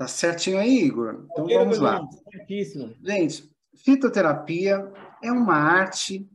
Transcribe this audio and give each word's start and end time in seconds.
Tá 0.00 0.08
certinho 0.08 0.58
aí, 0.58 0.84
Igor? 0.84 1.26
Então 1.30 1.46
vamos 1.46 1.78
lá. 1.78 2.00
Gente, 3.04 3.44
fitoterapia 3.84 4.90
é 5.22 5.30
uma 5.30 5.56
arte 5.56 6.26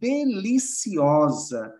deliciosa. 0.00 1.72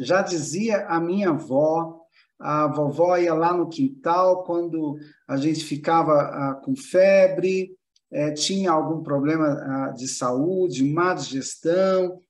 Já 0.00 0.22
dizia 0.22 0.84
a 0.88 0.98
minha 0.98 1.28
avó, 1.28 2.00
a 2.36 2.66
vovó 2.66 3.16
ia 3.16 3.32
lá 3.32 3.52
no 3.52 3.68
quintal 3.68 4.42
quando 4.42 4.98
a 5.28 5.36
gente 5.36 5.64
ficava 5.64 6.14
ah, 6.14 6.60
com 6.64 6.74
febre, 6.74 7.70
eh, 8.10 8.32
tinha 8.32 8.72
algum 8.72 9.04
problema 9.04 9.46
ah, 9.46 9.90
de 9.92 10.08
saúde, 10.08 10.82
má 10.82 11.14
digestão, 11.14 12.20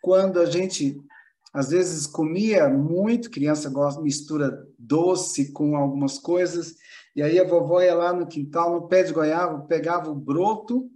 quando 0.00 0.40
a 0.40 0.46
gente 0.46 0.98
às 1.52 1.70
vezes 1.70 2.06
comia 2.06 2.68
muito, 2.68 3.30
criança 3.30 3.68
gosta 3.68 4.00
mistura 4.00 4.66
doce 4.78 5.52
com 5.52 5.76
algumas 5.76 6.18
coisas, 6.18 6.76
e 7.14 7.22
aí 7.22 7.38
a 7.38 7.46
vovó 7.46 7.82
ia 7.82 7.94
lá 7.94 8.12
no 8.12 8.26
quintal, 8.26 8.72
no 8.72 8.88
pé 8.88 9.02
de 9.02 9.12
goiaba, 9.12 9.66
pegava 9.66 10.10
o 10.10 10.14
broto 10.14 10.90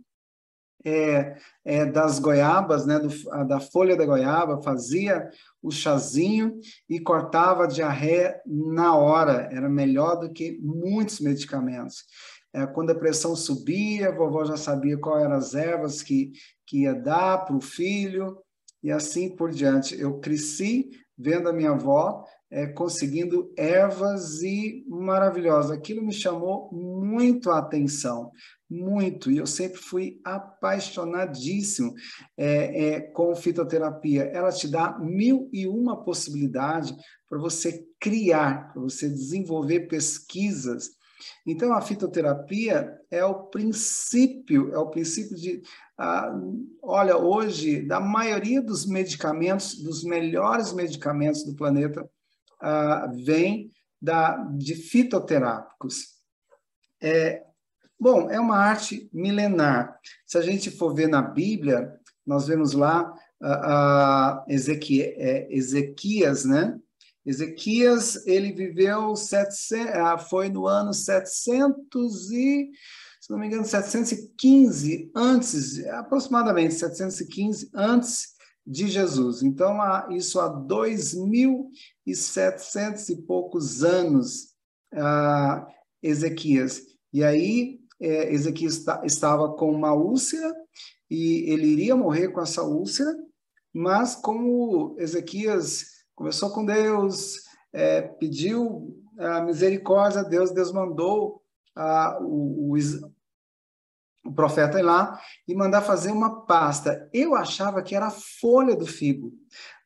é, 0.85 1.37
é, 1.65 1.85
das 1.85 2.19
goiabas, 2.19 2.87
né, 2.87 2.99
do, 2.99 3.09
da 3.47 3.59
folha 3.59 3.97
da 3.97 4.07
goiaba, 4.07 4.63
fazia 4.63 5.29
o 5.61 5.71
chazinho 5.71 6.59
e 6.89 7.01
cortava 7.01 7.65
a 7.65 7.67
diarreia 7.67 8.41
na 8.47 8.95
hora. 8.95 9.49
Era 9.51 9.69
melhor 9.69 10.21
do 10.21 10.33
que 10.33 10.59
muitos 10.63 11.19
medicamentos. 11.19 12.05
É, 12.53 12.65
quando 12.67 12.91
a 12.91 12.95
pressão 12.95 13.35
subia, 13.35 14.09
a 14.09 14.15
vovó 14.15 14.45
já 14.45 14.57
sabia 14.57 14.97
qual 14.97 15.19
eram 15.19 15.35
as 15.35 15.55
ervas 15.55 16.03
que, 16.03 16.33
que 16.65 16.83
ia 16.83 16.95
dar 16.95 17.39
para 17.39 17.57
o 17.57 17.61
filho 17.61 18.39
e 18.87 18.93
assim 18.93 19.29
por 19.29 19.51
diante. 19.51 20.01
Eu 20.01 20.21
cresci 20.21 20.91
vendo 21.19 21.49
a 21.49 21.53
minha 21.53 21.71
avó 21.71 22.25
é, 22.49 22.69
conseguindo 22.69 23.53
ervas 23.57 24.43
e 24.43 24.85
maravilhosa. 24.89 25.75
Aquilo 25.75 26.07
me 26.07 26.13
chamou 26.13 26.71
muito 26.73 27.51
a 27.51 27.59
atenção, 27.59 28.31
muito. 28.71 29.29
E 29.29 29.39
eu 29.39 29.47
sempre 29.47 29.81
fui 29.81 30.21
apaixonadíssimo 30.25 31.95
é, 32.37 32.85
é, 32.85 33.01
com 33.01 33.35
fitoterapia. 33.35 34.23
Ela 34.33 34.53
te 34.53 34.69
dá 34.69 34.97
mil 35.01 35.51
e 35.53 35.67
uma 35.67 36.05
possibilidades 36.05 36.95
para 37.29 37.41
você 37.41 37.85
criar, 37.99 38.73
para 38.73 38.83
você 38.83 39.09
desenvolver 39.09 39.89
pesquisas. 39.89 40.91
Então, 41.47 41.73
a 41.73 41.81
fitoterapia 41.81 42.99
é 43.11 43.25
o 43.25 43.45
princípio, 43.45 44.73
é 44.73 44.79
o 44.79 44.91
princípio 44.91 45.37
de, 45.37 45.63
ah, 45.99 46.33
olha, 46.83 47.17
hoje, 47.17 47.83
da 47.83 48.01
maioria 48.01 48.61
dos 48.61 48.87
medicamentos, 48.87 49.83
dos 49.83 50.05
melhores 50.05 50.73
medicamentos 50.73 51.45
do 51.45 51.55
planeta, 51.55 52.09
ah, 52.61 53.11
vem 53.25 53.71
da, 54.01 54.37
de 54.57 54.75
fitoterápicos. 54.75 56.17
É, 57.01 57.43
bom, 57.99 58.31
é 58.31 58.39
uma 58.39 58.59
arte 58.59 59.09
milenar. 59.13 59.99
Se 60.27 60.39
a 60.39 60.43
gente 60.43 60.71
for 60.71 60.95
ver 60.95 61.09
na 61.09 61.23
Bíblia, 61.23 61.95
nós 62.27 62.47
vemos 62.47 62.73
lá 62.73 63.13
ah, 63.43 64.45
Ezequias, 64.49 65.15
Ezequias, 65.49 66.45
né? 66.45 66.79
Ezequias, 67.27 68.25
ele 68.25 68.53
viveu 68.53 69.17
700, 69.17 69.95
ah, 69.95 70.17
foi 70.17 70.49
no 70.49 70.69
ano 70.69 70.95
700 70.95 72.31
e, 72.31 72.71
se 73.21 73.31
não 73.31 73.39
me 73.39 73.49
engano, 73.49 73.65
715 73.65 75.11
antes, 75.15 75.85
aproximadamente 75.87 76.75
715 76.75 77.69
antes 77.75 78.37
de 78.65 78.87
Jesus. 78.87 79.43
Então, 79.43 79.77
isso 80.11 80.39
há 80.39 80.49
2.700 80.49 83.11
e 83.11 83.17
poucos 83.23 83.83
anos, 83.83 84.53
uh, 84.95 85.67
Ezequias. 86.01 86.81
E 87.13 87.25
aí, 87.25 87.81
é, 88.01 88.33
Ezequias 88.33 88.85
estava 89.05 89.53
com 89.55 89.73
uma 89.73 89.93
úlcera 89.93 90.55
e 91.11 91.51
ele 91.51 91.67
iria 91.67 91.97
morrer 91.97 92.29
com 92.29 92.41
essa 92.41 92.63
úlcera, 92.63 93.13
mas 93.73 94.15
como 94.15 94.95
Ezequias 94.99 95.96
conversou 96.17 96.51
com 96.51 96.65
Deus, 96.65 97.37
é, 97.73 98.01
pediu 98.03 99.01
a 99.19 99.41
misericórdia 99.43 100.21
a 100.21 100.25
Deus, 100.25 100.51
Deus 100.51 100.73
mandou 100.73 101.43
uh, 101.77 102.23
o, 102.25 102.73
o, 102.73 102.77
o 104.25 104.33
profeta 104.33 104.79
ir 104.79 104.83
lá 104.83 105.21
e 105.47 105.55
mandar 105.55 105.83
fazer 105.83 106.11
uma 106.11 106.47
pasta. 106.47 107.09
Eu 107.13 107.35
achava 107.35 107.83
que 107.83 107.95
era 107.95 108.07
a 108.07 108.11
folha 108.41 108.75
do 108.75 108.87
figo, 108.87 109.33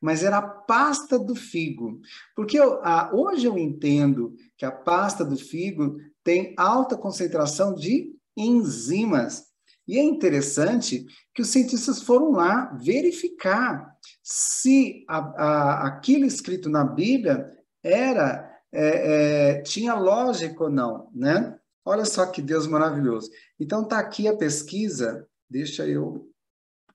mas 0.01 0.23
era 0.23 0.39
a 0.39 0.49
pasta 0.49 1.19
do 1.19 1.35
figo. 1.35 2.01
Porque 2.35 2.59
eu, 2.59 2.81
ah, 2.83 3.11
hoje 3.13 3.47
eu 3.47 3.59
entendo 3.59 4.35
que 4.57 4.65
a 4.65 4.73
pasta 4.73 5.25
do 5.25 5.37
figo 5.37 5.97
tem 6.25 6.55
alta 6.57 6.97
concentração 6.97 7.75
de 7.75 8.15
enzimas. 8.37 9.50
E 9.91 9.99
é 9.99 10.05
interessante 10.05 11.05
que 11.35 11.43
os 11.43 11.49
cientistas 11.49 12.01
foram 12.01 12.31
lá 12.31 12.67
verificar 12.81 13.99
se 14.23 15.05
a, 15.09 15.19
a, 15.19 15.87
aquilo 15.89 16.25
escrito 16.25 16.71
na 16.71 16.85
Bíblia 16.85 17.51
era 17.83 18.49
é, 18.71 19.57
é, 19.57 19.63
tinha 19.63 19.95
lógica 19.95 20.63
ou 20.63 20.71
não, 20.71 21.11
né? 21.13 21.59
Olha 21.85 22.05
só 22.05 22.25
que 22.25 22.41
Deus 22.41 22.69
maravilhoso. 22.69 23.33
Então 23.59 23.83
tá 23.83 23.99
aqui 23.99 24.29
a 24.29 24.37
pesquisa. 24.37 25.29
Deixa 25.51 25.85
eu, 25.89 26.31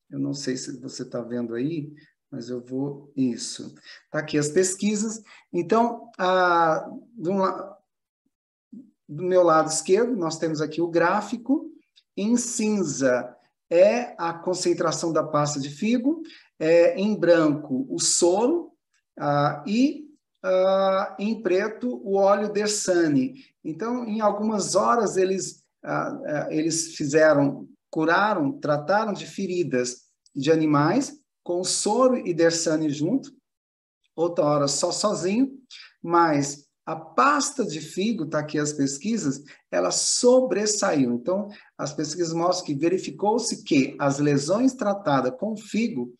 eu 0.09 0.17
não 0.17 0.33
sei 0.33 0.55
se 0.55 0.79
você 0.79 1.03
está 1.03 1.19
vendo 1.19 1.53
aí, 1.53 1.93
mas 2.31 2.49
eu 2.49 2.61
vou 2.61 3.11
isso. 3.13 3.75
Tá 4.09 4.19
aqui 4.19 4.37
as 4.37 4.47
pesquisas. 4.47 5.21
Então, 5.51 6.09
a, 6.17 6.89
do, 7.13 7.33
do 9.05 9.23
meu 9.23 9.43
lado 9.43 9.67
esquerdo 9.67 10.15
nós 10.15 10.37
temos 10.37 10.61
aqui 10.61 10.79
o 10.79 10.87
gráfico 10.87 11.74
em 12.15 12.37
cinza 12.37 13.35
é 13.69 14.15
a 14.17 14.33
concentração 14.33 15.11
da 15.11 15.23
pasta 15.23 15.59
de 15.59 15.69
figo, 15.69 16.21
é, 16.59 16.95
em 16.95 17.17
branco 17.17 17.85
o 17.89 17.99
soro 17.99 18.71
ah, 19.19 19.63
e 19.65 20.05
uh, 20.45 21.15
em 21.19 21.41
preto 21.41 22.01
o 22.03 22.15
óleo 22.15 22.51
Dersane. 22.51 23.35
Então, 23.63 24.05
em 24.05 24.21
algumas 24.21 24.75
horas, 24.75 25.17
eles, 25.17 25.63
uh, 25.83 26.15
uh, 26.15 26.51
eles 26.51 26.95
fizeram, 26.95 27.67
curaram, 27.89 28.59
trataram 28.59 29.13
de 29.13 29.25
feridas 29.25 30.03
de 30.35 30.51
animais 30.51 31.13
com 31.43 31.63
soro 31.63 32.17
e 32.17 32.33
Dersane 32.33 32.89
junto, 32.89 33.31
outra 34.15 34.45
hora 34.45 34.67
só 34.67 34.91
sozinho, 34.91 35.51
mas 36.01 36.64
a 36.85 36.95
pasta 36.95 37.65
de 37.65 37.81
figo, 37.81 38.25
está 38.25 38.39
aqui 38.39 38.59
as 38.59 38.71
pesquisas, 38.71 39.41
ela 39.71 39.89
sobressaiu. 39.89 41.13
Então, 41.13 41.49
as 41.77 41.91
pesquisas 41.91 42.31
mostram 42.31 42.67
que 42.67 42.75
verificou-se 42.75 43.63
que 43.63 43.95
as 43.99 44.19
lesões 44.19 44.73
tratadas 44.73 45.33
com 45.39 45.57
figo 45.57 46.13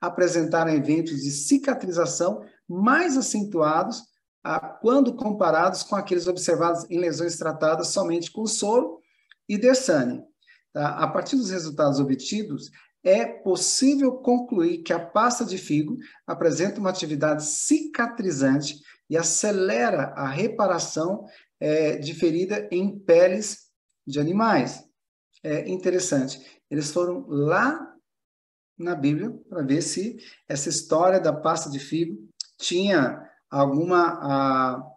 apresentaram 0.00 0.72
eventos 0.72 1.22
de 1.22 1.30
cicatrização 1.30 2.44
mais 2.68 3.16
acentuados 3.16 4.02
ah, 4.44 4.60
quando 4.60 5.14
comparados 5.14 5.82
com 5.82 5.96
aqueles 5.96 6.26
observados 6.26 6.84
em 6.90 6.98
lesões 6.98 7.36
tratadas 7.36 7.88
somente 7.88 8.30
com 8.30 8.46
soro 8.46 8.98
e 9.48 9.56
Dersane. 9.56 10.22
Tá? 10.72 10.96
A 10.98 11.08
partir 11.08 11.36
dos 11.36 11.50
resultados 11.50 11.98
obtidos, 11.98 12.70
é 13.02 13.24
possível 13.24 14.12
concluir 14.12 14.82
que 14.82 14.92
a 14.92 15.00
pasta 15.00 15.44
de 15.44 15.56
figo 15.56 15.96
apresenta 16.26 16.78
uma 16.78 16.90
atividade 16.90 17.44
cicatrizante 17.44 18.78
e 19.10 19.16
acelera 19.16 20.14
a 20.16 20.28
reparação 20.28 21.26
é, 21.58 21.96
de 21.96 22.14
ferida 22.14 22.68
em 22.70 22.96
peles 22.96 23.68
de 24.06 24.20
animais. 24.20 24.88
É 25.42 25.68
interessante. 25.68 26.62
Eles 26.70 26.92
foram 26.92 27.26
lá 27.28 27.92
na 28.78 28.94
Bíblia 28.94 29.30
para 29.48 29.62
ver 29.62 29.82
se 29.82 30.16
essa 30.48 30.68
história 30.68 31.18
da 31.20 31.32
pasta 31.32 31.68
de 31.68 31.80
figo 31.80 32.16
tinha 32.56 33.20
alguma, 33.50 34.94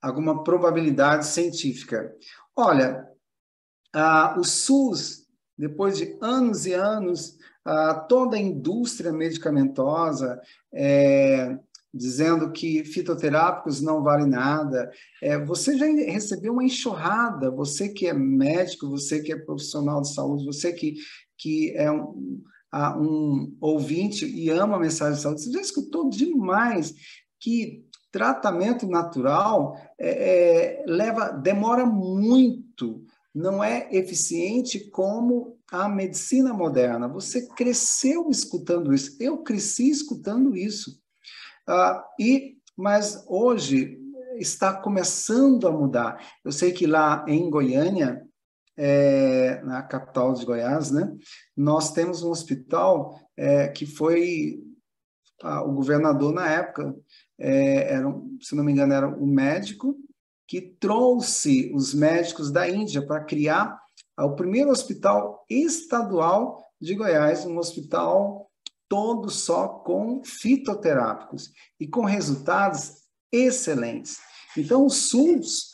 alguma 0.00 0.44
probabilidade 0.44 1.26
científica. 1.26 2.14
Olha, 2.54 3.06
o 4.38 4.44
SUS, 4.44 5.26
depois 5.58 5.98
de 5.98 6.16
anos 6.20 6.66
e 6.66 6.72
anos, 6.72 7.36
toda 8.08 8.36
a 8.36 8.40
indústria 8.40 9.12
medicamentosa, 9.12 10.40
é, 10.72 11.58
dizendo 11.92 12.52
que 12.52 12.84
fitoterápicos 12.84 13.80
não 13.80 14.02
valem 14.02 14.28
nada. 14.28 14.90
É, 15.22 15.38
você 15.44 15.76
já 15.76 15.86
recebeu 15.86 16.52
uma 16.52 16.64
enxurrada, 16.64 17.50
você 17.50 17.88
que 17.88 18.06
é 18.06 18.12
médico, 18.12 18.88
você 18.88 19.20
que 19.20 19.32
é 19.32 19.36
profissional 19.36 20.00
de 20.00 20.12
saúde, 20.12 20.44
você 20.44 20.72
que, 20.72 20.94
que 21.36 21.72
é 21.76 21.90
um, 21.90 22.42
um 22.72 23.56
ouvinte 23.60 24.24
e 24.24 24.48
ama 24.50 24.76
a 24.76 24.80
mensagem 24.80 25.16
de 25.16 25.22
saúde, 25.22 25.42
você 25.42 25.50
já 25.52 25.60
escutou 25.60 26.08
demais 26.08 26.94
que 27.40 27.84
tratamento 28.12 28.86
natural 28.86 29.76
é, 29.98 30.80
é, 30.80 30.84
leva, 30.86 31.28
demora 31.30 31.86
muito, 31.86 33.04
não 33.34 33.62
é 33.62 33.88
eficiente 33.92 34.90
como 34.90 35.56
a 35.70 35.88
medicina 35.88 36.52
moderna. 36.52 37.08
Você 37.08 37.46
cresceu 37.54 38.28
escutando 38.28 38.92
isso, 38.92 39.16
eu 39.20 39.38
cresci 39.38 39.88
escutando 39.88 40.56
isso. 40.56 40.99
Ah, 41.72 42.04
e, 42.18 42.58
mas 42.76 43.24
hoje 43.28 43.96
está 44.34 44.74
começando 44.74 45.68
a 45.68 45.70
mudar. 45.70 46.20
Eu 46.44 46.50
sei 46.50 46.72
que 46.72 46.84
lá 46.84 47.24
em 47.28 47.48
Goiânia, 47.48 48.26
é, 48.76 49.62
na 49.62 49.80
capital 49.80 50.34
de 50.34 50.44
Goiás, 50.44 50.90
né, 50.90 51.16
nós 51.56 51.92
temos 51.92 52.24
um 52.24 52.30
hospital 52.30 53.16
é, 53.36 53.68
que 53.68 53.86
foi 53.86 54.60
a, 55.44 55.62
o 55.62 55.72
governador 55.72 56.32
na 56.32 56.50
época, 56.50 56.92
é, 57.38 57.94
era, 57.94 58.12
se 58.40 58.56
não 58.56 58.64
me 58.64 58.72
engano, 58.72 58.92
era 58.92 59.08
um 59.08 59.26
médico 59.26 59.96
que 60.48 60.60
trouxe 60.60 61.70
os 61.72 61.94
médicos 61.94 62.50
da 62.50 62.68
Índia 62.68 63.06
para 63.06 63.22
criar 63.22 63.80
o 64.18 64.34
primeiro 64.34 64.70
hospital 64.70 65.46
estadual 65.48 66.66
de 66.80 66.96
Goiás, 66.96 67.46
um 67.46 67.58
hospital 67.58 68.49
todo 68.90 69.30
só 69.30 69.68
com 69.68 70.20
fitoterápicos 70.24 71.52
e 71.78 71.86
com 71.86 72.04
resultados 72.04 73.04
excelentes. 73.30 74.18
Então, 74.56 74.84
o 74.84 74.90
SUS, 74.90 75.70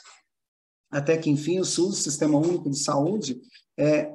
até 0.90 1.16
que 1.16 1.30
enfim, 1.30 1.58
o 1.58 1.64
SUS, 1.64 2.02
Sistema 2.02 2.38
Único 2.38 2.68
de 2.68 2.78
Saúde, 2.78 3.40
é, 3.74 4.14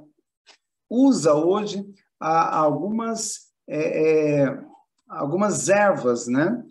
usa 0.87 1.33
hoje 1.33 1.83
a, 2.19 2.59
algumas, 2.59 3.51
é, 3.67 4.43
é, 4.43 4.63
algumas 5.09 5.67
ervas, 5.67 6.27
né? 6.27 6.63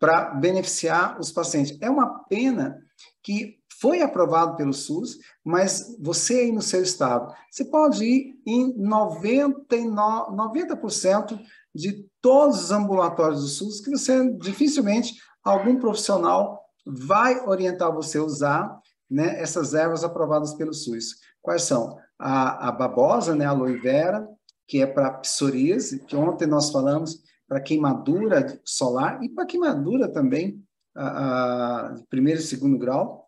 para 0.00 0.30
beneficiar 0.30 1.20
os 1.20 1.30
pacientes. 1.30 1.78
É 1.80 1.88
uma 1.88 2.24
pena 2.24 2.82
que 3.22 3.55
foi 3.80 4.00
aprovado 4.00 4.56
pelo 4.56 4.72
SUS, 4.72 5.18
mas 5.44 5.96
você 6.00 6.40
aí 6.40 6.52
no 6.52 6.62
seu 6.62 6.82
estado, 6.82 7.32
você 7.50 7.64
pode 7.64 8.04
ir 8.04 8.40
em 8.46 8.72
99, 8.76 10.32
90% 10.32 11.38
de 11.74 12.06
todos 12.20 12.64
os 12.64 12.70
ambulatórios 12.70 13.42
do 13.42 13.48
SUS, 13.48 13.80
que 13.80 13.90
você 13.90 14.30
dificilmente 14.38 15.14
algum 15.44 15.78
profissional 15.78 16.64
vai 16.86 17.44
orientar 17.46 17.92
você 17.92 18.18
a 18.18 18.24
usar 18.24 18.80
né, 19.10 19.40
essas 19.40 19.74
ervas 19.74 20.02
aprovadas 20.04 20.54
pelo 20.54 20.72
SUS. 20.72 21.16
Quais 21.42 21.62
são? 21.62 21.98
A, 22.18 22.68
a 22.68 22.72
babosa, 22.72 23.34
né, 23.34 23.44
a 23.44 23.50
aloe 23.50 23.76
vera, 23.78 24.26
que 24.66 24.80
é 24.80 24.86
para 24.86 25.12
psoríase, 25.12 26.00
que 26.00 26.16
ontem 26.16 26.46
nós 26.46 26.70
falamos 26.70 27.22
para 27.46 27.60
queimadura 27.60 28.60
solar 28.64 29.22
e 29.22 29.28
para 29.28 29.46
queimadura 29.46 30.08
também 30.08 30.60
a, 30.96 31.06
a, 31.06 31.94
primeiro 32.08 32.40
e 32.40 32.42
segundo 32.42 32.78
grau. 32.78 33.25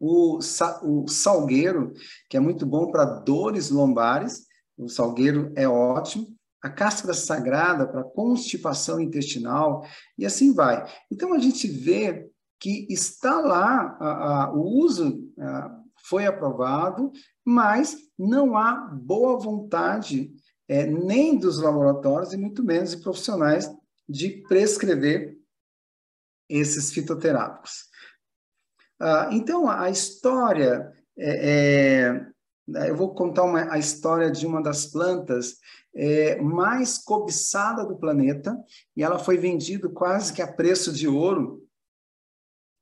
O, 0.00 0.38
o 0.82 1.08
salgueiro, 1.08 1.92
que 2.28 2.36
é 2.36 2.40
muito 2.40 2.64
bom 2.64 2.90
para 2.90 3.04
dores 3.04 3.70
lombares, 3.70 4.46
o 4.76 4.88
salgueiro 4.88 5.52
é 5.56 5.68
ótimo. 5.68 6.26
A 6.62 6.68
casca 6.68 7.12
sagrada 7.14 7.86
para 7.86 8.02
constipação 8.02 9.00
intestinal, 9.00 9.84
e 10.16 10.26
assim 10.26 10.52
vai. 10.52 10.84
Então, 11.10 11.32
a 11.32 11.38
gente 11.38 11.68
vê 11.68 12.28
que 12.60 12.86
está 12.90 13.40
lá, 13.40 13.96
a, 14.00 14.44
a, 14.44 14.52
o 14.52 14.62
uso 14.62 15.20
a, 15.38 15.80
foi 16.08 16.26
aprovado, 16.26 17.12
mas 17.44 17.96
não 18.18 18.56
há 18.56 18.74
boa 18.92 19.38
vontade 19.38 20.32
é, 20.68 20.86
nem 20.86 21.38
dos 21.38 21.60
laboratórios 21.60 22.32
e 22.32 22.36
muito 22.36 22.62
menos 22.64 22.90
de 22.90 22.98
profissionais 22.98 23.70
de 24.08 24.42
prescrever 24.48 25.38
esses 26.48 26.92
fitoterápicos. 26.92 27.87
Ah, 29.00 29.28
então, 29.30 29.68
a 29.68 29.88
história, 29.88 30.92
é, 31.16 32.24
é, 32.74 32.90
eu 32.90 32.96
vou 32.96 33.14
contar 33.14 33.44
uma, 33.44 33.72
a 33.72 33.78
história 33.78 34.30
de 34.30 34.46
uma 34.46 34.62
das 34.62 34.86
plantas 34.86 35.56
é, 35.94 36.40
mais 36.40 36.98
cobiçada 36.98 37.84
do 37.84 37.96
planeta, 37.96 38.56
e 38.96 39.02
ela 39.02 39.18
foi 39.18 39.36
vendida 39.36 39.88
quase 39.88 40.32
que 40.32 40.42
a 40.42 40.52
preço 40.52 40.92
de 40.92 41.06
ouro. 41.06 41.64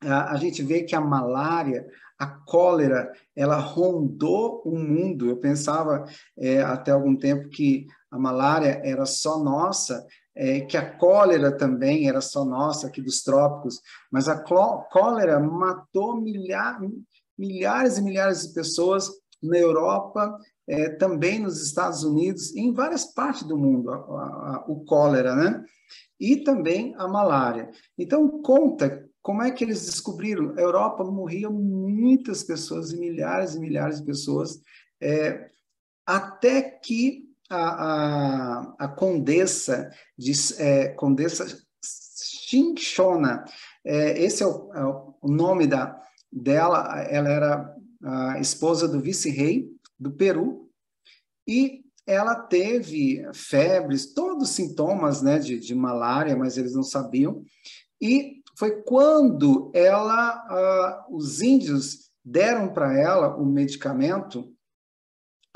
Ah, 0.02 0.32
a 0.32 0.36
gente 0.36 0.62
vê 0.62 0.82
que 0.82 0.94
a 0.94 1.00
malária, 1.00 1.86
a 2.18 2.26
cólera, 2.26 3.12
ela 3.34 3.58
rondou 3.58 4.62
o 4.64 4.78
mundo. 4.78 5.28
Eu 5.28 5.36
pensava 5.36 6.04
é, 6.38 6.62
até 6.62 6.92
algum 6.92 7.14
tempo 7.14 7.48
que 7.50 7.86
a 8.10 8.18
malária 8.18 8.80
era 8.84 9.04
só 9.04 9.38
nossa, 9.42 10.06
é, 10.37 10.61
que 10.61 10.77
a 10.77 10.97
cólera 10.97 11.50
também 11.56 12.09
era 12.09 12.21
só 12.21 12.44
nossa, 12.44 12.87
aqui 12.87 13.00
dos 13.00 13.23
trópicos, 13.23 13.81
mas 14.11 14.29
a 14.29 14.38
cólera 14.38 15.41
matou 15.41 16.21
milha 16.21 16.79
milhares 17.38 17.99
e 17.99 18.03
milhares 18.03 18.47
de 18.47 18.55
pessoas 18.55 19.11
na 19.43 19.59
Europa, 19.59 20.38
é, 20.67 20.91
também 20.91 21.38
nos 21.38 21.62
Estados 21.62 22.03
Unidos, 22.03 22.55
em 22.56 22.73
várias 22.73 23.05
partes 23.05 23.43
do 23.43 23.59
mundo, 23.59 23.91
a, 23.91 23.97
a, 23.97 23.99
a, 23.99 24.65
o 24.69 24.85
cólera, 24.85 25.35
né? 25.35 25.62
E 26.19 26.38
também 26.38 26.94
a 26.97 27.06
malária. 27.06 27.71
Então, 27.99 28.41
conta 28.41 29.06
como 29.27 29.43
é 29.43 29.50
que 29.50 29.65
eles 29.65 29.85
descobriram? 29.85 30.55
A 30.56 30.61
Europa 30.61 31.03
morriam 31.03 31.53
muitas 31.53 32.44
pessoas, 32.44 32.93
milhares 32.93 33.56
e 33.56 33.59
milhares 33.59 33.99
de 33.99 34.06
pessoas, 34.06 34.61
é, 35.03 35.50
até 36.06 36.62
que 36.62 37.25
a, 37.50 37.58
a, 37.58 38.75
a 38.78 38.88
condessa, 38.88 39.90
de, 40.16 40.32
é, 40.58 40.88
condessa 40.88 41.46
Shinshona, 41.82 43.44
é, 43.84 44.22
esse 44.22 44.43
é 44.43 44.46
o, 44.46 44.72
é 44.75 44.84
o, 45.22 45.28
nome 45.28 45.66
da, 45.66 46.00
dela, 46.32 47.00
ela 47.08 47.28
era 47.28 47.76
a 48.02 48.40
esposa 48.40 48.88
do 48.88 49.00
vice-rei 49.00 49.69
do 49.98 50.12
Peru, 50.12 50.70
e 51.46 51.84
ela 52.06 52.34
teve 52.34 53.26
febres, 53.32 54.12
todos 54.12 54.50
os 54.50 54.54
sintomas 54.54 55.22
né, 55.22 55.38
de, 55.38 55.58
de 55.58 55.75
malária, 55.75 56.37
mas 56.37 56.56
eles 56.56 56.75
não 56.75 56.82
sabiam, 56.82 57.44
e 58.00 58.42
foi 58.58 58.82
quando 58.82 59.70
ela, 59.75 61.04
uh, 61.10 61.16
os 61.16 61.42
índios 61.42 62.10
deram 62.25 62.72
para 62.72 62.99
ela 62.99 63.37
o 63.37 63.44
medicamento, 63.44 64.40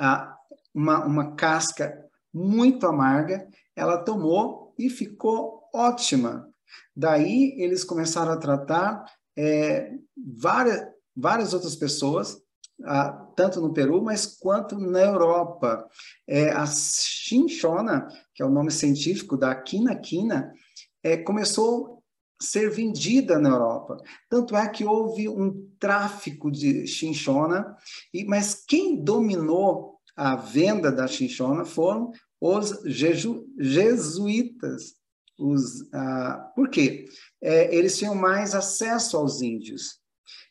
uh, 0.00 0.39
uma, 0.75 1.05
uma 1.05 1.34
casca 1.34 1.93
muito 2.32 2.87
amarga, 2.87 3.49
ela 3.75 3.99
tomou 3.99 4.75
e 4.78 4.88
ficou 4.88 5.62
ótima. 5.75 6.49
Daí 6.94 7.55
eles 7.61 7.84
começaram 7.84 8.32
a 8.32 8.37
tratar 8.37 9.05
é, 9.37 9.93
várias, 10.17 10.87
várias 11.17 11.52
outras 11.52 11.76
pessoas, 11.76 12.34
uh, 12.81 13.32
tanto 13.34 13.61
no 13.61 13.72
Peru, 13.72 14.02
mas 14.02 14.26
quanto 14.26 14.78
na 14.78 15.00
Europa. 15.00 15.88
É, 16.26 16.50
a 16.50 16.67
chinchona, 16.67 18.06
que 18.34 18.43
é 18.43 18.46
o 18.46 18.50
nome 18.50 18.70
científico 18.70 19.37
da 19.37 19.55
quina-quina, 19.55 20.52
é, 21.02 21.17
começou 21.17 22.00
ser 22.43 22.70
vendida 22.70 23.38
na 23.38 23.50
Europa. 23.50 23.99
Tanto 24.28 24.56
é 24.56 24.67
que 24.69 24.84
houve 24.84 25.28
um 25.28 25.69
tráfico 25.78 26.50
de 26.50 26.87
chinchona, 26.87 27.77
e, 28.15 28.24
mas 28.24 28.65
quem 28.67 29.03
dominou 29.03 29.99
a 30.20 30.36
venda 30.36 30.93
da 30.93 31.06
chinchona 31.06 31.65
foram 31.65 32.12
os 32.39 32.82
jeju, 32.84 33.46
jesuítas. 33.58 34.93
Os, 35.39 35.91
ah, 35.94 36.53
por 36.55 36.69
quê? 36.69 37.06
É, 37.43 37.74
eles 37.74 37.96
tinham 37.96 38.15
mais 38.15 38.55
acesso 38.55 39.17
aos 39.17 39.41
índios. 39.41 39.98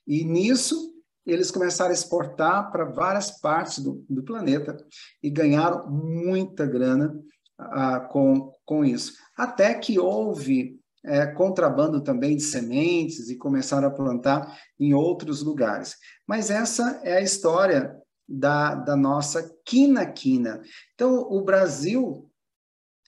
E 0.07 0.23
nisso, 0.23 0.91
eles 1.23 1.51
começaram 1.51 1.91
a 1.91 1.93
exportar 1.93 2.71
para 2.71 2.85
várias 2.85 3.39
partes 3.39 3.77
do, 3.77 4.03
do, 4.09 4.23
planeta 4.23 4.75
e 5.21 5.29
ganharam 5.29 5.87
muita 5.87 6.65
grana 6.65 7.15
ah, 7.59 7.99
com, 7.99 8.51
com 8.65 8.83
isso. 8.83 9.13
Até 9.37 9.75
que 9.75 9.99
houve 9.99 10.79
é, 11.05 11.27
contrabando 11.27 12.01
também 12.01 12.35
de 12.35 12.41
sementes 12.41 13.29
e 13.29 13.37
começaram 13.37 13.87
a 13.87 13.91
plantar 13.91 14.51
em 14.79 14.95
outros 14.95 15.43
lugares. 15.43 15.95
Mas 16.27 16.49
essa 16.49 16.99
é 17.03 17.17
a 17.17 17.21
história 17.21 17.98
da, 18.29 18.75
da 18.75 18.95
nossa 18.95 19.51
quina-quina. 19.65 20.61
Então, 20.93 21.21
o 21.29 21.41
Brasil 21.41 22.29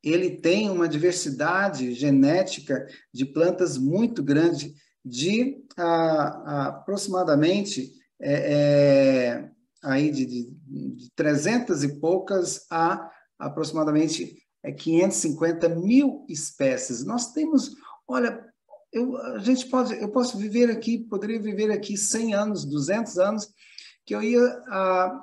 ele 0.04 0.32
tem 0.32 0.70
uma 0.70 0.88
diversidade 0.88 1.94
genética 1.94 2.88
de 3.14 3.24
plantas 3.24 3.78
muito 3.78 4.24
grande, 4.24 4.74
de 5.06 5.64
a, 5.78 5.84
a, 5.84 6.68
aproximadamente 6.70 7.92
é, 8.20 8.54
é, 8.54 9.50
aí 9.84 10.12
de, 10.12 10.26
de, 10.26 10.52
de 10.96 11.12
300 11.16 11.84
e 11.84 12.00
poucas 12.00 12.66
a 12.72 13.10
aproximadamente 13.38 14.38
é 14.64 14.72
550 14.72 15.70
mil 15.70 16.26
espécies. 16.30 17.04
Nós 17.04 17.32
temos, 17.32 17.76
olha, 18.08 18.46
eu, 18.94 19.18
a 19.18 19.40
gente 19.40 19.66
pode, 19.68 20.00
eu 20.00 20.10
posso 20.10 20.38
viver 20.38 20.70
aqui, 20.70 21.00
poderia 21.00 21.42
viver 21.42 21.72
aqui 21.72 21.98
100 21.98 22.34
anos, 22.34 22.66
200 22.66 23.18
anos, 23.18 23.50
que 24.06 24.16
eu 24.16 24.22
ia 24.22 24.42
ah, 24.68 25.20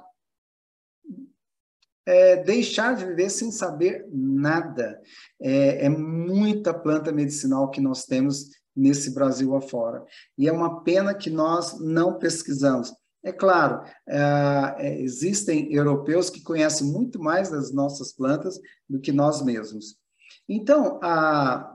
é, 2.07 2.37
deixar 2.43 2.97
de 2.97 3.05
viver 3.05 3.29
sem 3.29 3.51
saber 3.51 4.07
nada. 4.11 5.01
É, 5.41 5.87
é 5.87 5.89
muita 5.89 6.73
planta 6.73 7.13
medicinal 7.13 7.71
que 7.71 7.81
nós 7.81 8.05
temos 8.05 8.51
nesse 8.75 9.13
Brasil 9.13 9.55
afora. 9.55 10.05
E 10.39 10.49
é 10.49 10.53
uma 10.53 10.83
pena 10.83 11.15
que 11.15 11.29
nós 11.29 11.79
não 11.81 12.19
pesquisamos. 12.19 12.93
É 13.23 13.33
claro, 13.33 13.85
é, 14.09 14.77
é, 14.79 15.01
existem 15.03 15.73
europeus 15.73 16.31
que 16.31 16.41
conhecem 16.41 16.87
muito 16.87 17.21
mais 17.21 17.51
das 17.51 17.73
nossas 17.73 18.13
plantas 18.13 18.59
do 18.89 19.01
que 19.01 19.13
nós 19.13 19.43
mesmos. 19.43 19.97
Então, 20.49 20.99
a, 21.03 21.75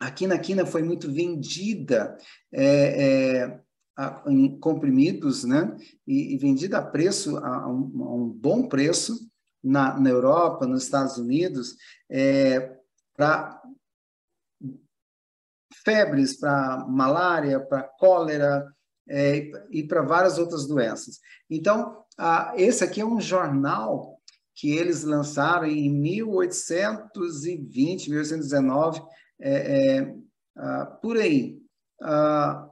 a 0.00 0.10
quinaquina 0.10 0.66
foi 0.66 0.82
muito 0.82 1.12
vendida 1.12 2.16
é, 2.52 3.44
é, 3.44 3.60
a, 3.96 4.22
em 4.26 4.58
comprimidos, 4.58 5.44
né? 5.44 5.76
E, 6.06 6.34
e, 6.34 6.38
vendida 6.38 6.78
a 6.78 6.82
preço, 6.82 7.36
a 7.38 7.68
um, 7.68 8.04
a 8.04 8.14
um 8.14 8.28
bom 8.28 8.68
preço 8.68 9.18
na, 9.62 9.98
na, 9.98 10.10
Europa, 10.10 10.66
nos 10.66 10.82
Estados 10.84 11.16
Unidos, 11.16 11.76
é, 12.10 12.76
para 13.16 13.62
febres, 15.84 16.38
para 16.38 16.84
malária, 16.88 17.60
para 17.60 17.82
cólera 17.82 18.66
é, 19.08 19.50
e 19.70 19.84
para 19.84 20.02
várias 20.02 20.38
outras 20.38 20.66
doenças. 20.66 21.20
Então, 21.48 22.04
a, 22.18 22.52
esse 22.56 22.82
aqui 22.84 23.00
é 23.00 23.06
um 23.06 23.20
jornal 23.20 24.20
que 24.54 24.70
eles 24.70 25.04
lançaram 25.04 25.66
em 25.66 25.90
1820, 25.90 28.08
1819, 28.08 29.02
é, 29.38 29.98
é, 29.98 30.14
ah, 30.56 30.86
por 30.86 31.18
aí. 31.18 31.60
Ah, 32.00 32.66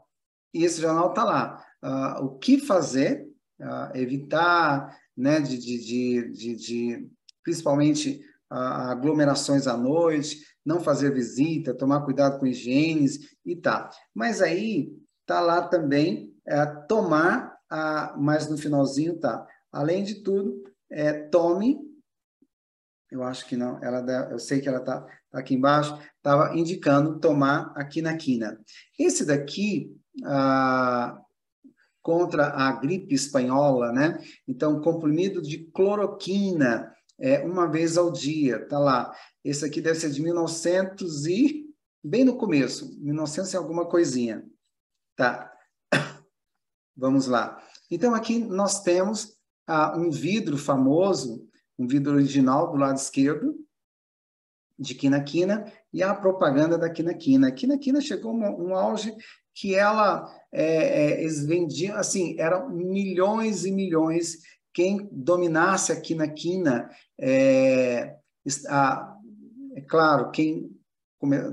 e 0.54 0.64
esse 0.64 0.80
jornal 0.80 1.11
está 1.11 1.25
lá. 1.25 1.64
Ah, 1.82 2.20
o 2.23 2.38
que 2.38 2.58
fazer, 2.58 3.28
evitar, 3.94 4.96
né, 5.16 5.40
de, 5.40 5.58
de, 5.58 6.32
de, 6.32 6.56
de 6.56 7.11
principalmente 7.42 8.20
aglomerações 8.50 9.66
à 9.66 9.76
noite, 9.76 10.40
não 10.64 10.80
fazer 10.80 11.12
visita, 11.12 11.75
tomar 11.75 12.02
cuidado 12.02 12.38
com 12.38 12.46
higienes 12.46 13.18
e 13.44 13.54
tá. 13.54 13.90
Mas 14.14 14.40
aí 14.40 14.92
tá 15.26 15.40
lá 15.40 15.66
também 15.68 16.34
é, 16.46 16.64
tomar, 16.88 17.56
a, 17.68 18.14
mas 18.18 18.49
no 18.49 18.56
finalzinho 18.56 19.18
tá. 19.18 19.46
Além 19.70 20.02
de 20.02 20.23
tudo, 20.23 20.62
é, 20.90 21.12
tome. 21.12 21.80
Eu 23.11 23.23
acho 23.23 23.46
que 23.46 23.56
não, 23.56 23.82
ela, 23.82 24.30
eu 24.30 24.38
sei 24.38 24.61
que 24.61 24.68
ela 24.68 24.80
tá, 24.80 25.00
tá 25.30 25.38
aqui 25.38 25.54
embaixo. 25.54 25.99
Estava 26.16 26.56
indicando 26.56 27.20
tomar 27.20 27.73
aqui 27.76 28.00
na 28.00 28.16
quina. 28.16 28.58
Esse 28.99 29.25
daqui 29.25 29.94
contra 32.02 32.49
a 32.49 32.73
gripe 32.73 33.14
espanhola, 33.14 33.90
né? 33.90 34.18
Então, 34.47 34.80
comprimido 34.80 35.40
de 35.40 35.59
cloroquina 35.73 36.94
é, 37.18 37.40
uma 37.40 37.66
vez 37.66 37.97
ao 37.97 38.12
dia, 38.12 38.66
tá 38.68 38.78
lá. 38.78 39.14
Esse 39.42 39.64
aqui 39.64 39.80
deve 39.80 39.99
ser 39.99 40.11
de 40.11 40.23
1900 40.23 41.26
e 41.26 41.64
bem 42.02 42.25
no 42.25 42.37
começo, 42.37 42.99
1900 43.00 43.52
e 43.52 43.56
alguma 43.56 43.87
coisinha. 43.87 44.44
Tá. 45.16 45.50
Vamos 46.97 47.26
lá. 47.26 47.62
Então 47.90 48.14
aqui 48.14 48.38
nós 48.38 48.83
temos 48.83 49.37
ah, 49.66 49.97
um 49.97 50.11
vidro 50.11 50.59
famoso, 50.59 51.49
um 51.78 51.87
vidro 51.87 52.14
original 52.14 52.71
do 52.71 52.76
lado 52.76 52.97
esquerdo 52.97 53.54
de 54.78 54.94
quinaquina 54.94 55.73
e 55.92 56.02
a 56.02 56.14
propaganda 56.14 56.76
da 56.76 56.90
quinaquina. 56.90 57.52
Quinaquina 57.52 58.00
chegou 58.00 58.35
um, 58.35 58.71
um 58.71 58.75
auge 58.75 59.14
que 59.54 59.75
ela 59.75 60.28
é, 60.52 61.25
é, 61.25 61.28
vendiam 61.46 61.96
assim 61.96 62.37
eram 62.38 62.68
milhões 62.70 63.64
e 63.64 63.70
milhões 63.70 64.38
quem 64.73 65.08
dominasse 65.12 65.92
a 65.92 66.00
quinaquina 66.00 66.90
é, 67.18 68.16
a, 68.68 69.14
é 69.75 69.80
claro, 69.80 70.30
quem 70.30 70.70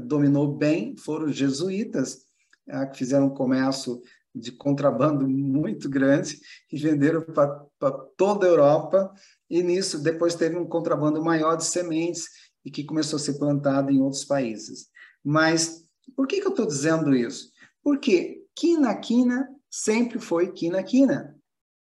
dominou 0.05 0.55
bem 0.55 0.95
foram 0.97 1.27
os 1.27 1.35
jesuítas, 1.35 2.25
é, 2.67 2.85
que 2.87 2.97
fizeram 2.97 3.27
um 3.27 3.33
comércio 3.33 4.01
de 4.33 4.51
contrabando 4.51 5.27
muito 5.27 5.89
grande 5.89 6.39
e 6.71 6.77
venderam 6.77 7.21
para 7.21 7.91
toda 8.15 8.45
a 8.45 8.49
Europa. 8.49 9.13
E 9.49 9.61
nisso, 9.61 10.01
depois 10.01 10.35
teve 10.35 10.57
um 10.57 10.65
contrabando 10.65 11.23
maior 11.23 11.55
de 11.55 11.65
sementes 11.65 12.27
e 12.63 12.71
que 12.71 12.83
começou 12.83 13.17
a 13.17 13.19
ser 13.19 13.37
plantado 13.37 13.91
em 13.91 13.99
outros 13.99 14.23
países. 14.23 14.87
Mas 15.23 15.83
por 16.15 16.27
que, 16.27 16.39
que 16.39 16.47
eu 16.47 16.51
estou 16.51 16.65
dizendo 16.65 17.15
isso? 17.15 17.50
Porque 17.83 18.45
quina-quina 18.55 19.49
sempre 19.69 20.17
foi 20.19 20.51
quina-quina. 20.51 21.37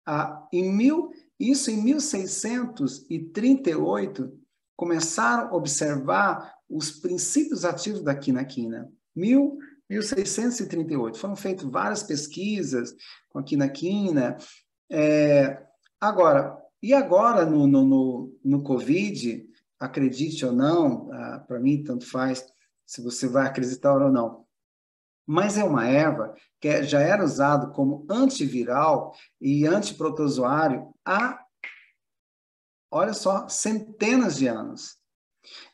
Ah, 0.06 0.46
em 0.52 0.70
mil, 0.72 1.10
isso 1.38 1.70
em 1.70 1.80
1638, 1.82 4.36
começaram 4.76 5.48
a 5.48 5.54
observar 5.54 6.54
os 6.68 6.90
princípios 6.90 7.64
ativos 7.64 8.02
da 8.02 8.14
quinaquina. 8.14 8.92
1638. 9.16 11.18
Foram 11.18 11.36
feitas 11.36 11.64
várias 11.64 12.02
pesquisas 12.02 12.94
com 13.30 13.38
a 13.38 13.42
quinaquina. 13.42 14.36
É, 14.90 15.62
agora, 16.00 16.58
e 16.82 16.94
agora 16.94 17.44
no, 17.44 17.66
no, 17.66 17.84
no, 17.84 18.38
no 18.44 18.62
Covid, 18.62 19.44
acredite 19.80 20.44
ou 20.44 20.52
não, 20.52 21.10
ah, 21.12 21.44
para 21.46 21.58
mim 21.58 21.82
tanto 21.82 22.06
faz 22.06 22.44
se 22.86 23.02
você 23.02 23.28
vai 23.28 23.46
acreditar 23.46 23.94
ou 23.94 24.10
não, 24.10 24.44
mas 25.28 25.58
é 25.58 25.62
uma 25.62 25.86
erva 25.86 26.34
que 26.58 26.68
é, 26.68 26.82
já 26.82 27.00
era 27.00 27.22
usado 27.22 27.70
como 27.72 28.06
antiviral 28.08 29.14
e 29.38 29.66
antiprotozoário 29.66 30.90
há 31.04 31.38
olha 32.90 33.12
só, 33.12 33.46
centenas 33.48 34.38
de 34.38 34.46
anos. 34.46 34.96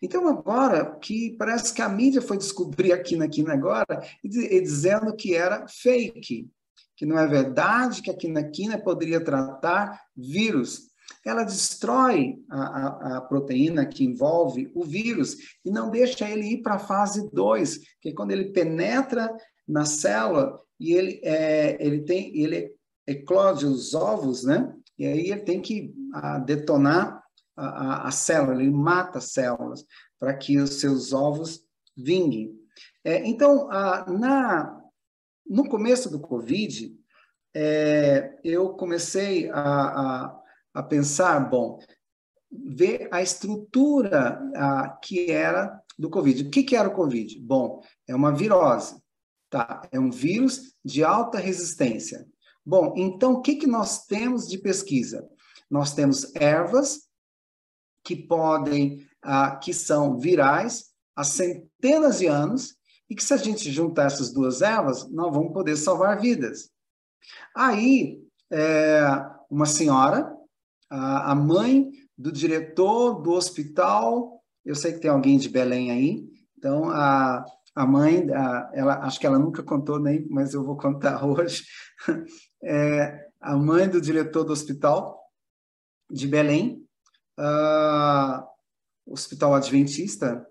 Então, 0.02 0.28
agora 0.28 0.98
que 0.98 1.36
parece 1.38 1.72
que 1.72 1.80
a 1.80 1.88
mídia 1.88 2.20
foi 2.20 2.36
descobrir 2.36 2.92
aqui 2.92 3.16
na 3.16 3.28
quina 3.28 3.54
agora 3.54 4.04
e, 4.22 4.28
dizendo 4.60 5.14
que 5.14 5.34
era 5.34 5.66
fake, 5.68 6.50
que 6.96 7.06
não 7.06 7.18
é 7.18 7.26
verdade 7.26 8.02
que 8.02 8.10
a 8.10 8.16
quinaquina 8.16 8.76
poderia 8.78 9.22
tratar 9.22 10.00
vírus. 10.16 10.92
Ela 11.24 11.44
destrói 11.44 12.36
a, 12.50 12.62
a, 12.62 13.16
a, 13.16 13.20
proteína 13.22 13.86
que 13.86 14.04
envolve 14.04 14.70
o 14.74 14.84
vírus 14.84 15.36
e 15.64 15.70
não 15.70 15.90
deixa 15.90 16.28
ele 16.28 16.46
ir 16.46 16.62
para 16.62 16.74
a 16.74 16.78
fase 16.78 17.30
2, 17.32 17.78
que 18.00 18.10
é 18.10 18.12
quando 18.12 18.32
ele 18.32 18.52
penetra 18.52 19.34
na 19.66 19.84
célula 19.84 20.60
e 20.78 20.92
ele, 20.92 21.20
é, 21.24 21.76
ele 21.84 22.02
tem 22.02 22.36
ele 22.38 22.74
eclode 23.06 23.66
os 23.66 23.94
ovos, 23.94 24.44
né? 24.44 24.74
E 24.98 25.06
aí 25.06 25.30
ele 25.30 25.40
tem 25.40 25.60
que 25.60 25.94
a, 26.12 26.38
detonar 26.38 27.22
a, 27.56 28.10
célula, 28.10 28.60
ele 28.60 28.70
mata 28.70 29.18
as 29.18 29.32
células 29.32 29.84
para 30.18 30.34
que 30.34 30.58
os 30.58 30.80
seus 30.80 31.12
ovos 31.12 31.60
vinguem. 31.96 32.52
É, 33.04 33.26
então, 33.26 33.68
na, 33.68 34.80
no 35.46 35.68
começo 35.68 36.10
do 36.10 36.20
Covid, 36.20 36.92
é, 37.54 38.36
eu 38.42 38.70
comecei 38.70 39.48
a, 39.50 40.36
a, 40.74 40.82
pensar, 40.82 41.38
bom, 41.48 41.78
ver 42.50 43.08
a 43.10 43.22
estrutura 43.22 44.40
que 45.02 45.30
era 45.30 45.80
do 45.98 46.10
Covid. 46.10 46.42
O 46.42 46.50
que, 46.50 46.62
que 46.62 46.76
era 46.76 46.88
o 46.88 46.94
Covid? 46.94 47.38
Bom, 47.40 47.82
é 48.06 48.14
uma 48.14 48.34
virose, 48.34 49.00
tá? 49.48 49.82
É 49.90 49.98
um 49.98 50.10
vírus 50.10 50.74
de 50.84 51.04
alta 51.04 51.38
resistência. 51.38 52.26
Bom, 52.66 52.94
então 52.96 53.34
o 53.34 53.42
que, 53.42 53.56
que 53.56 53.66
nós 53.66 54.06
temos 54.06 54.48
de 54.48 54.58
pesquisa? 54.58 55.28
Nós 55.70 55.94
temos 55.94 56.34
ervas 56.34 57.08
que 58.02 58.16
podem, 58.16 59.06
ah, 59.22 59.56
que 59.56 59.72
são 59.72 60.18
virais 60.18 60.92
há 61.16 61.24
centenas 61.24 62.18
de 62.18 62.26
anos 62.26 62.76
e 63.08 63.14
que 63.14 63.22
se 63.22 63.32
a 63.32 63.36
gente 63.36 63.70
juntar 63.70 64.06
essas 64.06 64.32
duas 64.32 64.62
ervas, 64.62 65.08
nós 65.10 65.32
vamos 65.32 65.52
poder 65.52 65.76
salvar 65.76 66.20
vidas. 66.20 66.70
Aí, 67.54 68.20
é, 68.50 69.02
uma 69.50 69.66
senhora, 69.66 70.34
a, 70.94 71.34
mãe 71.34 71.90
do 72.16 72.30
diretor 72.30 73.20
do 73.20 73.32
hospital, 73.32 74.42
eu 74.64 74.74
sei 74.74 74.92
que 74.92 75.00
tem 75.00 75.10
alguém 75.10 75.38
de 75.38 75.48
Belém 75.48 75.90
aí, 75.90 76.28
então 76.56 76.88
a, 76.90 77.44
a 77.74 77.86
mãe, 77.86 78.30
a, 78.32 78.70
ela, 78.72 78.98
acho 79.00 79.18
que 79.18 79.26
ela 79.26 79.38
nunca 79.38 79.62
contou 79.62 79.98
nem, 79.98 80.26
mas 80.28 80.54
eu 80.54 80.64
vou 80.64 80.76
contar 80.76 81.22
hoje. 81.26 81.64
É, 82.62 83.28
a 83.40 83.56
mãe 83.56 83.88
do 83.88 84.00
diretor 84.00 84.44
do 84.44 84.52
hospital 84.52 85.20
de 86.10 86.26
Belém, 86.26 86.82
hospital 89.06 89.54
adventista, 89.54 90.46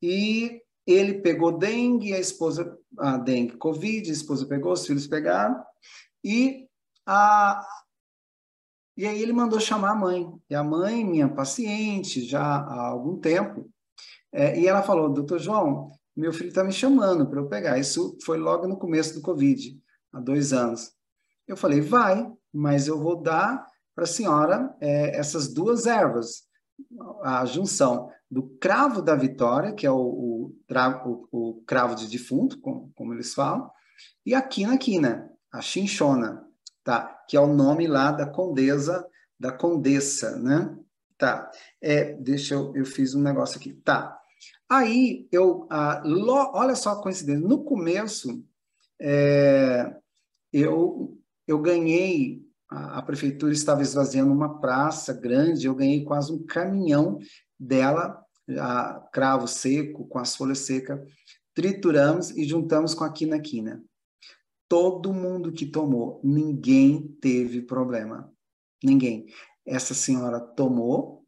e 0.00 0.62
ele 0.86 1.20
pegou 1.20 1.58
dengue, 1.58 2.14
a 2.14 2.18
esposa, 2.18 2.78
a 2.98 3.16
dengue, 3.16 3.56
covid, 3.56 4.08
a 4.08 4.12
esposa 4.12 4.46
pegou, 4.46 4.72
os 4.72 4.86
filhos 4.86 5.06
pegaram, 5.06 5.60
e 6.24 6.68
a, 7.04 7.66
e 8.96 9.06
aí 9.06 9.20
ele 9.20 9.32
mandou 9.32 9.60
chamar 9.60 9.90
a 9.90 9.96
mãe. 9.96 10.32
E 10.48 10.54
a 10.54 10.64
mãe, 10.64 11.04
minha 11.04 11.28
paciente, 11.28 12.24
já 12.24 12.42
há 12.42 12.86
algum 12.88 13.18
tempo, 13.18 13.70
é, 14.32 14.58
e 14.58 14.66
ela 14.66 14.82
falou, 14.82 15.12
doutor 15.12 15.38
João, 15.38 15.90
meu 16.16 16.32
filho 16.32 16.48
está 16.48 16.64
me 16.64 16.72
chamando 16.72 17.26
para 17.28 17.40
eu 17.40 17.48
pegar. 17.48 17.78
Isso 17.78 18.16
foi 18.24 18.38
logo 18.38 18.66
no 18.66 18.78
começo 18.78 19.14
do 19.14 19.20
Covid, 19.20 19.78
há 20.12 20.20
dois 20.20 20.52
anos. 20.52 20.92
Eu 21.46 21.56
falei, 21.56 21.80
vai, 21.80 22.30
mas 22.52 22.88
eu 22.88 22.98
vou 22.98 23.20
dar 23.22 23.66
para 23.94 24.04
a 24.04 24.08
senhora 24.08 24.74
é, 24.80 25.16
essas 25.16 25.52
duas 25.52 25.86
ervas, 25.86 26.44
a 27.22 27.44
junção 27.44 28.10
do 28.30 28.42
cravo 28.58 29.00
da 29.00 29.14
vitória, 29.14 29.72
que 29.72 29.86
é 29.86 29.90
o, 29.90 29.96
o, 29.96 30.54
o, 30.70 31.28
o 31.30 31.62
cravo 31.64 31.94
de 31.94 32.08
defunto, 32.08 32.60
como, 32.60 32.90
como, 32.94 33.14
eles 33.14 33.32
falam, 33.32 33.70
e 34.24 34.34
a 34.34 34.42
quina-quina, 34.42 35.30
a 35.52 35.62
chinchona, 35.62 36.45
tá? 36.86 37.24
que 37.28 37.36
é 37.36 37.40
o 37.40 37.52
nome 37.52 37.88
lá 37.88 38.12
da 38.12 38.24
condesa, 38.24 39.04
da 39.38 39.50
condessa, 39.50 40.36
né? 40.36 40.72
Tá, 41.18 41.50
é, 41.82 42.12
deixa 42.12 42.54
eu, 42.54 42.76
eu 42.76 42.86
fiz 42.86 43.12
um 43.14 43.22
negócio 43.22 43.58
aqui, 43.58 43.72
tá. 43.72 44.16
Aí, 44.68 45.26
eu, 45.32 45.66
ah, 45.68 46.00
lo, 46.04 46.52
olha 46.54 46.76
só 46.76 46.90
a 46.90 47.02
coincidência, 47.02 47.46
no 47.46 47.64
começo, 47.64 48.44
é, 49.00 49.96
eu, 50.52 51.18
eu 51.46 51.58
ganhei, 51.58 52.44
a, 52.68 52.98
a, 52.98 53.02
prefeitura 53.02 53.52
estava 53.52 53.82
esvaziando 53.82 54.32
uma 54.32 54.60
praça 54.60 55.12
grande, 55.12 55.66
eu 55.66 55.74
ganhei 55.74 56.04
quase 56.04 56.32
um 56.32 56.44
caminhão 56.44 57.18
dela, 57.58 58.22
a, 58.60 59.08
cravo 59.12 59.48
seco, 59.48 60.06
com 60.06 60.18
as 60.18 60.36
folhas 60.36 60.58
secas, 60.60 61.00
trituramos 61.52 62.30
e 62.30 62.44
juntamos 62.44 62.94
com 62.94 63.02
a 63.02 63.12
quina-quina. 63.12 63.82
Todo 64.68 65.12
mundo 65.12 65.52
que 65.52 65.66
tomou, 65.66 66.20
ninguém 66.24 67.08
teve 67.20 67.62
problema. 67.62 68.32
Ninguém. 68.82 69.26
Essa 69.64 69.94
senhora 69.94 70.40
tomou, 70.40 71.24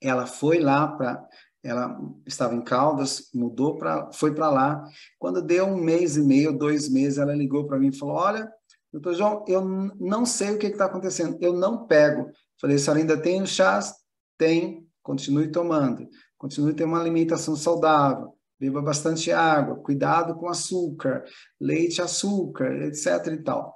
ela 0.00 0.26
foi 0.26 0.60
lá 0.60 0.88
para 0.88 1.28
ela 1.64 1.98
estava 2.26 2.54
em 2.54 2.62
Caldas, 2.62 3.30
mudou 3.32 3.78
para, 3.78 4.12
foi 4.12 4.34
para 4.34 4.50
lá. 4.50 4.84
Quando 5.18 5.40
deu 5.40 5.64
um 5.64 5.78
mês 5.78 6.14
e 6.18 6.22
meio, 6.22 6.56
dois 6.56 6.90
meses, 6.90 7.18
ela 7.18 7.34
ligou 7.34 7.66
para 7.66 7.78
mim 7.78 7.88
e 7.88 7.98
falou: 7.98 8.16
Olha, 8.16 8.46
doutor 8.92 9.14
João, 9.14 9.44
eu 9.48 9.64
não 9.98 10.26
sei 10.26 10.50
o 10.50 10.58
que 10.58 10.66
está 10.66 10.84
acontecendo, 10.84 11.38
eu 11.40 11.54
não 11.54 11.86
pego. 11.86 12.30
Falei: 12.60 12.76
A 12.76 12.78
senhora 12.78 13.00
ainda 13.00 13.16
tem 13.16 13.40
o 13.40 13.46
chás? 13.46 13.94
Tem, 14.36 14.86
continue 15.02 15.50
tomando, 15.50 16.06
continue 16.36 16.74
tendo 16.74 16.88
uma 16.88 17.00
alimentação 17.00 17.56
saudável, 17.56 18.34
beba 18.64 18.80
bastante 18.80 19.30
água, 19.30 19.76
cuidado 19.76 20.34
com 20.36 20.48
açúcar, 20.48 21.22
leite, 21.60 22.00
açúcar, 22.00 22.72
etc. 22.86 23.26
e 23.32 23.42
tal. 23.42 23.74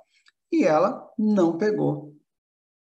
E 0.50 0.64
ela 0.64 1.06
não 1.18 1.58
pegou. 1.58 2.14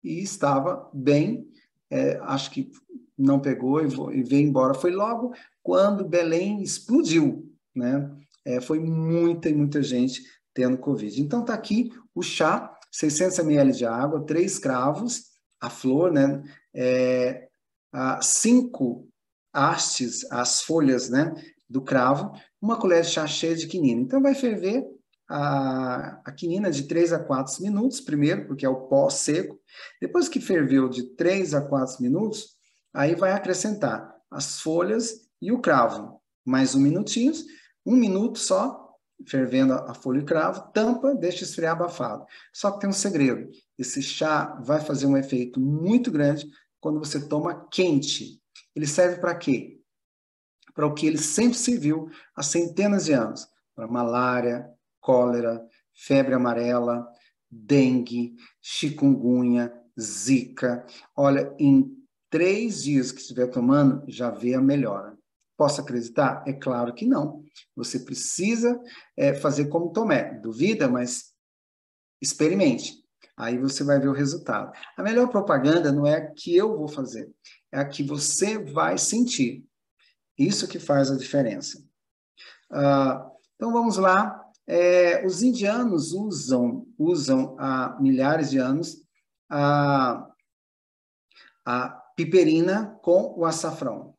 E 0.02 0.20
estava 0.20 0.90
bem, 0.92 1.48
é, 1.90 2.18
acho 2.22 2.50
que 2.50 2.70
não 3.16 3.40
pegou 3.40 3.80
e, 3.80 4.18
e 4.18 4.22
veio 4.22 4.46
embora. 4.46 4.74
Foi 4.74 4.90
logo 4.90 5.32
quando 5.62 6.06
Belém 6.06 6.62
explodiu, 6.62 7.50
né? 7.74 8.10
É, 8.44 8.60
foi 8.60 8.78
muita 8.78 9.48
e 9.48 9.54
muita 9.54 9.82
gente 9.82 10.22
tendo 10.52 10.76
Covid. 10.76 11.22
Então 11.22 11.42
tá 11.42 11.54
aqui 11.54 11.90
o 12.14 12.22
chá, 12.22 12.70
600 12.92 13.38
ml 13.38 13.72
de 13.72 13.86
água, 13.86 14.26
três 14.26 14.58
cravos, 14.58 15.30
a 15.58 15.70
flor, 15.70 16.12
né? 16.12 16.42
É, 16.74 17.48
a, 17.90 18.20
cinco 18.20 19.08
hastes, 19.54 20.30
as 20.30 20.60
folhas, 20.60 21.08
né? 21.08 21.32
Do 21.68 21.80
cravo, 21.82 22.32
uma 22.60 22.78
colher 22.78 23.02
de 23.02 23.08
chá 23.08 23.26
cheia 23.26 23.56
de 23.56 23.66
quinina. 23.66 24.00
Então 24.02 24.20
vai 24.20 24.34
ferver 24.34 24.84
a, 25.28 26.20
a 26.24 26.32
quinina 26.32 26.70
de 26.70 26.84
3 26.84 27.12
a 27.12 27.18
4 27.18 27.62
minutos, 27.62 28.00
primeiro, 28.00 28.46
porque 28.46 28.66
é 28.66 28.68
o 28.68 28.86
pó 28.88 29.08
seco. 29.08 29.58
Depois 30.00 30.28
que 30.28 30.40
ferveu 30.40 30.88
de 30.88 31.14
3 31.14 31.54
a 31.54 31.62
4 31.62 32.02
minutos, 32.02 32.54
Aí 32.94 33.16
vai 33.16 33.32
acrescentar 33.32 34.14
as 34.30 34.60
folhas 34.60 35.28
e 35.42 35.50
o 35.50 35.60
cravo. 35.60 36.20
Mais 36.44 36.76
um 36.76 36.80
minutinho, 36.80 37.32
um 37.84 37.96
minuto 37.96 38.38
só, 38.38 38.88
fervendo 39.26 39.72
a 39.72 39.92
folha 39.94 40.20
e 40.20 40.24
cravo, 40.24 40.70
tampa, 40.72 41.12
deixa 41.12 41.42
esfriar 41.42 41.72
abafado. 41.72 42.24
Só 42.52 42.70
que 42.70 42.80
tem 42.80 42.88
um 42.88 42.92
segredo. 42.92 43.50
Esse 43.76 44.00
chá 44.00 44.60
vai 44.64 44.80
fazer 44.80 45.06
um 45.06 45.16
efeito 45.16 45.58
muito 45.58 46.12
grande 46.12 46.48
quando 46.80 47.00
você 47.00 47.26
toma 47.26 47.66
quente. 47.68 48.40
Ele 48.76 48.86
serve 48.86 49.20
para 49.20 49.34
quê? 49.34 49.73
Para 50.74 50.86
o 50.86 50.94
que 50.94 51.06
ele 51.06 51.18
sempre 51.18 51.56
serviu 51.56 52.10
há 52.34 52.42
centenas 52.42 53.06
de 53.06 53.12
anos. 53.12 53.46
Para 53.74 53.86
malária, 53.86 54.68
cólera, 55.00 55.64
febre 55.94 56.34
amarela, 56.34 57.06
dengue, 57.50 58.34
chikungunya, 58.60 59.72
zika. 59.98 60.84
Olha, 61.16 61.54
em 61.58 61.96
três 62.28 62.82
dias 62.82 63.12
que 63.12 63.20
estiver 63.20 63.46
tomando, 63.46 64.04
já 64.08 64.30
vê 64.30 64.54
a 64.54 64.60
melhora. 64.60 65.16
Posso 65.56 65.80
acreditar? 65.80 66.42
É 66.46 66.52
claro 66.52 66.92
que 66.92 67.06
não. 67.06 67.44
Você 67.76 68.00
precisa 68.00 68.80
é, 69.16 69.34
fazer 69.34 69.66
como 69.66 69.92
Tomé. 69.92 70.34
Duvida, 70.40 70.88
mas 70.88 71.32
experimente. 72.20 73.04
Aí 73.36 73.58
você 73.58 73.82
vai 73.84 74.00
ver 74.00 74.08
o 74.08 74.12
resultado. 74.12 74.72
A 74.96 75.02
melhor 75.02 75.28
propaganda 75.28 75.92
não 75.92 76.06
é 76.06 76.16
a 76.16 76.30
que 76.32 76.56
eu 76.56 76.76
vou 76.76 76.88
fazer, 76.88 77.32
é 77.72 77.78
a 77.80 77.84
que 77.84 78.02
você 78.02 78.58
vai 78.58 78.96
sentir. 78.96 79.64
Isso 80.38 80.68
que 80.68 80.78
faz 80.78 81.10
a 81.10 81.16
diferença. 81.16 81.82
Ah, 82.70 83.30
então 83.54 83.72
vamos 83.72 83.96
lá. 83.96 84.40
É, 84.66 85.24
os 85.26 85.42
indianos 85.42 86.12
usam, 86.12 86.86
usam 86.98 87.56
há 87.58 87.98
milhares 88.00 88.50
de 88.50 88.58
anos 88.58 89.02
a, 89.50 90.26
a 91.64 91.88
piperina 92.16 92.98
com 93.02 93.34
o 93.38 93.44
açafrão. 93.44 94.14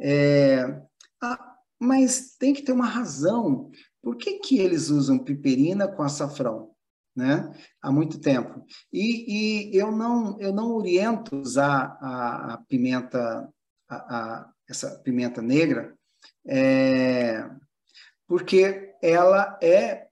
É, 0.00 0.82
ah, 1.22 1.56
mas 1.78 2.36
tem 2.38 2.54
que 2.54 2.62
ter 2.62 2.72
uma 2.72 2.86
razão. 2.86 3.70
Por 4.02 4.16
que, 4.16 4.38
que 4.38 4.58
eles 4.58 4.88
usam 4.88 5.18
piperina 5.18 5.88
com 5.88 6.02
açafrão? 6.02 6.74
Né? 7.14 7.50
Há 7.80 7.90
muito 7.90 8.20
tempo. 8.20 8.64
E, 8.92 9.70
e 9.70 9.76
eu, 9.76 9.90
não, 9.90 10.38
eu 10.38 10.52
não 10.52 10.74
oriento 10.74 11.36
usar 11.36 11.96
a, 12.00 12.54
a 12.54 12.58
pimenta, 12.58 13.48
a, 13.88 13.96
a, 13.96 14.52
essa 14.68 14.98
pimenta 15.00 15.40
negra, 15.40 15.94
é, 16.46 17.48
porque 18.26 18.94
ela 19.02 19.58
é 19.62 20.06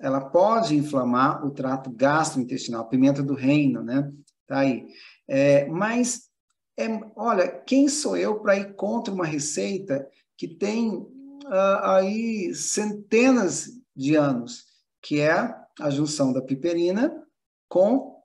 ela 0.00 0.22
pode 0.22 0.74
inflamar 0.74 1.44
o 1.44 1.50
trato 1.50 1.90
gastrointestinal, 1.90 2.88
pimenta 2.88 3.22
do 3.22 3.34
reino, 3.34 3.82
né? 3.82 4.10
Tá 4.46 4.60
aí. 4.60 4.88
É, 5.28 5.66
mas, 5.66 6.30
é, 6.78 6.86
olha, 7.14 7.46
quem 7.46 7.86
sou 7.88 8.16
eu 8.16 8.40
para 8.40 8.56
ir 8.56 8.74
contra 8.74 9.12
uma 9.12 9.26
receita 9.26 10.08
que 10.36 10.48
tem 10.48 10.88
uh, 10.90 11.80
aí 11.82 12.54
centenas 12.54 13.68
de 13.94 14.14
anos, 14.14 14.64
que 15.02 15.20
é 15.20 15.54
a 15.78 15.90
junção 15.90 16.32
da 16.32 16.40
piperina 16.40 17.22
com 17.68 18.18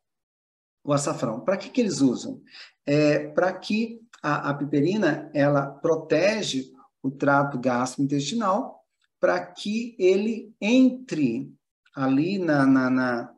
o 0.83 0.93
açafrão. 0.93 1.41
Para 1.41 1.57
que, 1.57 1.69
que 1.69 1.81
eles 1.81 1.99
usam? 1.99 2.41
É, 2.85 3.27
para 3.29 3.51
que 3.51 3.99
a, 4.21 4.49
a 4.49 4.53
piperina 4.53 5.29
ela 5.33 5.67
protege 5.67 6.71
o 7.01 7.11
trato 7.11 7.59
gastrointestinal 7.59 8.81
para 9.19 9.39
que 9.45 9.95
ele 9.99 10.53
entre 10.59 11.53
ali 11.95 12.37
na, 12.37 12.65
na, 12.65 12.89
na 12.89 13.35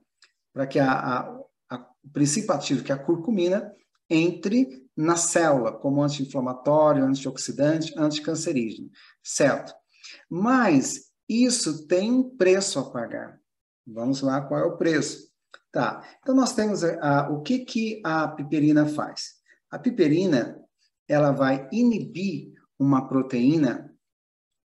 para 0.53 0.65
que 0.65 0.79
a, 0.79 1.19
a, 1.19 1.37
o 2.03 2.09
princípio 2.11 2.51
ativo, 2.51 2.83
que 2.83 2.91
é 2.91 2.95
a 2.95 3.03
curcumina, 3.03 3.71
entre 4.09 4.87
na 4.95 5.15
célula 5.15 5.71
como 5.71 6.01
anti-inflamatório, 6.01 7.03
antioxidante, 7.03 7.93
anticancerígeno, 7.97 8.89
certo? 9.23 9.73
Mas 10.29 11.11
isso 11.29 11.85
tem 11.85 12.11
um 12.11 12.35
preço 12.35 12.79
a 12.79 12.89
pagar. 12.89 13.39
Vamos 13.85 14.21
lá, 14.21 14.41
qual 14.41 14.59
é 14.59 14.63
o 14.63 14.77
preço? 14.77 15.27
Tá, 15.71 16.03
então 16.21 16.33
nós 16.33 16.53
temos 16.53 16.83
a, 16.83 17.25
a, 17.25 17.29
o 17.29 17.41
que, 17.41 17.59
que 17.59 18.01
a 18.03 18.27
piperina 18.27 18.87
faz? 18.87 19.35
A 19.69 19.77
piperina, 19.77 20.59
ela 21.07 21.31
vai 21.31 21.67
inibir 21.71 22.53
uma 22.77 23.07
proteína 23.07 23.93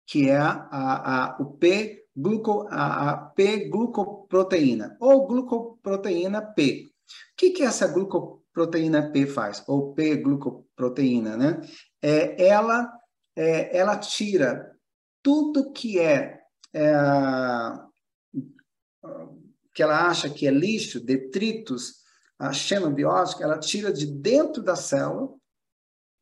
que 0.07 0.29
é 0.29 0.37
a, 0.37 0.67
a, 0.71 1.37
o 1.41 1.53
P, 1.53 2.05
gluco, 2.17 2.67
a, 2.69 3.11
a 3.11 3.17
P-glucoproteína, 3.17 4.97
ou 5.01 5.27
glucoproteína 5.27 6.43
P. 6.43 6.91
O 7.33 7.37
que, 7.37 7.51
que 7.51 7.63
essa 7.63 7.87
glucoproteína 7.87 9.13
P 9.13 9.27
faz? 9.27 9.63
Ou 9.69 9.95
P-glucoproteína, 9.95 11.37
né? 11.37 11.61
É, 12.03 12.45
ela, 12.45 12.93
é, 13.37 13.77
ela 13.77 13.97
tira 13.97 14.77
tudo 15.23 15.71
que 15.71 16.01
é, 16.01 16.41
é, 16.75 16.93
que 19.73 19.83
ela 19.83 20.09
acha 20.09 20.29
que 20.29 20.47
é 20.47 20.51
lixo, 20.51 20.99
detritos, 20.99 22.01
a 22.39 22.53
xenobiótica, 22.53 23.45
ela 23.45 23.59
tira 23.59 23.93
de 23.93 24.07
dentro 24.07 24.63
da 24.63 24.75
célula, 24.75 25.35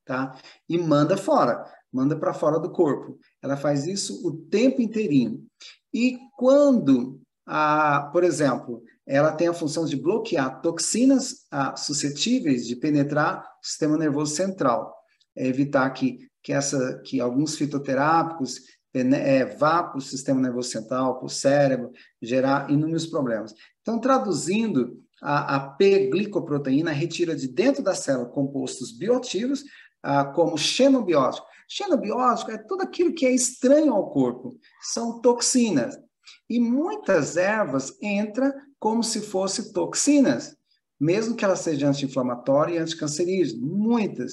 tá? 0.09 0.35
E 0.66 0.79
manda 0.79 1.18
fora, 1.18 1.62
manda 1.92 2.16
para 2.16 2.33
fora 2.33 2.59
do 2.59 2.71
corpo. 2.71 3.18
Ela 3.42 3.59
faz 3.59 3.87
isso 3.87 4.27
o 4.27 4.33
tempo 4.33 4.81
inteirinho. 4.81 5.47
E 5.92 6.18
quando, 6.37 7.21
a, 7.47 8.09
por 8.11 8.25
exemplo, 8.25 8.83
ela 9.07 9.33
tem 9.33 9.49
a 9.49 9.55
função 9.55 9.85
de 9.85 9.97
bloquear 9.97 10.62
toxinas 10.62 11.47
ah, 11.51 11.77
suscetíveis 11.77 12.66
de 12.66 12.75
penetrar 12.75 13.44
o 13.62 13.66
sistema 13.66 13.99
nervoso 13.99 14.35
central, 14.35 14.94
é 15.37 15.47
evitar 15.47 15.88
que, 15.90 16.27
que, 16.42 16.53
essa, 16.53 17.01
que 17.05 17.21
alguns 17.21 17.55
fitoterápicos 17.57 18.62
é, 18.94 19.44
vá 19.44 19.83
para 19.83 19.99
o 19.99 20.03
sistema 20.03 20.40
nervoso 20.40 20.71
central, 20.71 21.18
para 21.18 21.27
o 21.27 21.31
cérebro, 21.31 21.92
gerar 22.21 22.71
inúmeros 22.71 23.07
problemas. 23.07 23.55
Então, 23.83 24.01
traduzindo, 24.01 24.99
a, 25.23 25.57
a 25.57 25.61
P-glicoproteína 25.71 26.90
retira 26.90 27.35
de 27.35 27.49
dentro 27.49 27.83
da 27.83 27.94
célula 27.94 28.29
compostos 28.29 28.92
bioativos, 28.92 29.64
ah, 30.02 30.24
como 30.24 30.56
xenobiótico. 30.56 31.46
Xenobiótico 31.68 32.50
é 32.50 32.58
tudo 32.58 32.82
aquilo 32.82 33.14
que 33.14 33.26
é 33.26 33.32
estranho 33.32 33.92
ao 33.92 34.11
corpo, 34.11 34.58
são 34.80 35.20
toxinas. 35.20 35.98
E 36.48 36.58
muitas 36.58 37.37
ervas 37.37 37.96
entram 38.02 38.52
como 38.78 39.02
se 39.02 39.20
fossem 39.20 39.72
toxinas, 39.72 40.56
mesmo 40.98 41.37
que 41.37 41.44
elas 41.44 41.61
sejam 41.61 41.90
anti-inflamatórias 41.90 42.78
e 42.78 42.82
anticancerígenas, 42.82 43.61
muitas. 43.61 44.32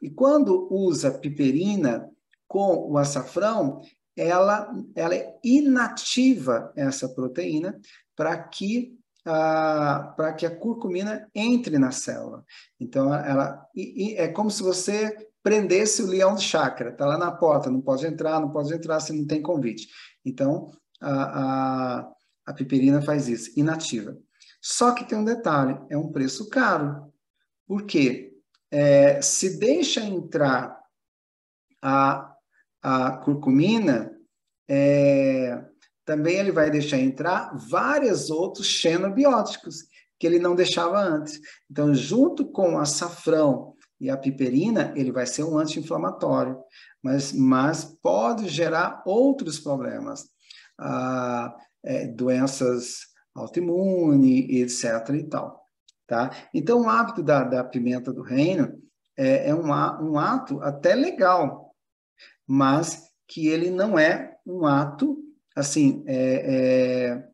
E 0.00 0.10
quando 0.10 0.68
usa 0.70 1.10
piperina 1.10 2.08
com 2.48 2.90
o 2.90 2.98
açafrão, 2.98 3.80
ela, 4.16 4.72
ela 4.94 5.14
é 5.14 5.38
inativa 5.42 6.72
essa 6.76 7.08
proteína 7.08 7.78
para 8.16 8.36
que 8.36 8.98
para 9.24 10.32
que 10.32 10.46
a 10.46 10.54
curcumina 10.54 11.28
entre 11.34 11.78
na 11.78 11.90
célula. 11.90 12.44
Então, 12.78 13.14
ela 13.14 13.66
e, 13.74 14.12
e 14.12 14.14
é 14.16 14.28
como 14.28 14.50
se 14.50 14.62
você 14.62 15.28
prendesse 15.42 16.02
o 16.02 16.06
leão 16.06 16.34
de 16.34 16.42
chácara, 16.42 16.90
está 16.90 17.06
lá 17.06 17.16
na 17.16 17.32
porta, 17.32 17.70
não 17.70 17.80
pode 17.80 18.06
entrar, 18.06 18.40
não 18.40 18.50
pode 18.50 18.72
entrar 18.74 19.00
se 19.00 19.12
não 19.12 19.26
tem 19.26 19.42
convite. 19.42 19.88
Então, 20.24 20.70
a, 21.00 22.00
a, 22.00 22.12
a 22.46 22.52
piperina 22.52 23.00
faz 23.00 23.28
isso, 23.28 23.50
inativa. 23.58 24.16
Só 24.60 24.92
que 24.92 25.04
tem 25.04 25.16
um 25.16 25.24
detalhe, 25.24 25.78
é 25.88 25.96
um 25.96 26.12
preço 26.12 26.48
caro. 26.50 27.10
Por 27.66 27.84
quê? 27.84 28.34
É, 28.70 29.20
se 29.22 29.58
deixa 29.58 30.00
entrar 30.00 30.78
a, 31.82 32.34
a 32.82 33.12
curcumina, 33.18 34.14
é, 34.68 35.64
também 36.10 36.38
ele 36.38 36.50
vai 36.50 36.68
deixar 36.72 36.98
entrar 36.98 37.56
vários 37.56 38.30
outros 38.30 38.66
xenobióticos 38.66 39.84
que 40.18 40.26
ele 40.26 40.40
não 40.40 40.56
deixava 40.56 41.00
antes. 41.00 41.40
Então, 41.70 41.94
junto 41.94 42.50
com 42.50 42.74
o 42.74 42.78
açafrão 42.78 43.76
e 44.00 44.10
a 44.10 44.16
piperina, 44.16 44.92
ele 44.96 45.12
vai 45.12 45.24
ser 45.24 45.44
um 45.44 45.56
anti-inflamatório, 45.56 46.58
mas, 47.00 47.32
mas 47.32 47.84
pode 48.02 48.48
gerar 48.48 49.04
outros 49.06 49.60
problemas, 49.60 50.24
ah, 50.80 51.54
é, 51.84 52.08
doenças 52.08 53.02
autoimunes, 53.32 54.48
etc. 54.50 55.14
e 55.14 55.22
tal. 55.28 55.64
Tá? 56.08 56.28
Então, 56.52 56.80
o 56.80 56.88
hábito 56.88 57.22
da, 57.22 57.44
da 57.44 57.62
pimenta 57.62 58.12
do 58.12 58.22
reino 58.22 58.82
é, 59.16 59.50
é 59.50 59.54
um, 59.54 59.68
um 59.68 60.18
ato 60.18 60.60
até 60.60 60.92
legal, 60.92 61.72
mas 62.48 63.00
que 63.28 63.46
ele 63.46 63.70
não 63.70 63.96
é 63.96 64.34
um 64.44 64.66
ato 64.66 65.29
assim 65.54 66.02
é, 66.06 66.16
é, 67.16 67.24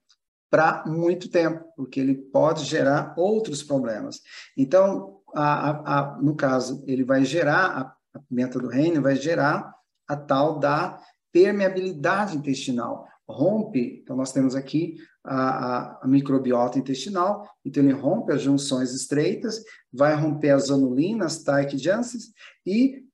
para 0.51 0.85
muito 0.87 1.29
tempo, 1.29 1.65
porque 1.77 2.01
ele 2.01 2.15
pode 2.15 2.65
gerar 2.65 3.15
outros 3.17 3.63
problemas. 3.63 4.21
Então, 4.57 5.21
a, 5.35 5.71
a, 5.71 5.99
a, 5.99 6.23
no 6.23 6.35
caso, 6.35 6.83
ele 6.87 7.05
vai 7.05 7.25
gerar 7.25 7.97
a, 8.15 8.19
pimenta 8.29 8.59
do 8.59 8.69
reino 8.69 9.03
vai 9.03 9.17
gerar 9.17 9.75
a 10.09 10.17
tal 10.17 10.59
da 10.59 10.99
permeabilidade 11.33 12.37
intestinal. 12.37 13.07
Rompe, 13.29 14.01
então 14.03 14.17
nós 14.17 14.33
temos 14.33 14.55
aqui 14.55 14.97
a, 15.25 16.01
microbiota 16.07 16.79
intestinal, 16.79 17.47
então 17.65 17.83
ele 17.83 17.93
rompe 17.93 18.33
as 18.33 18.41
junções 18.41 18.95
estreitas, 18.95 19.63
vai 19.93 20.15
romper 20.15 20.51
as 20.51 20.69
zonulinas, 20.69 21.43
Janssens, 21.77 22.33
e 22.65 23.05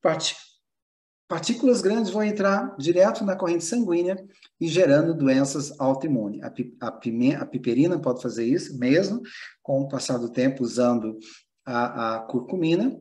partículas 1.32 1.80
grandes 1.80 2.12
vão 2.12 2.22
entrar 2.22 2.76
direto 2.76 3.24
na 3.24 3.34
corrente 3.34 3.64
sanguínea 3.64 4.22
e 4.60 4.68
gerando 4.68 5.14
doenças 5.14 5.72
autoimunes. 5.80 6.42
A, 6.42 6.88
a, 6.88 7.46
piperina 7.46 7.98
pode 7.98 8.20
fazer 8.20 8.44
isso 8.44 8.78
mesmo, 8.78 9.22
com 9.62 9.80
o 9.80 9.88
passar 9.88 10.18
do 10.18 10.28
tempo, 10.30 10.62
usando 10.62 11.18
a, 11.64 12.16
a 12.16 12.20
curcumina, 12.20 13.00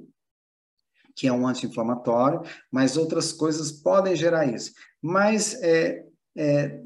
que 1.13 1.27
é 1.27 1.33
um 1.33 1.45
anti-inflamatório, 1.45 2.41
mas 2.71 2.95
outras 2.95 3.33
coisas 3.33 3.69
podem 3.69 4.15
gerar 4.15 4.45
isso. 4.45 4.71
Mas 5.01 5.61
é, 5.61 6.05
é, 6.37 6.79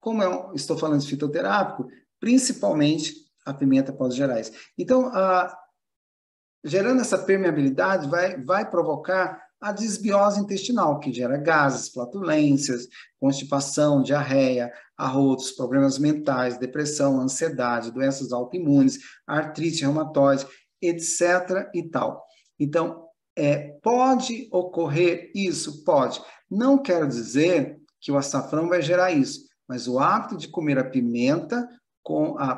como 0.00 0.22
eu 0.22 0.50
estou 0.54 0.78
falando 0.78 1.02
de 1.02 1.10
fitoterápico, 1.10 1.90
principalmente 2.18 3.12
a 3.44 3.52
pimenta 3.52 3.92
pode 3.92 4.16
gerar 4.16 4.40
isso. 4.40 4.52
Então, 4.78 5.08
a, 5.08 5.54
gerando 6.64 7.02
essa 7.02 7.18
permeabilidade, 7.18 8.08
vai, 8.08 8.42
vai 8.42 8.70
provocar 8.70 9.43
a 9.64 9.72
desbiose 9.72 10.38
intestinal, 10.38 11.00
que 11.00 11.10
gera 11.10 11.38
gases, 11.38 11.88
flatulências, 11.88 12.86
constipação, 13.18 14.02
diarreia, 14.02 14.70
arrotos, 14.94 15.52
problemas 15.52 15.98
mentais, 15.98 16.58
depressão, 16.58 17.18
ansiedade, 17.18 17.90
doenças 17.90 18.30
autoimunes, 18.30 18.98
artrite 19.26 19.80
reumatoide, 19.80 20.46
etc. 20.82 21.70
e 21.72 21.82
tal. 21.82 22.22
Então, 22.60 23.06
é, 23.34 23.78
pode 23.82 24.50
ocorrer 24.52 25.32
isso? 25.34 25.82
Pode. 25.82 26.22
Não 26.50 26.76
quero 26.76 27.08
dizer 27.08 27.78
que 28.02 28.12
o 28.12 28.18
açafrão 28.18 28.68
vai 28.68 28.82
gerar 28.82 29.12
isso, 29.12 29.48
mas 29.66 29.88
o 29.88 29.98
hábito 29.98 30.36
de 30.36 30.48
comer 30.48 30.78
a 30.78 30.84
pimenta 30.84 31.66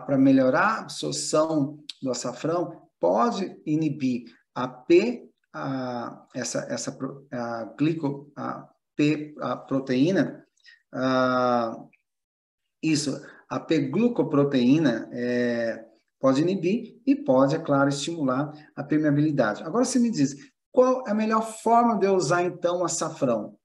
para 0.05 0.19
melhorar 0.19 0.79
a 0.79 0.81
absorção 0.81 1.79
do 2.03 2.11
açafrão 2.11 2.83
pode 2.99 3.57
inibir 3.65 4.25
a 4.53 4.67
P, 4.67 5.26
a, 5.57 6.27
essa, 6.35 6.67
essa 6.69 6.97
a 7.33 7.65
glico, 7.79 8.31
a 8.37 8.69
P, 8.95 9.35
a 9.41 9.57
proteína, 9.57 10.45
a, 10.93 11.77
isso, 12.83 13.19
a 13.49 13.59
P-glucoproteína 13.59 15.09
é, 15.13 15.85
pode 16.21 16.43
inibir 16.43 17.01
e 17.07 17.17
pode, 17.17 17.55
é 17.55 17.59
claro, 17.59 17.89
estimular 17.89 18.53
a 18.75 18.85
permeabilidade. 18.85 19.63
Agora 19.63 19.85
você 19.85 19.99
me 19.99 20.11
diz, 20.11 20.37
qual 20.71 21.07
é 21.07 21.11
a 21.11 21.15
melhor 21.15 21.43
forma 21.43 21.99
de 21.99 22.07
eu 22.07 22.15
usar 22.15 22.43
então 22.43 22.85
açafrão? 22.85 23.57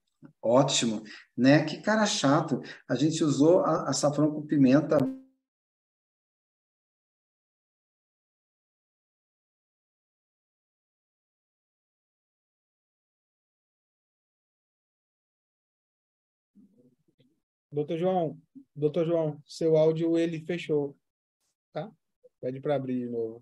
Ótimo, 0.42 1.04
né? 1.36 1.64
Que 1.66 1.82
cara 1.82 2.06
chato. 2.06 2.62
A 2.88 2.96
gente 2.96 3.24
usou 3.24 3.66
açafrão 3.66 4.32
com 4.32 4.46
pimenta 4.46 4.98
Doutor 17.72 17.98
João, 17.98 18.38
doutor 18.76 19.06
João, 19.06 19.42
seu 19.48 19.78
áudio 19.78 20.18
ele 20.18 20.42
fechou, 20.42 20.98
tá? 21.72 21.90
Pede 22.42 22.60
para 22.60 22.76
abrir 22.76 23.06
de 23.06 23.10
novo. 23.10 23.42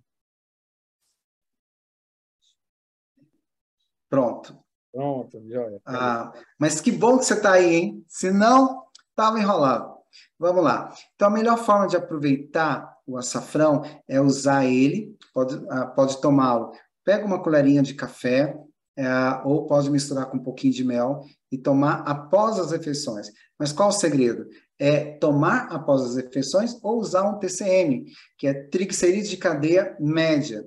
Pronto. 4.07 4.63
Pronto, 4.91 5.41
joia. 5.47 5.81
Ah, 5.85 6.33
mas 6.59 6.81
que 6.81 6.91
bom 6.91 7.17
que 7.17 7.25
você 7.25 7.35
está 7.35 7.53
aí, 7.53 7.75
hein? 7.75 8.05
Senão, 8.07 8.85
estava 9.09 9.39
enrolado. 9.39 9.97
Vamos 10.37 10.63
lá. 10.63 10.93
Então, 11.15 11.27
a 11.27 11.31
melhor 11.31 11.57
forma 11.57 11.87
de 11.87 11.95
aproveitar 11.95 12.97
o 13.05 13.17
açafrão 13.17 13.83
é 14.07 14.19
usar 14.19 14.65
ele, 14.65 15.15
pode, 15.33 15.63
ah, 15.69 15.85
pode 15.87 16.19
tomá-lo. 16.21 16.71
Pega 17.03 17.25
uma 17.25 17.41
colherinha 17.41 17.81
de 17.81 17.93
café, 17.93 18.55
é, 18.99 19.41
ou 19.45 19.65
pode 19.65 19.89
misturar 19.89 20.25
com 20.25 20.35
um 20.35 20.43
pouquinho 20.43 20.73
de 20.73 20.83
mel 20.83 21.23
e 21.49 21.57
tomar 21.57 22.01
após 22.01 22.59
as 22.59 22.71
refeições. 22.71 23.31
Mas 23.57 23.71
qual 23.71 23.87
o 23.87 23.93
segredo? 23.93 24.45
É 24.77 25.13
tomar 25.17 25.67
após 25.71 26.01
as 26.01 26.15
refeições 26.17 26.77
ou 26.83 26.99
usar 26.99 27.23
um 27.23 27.39
TCM, 27.39 28.07
que 28.37 28.45
é 28.45 28.53
triglicerídeos 28.53 29.29
de 29.29 29.37
cadeia 29.37 29.95
média. 30.01 30.65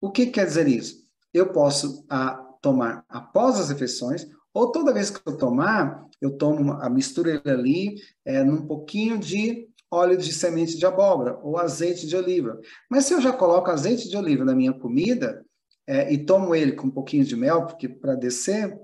O 0.00 0.10
que 0.10 0.26
quer 0.26 0.46
dizer 0.46 0.66
isso? 0.66 1.04
Eu 1.32 1.52
posso 1.52 2.04
ah, 2.10 2.44
tomar 2.60 3.04
após 3.08 3.60
as 3.60 3.68
refeições, 3.68 4.26
ou 4.52 4.72
toda 4.72 4.92
vez 4.92 5.10
que 5.10 5.20
eu 5.24 5.36
tomar, 5.36 6.04
eu 6.20 6.36
tomo 6.36 6.72
a 6.72 6.90
mistura 6.90 7.40
ali 7.44 7.94
é, 8.24 8.42
num 8.42 8.66
pouquinho 8.66 9.18
de 9.18 9.68
óleo 9.88 10.16
de 10.16 10.32
semente 10.32 10.76
de 10.76 10.84
abóbora 10.84 11.38
ou 11.44 11.56
azeite 11.56 12.08
de 12.08 12.16
oliva. 12.16 12.60
Mas 12.90 13.04
se 13.04 13.14
eu 13.14 13.20
já 13.20 13.32
coloco 13.32 13.70
azeite 13.70 14.08
de 14.08 14.16
oliva 14.16 14.44
na 14.44 14.54
minha 14.54 14.72
comida 14.72 15.44
é, 15.88 16.12
e 16.12 16.22
tomo 16.22 16.54
ele 16.54 16.72
com 16.72 16.88
um 16.88 16.90
pouquinho 16.90 17.24
de 17.24 17.34
mel, 17.34 17.64
porque 17.64 17.88
para 17.88 18.14
descer, 18.14 18.78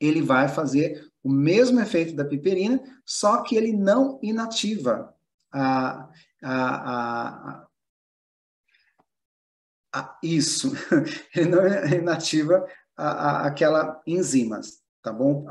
ele 0.00 0.22
vai 0.22 0.46
fazer 0.46 1.04
o 1.20 1.28
mesmo 1.28 1.80
efeito 1.80 2.14
da 2.14 2.24
piperina, 2.24 2.80
só 3.04 3.42
que 3.42 3.56
ele 3.56 3.72
não 3.72 4.20
inativa 4.22 5.12
a, 5.52 6.08
a, 6.44 7.64
a, 7.64 7.66
a 9.92 10.18
isso, 10.22 10.72
ele 11.34 11.50
não 11.50 11.66
inativa 11.92 12.64
aquela 12.96 14.00
enzimas, 14.06 14.80
tá 15.02 15.12
bom? 15.12 15.44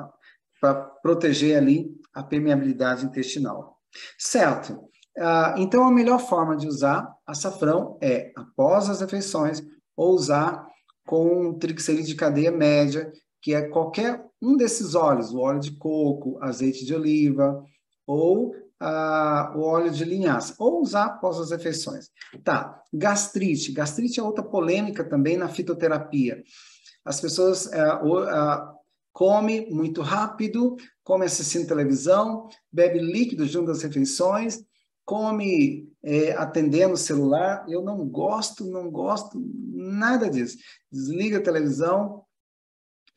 Para 0.62 0.74
proteger 0.74 1.58
ali 1.58 1.94
a 2.13 2.24
permeabilidade 2.24 3.06
intestinal. 3.06 3.78
Certo. 4.18 4.89
Ah, 5.18 5.56
então, 5.58 5.86
a 5.86 5.91
melhor 5.91 6.20
forma 6.20 6.56
de 6.56 6.65
usar 6.65 7.13
açafrão 7.28 7.98
é 8.02 8.32
após 8.36 8.89
as 8.89 9.02
refeições 9.02 9.62
ou 9.95 10.13
usar 10.13 10.67
com 11.05 11.53
triglicerídeo 11.53 12.08
de 12.08 12.15
cadeia 12.15 12.51
média, 12.51 13.12
que 13.41 13.53
é 13.53 13.69
qualquer 13.69 14.25
um 14.41 14.58
desses 14.58 14.95
óleos, 14.95 15.31
o 15.31 15.39
óleo 15.39 15.60
de 15.60 15.77
coco, 15.77 16.38
azeite 16.41 16.86
de 16.86 16.93
oliva 16.93 17.63
ou 18.08 18.55
ah, 18.79 19.53
o 19.55 19.62
óleo 19.62 19.91
de 19.91 20.03
linhaça, 20.03 20.55
ou 20.60 20.81
usar 20.81 21.05
após 21.05 21.39
as 21.39 21.51
refeições. 21.51 22.10
Tá, 22.43 22.81
gastrite. 22.93 23.71
Gastrite 23.71 24.19
é 24.19 24.23
outra 24.23 24.43
polêmica 24.43 25.03
também 25.03 25.38
na 25.38 25.47
fitoterapia. 25.47 26.43
As 27.03 27.21
pessoas 27.21 27.71
é, 27.71 27.79
é, 27.79 28.01
comem 29.13 29.69
muito 29.71 30.01
rápido, 30.01 30.75
come 31.03 31.25
assistindo 31.25 31.67
televisão, 31.67 32.49
bebe 32.71 32.99
líquido 32.99 33.45
junto 33.45 33.71
às 33.71 33.81
refeições, 33.81 34.63
come 35.06 35.89
é, 36.04 36.32
atendendo 36.34 36.96
o 36.96 36.98
celular. 36.98 37.65
Eu 37.70 37.82
não 37.84 38.06
gosto, 38.08 38.65
não 38.65 38.89
gosto 38.91 39.39
nada 39.72 40.30
disso. 40.30 40.58
Desliga 40.91 41.38
a 41.38 41.44
televisão, 41.44 42.26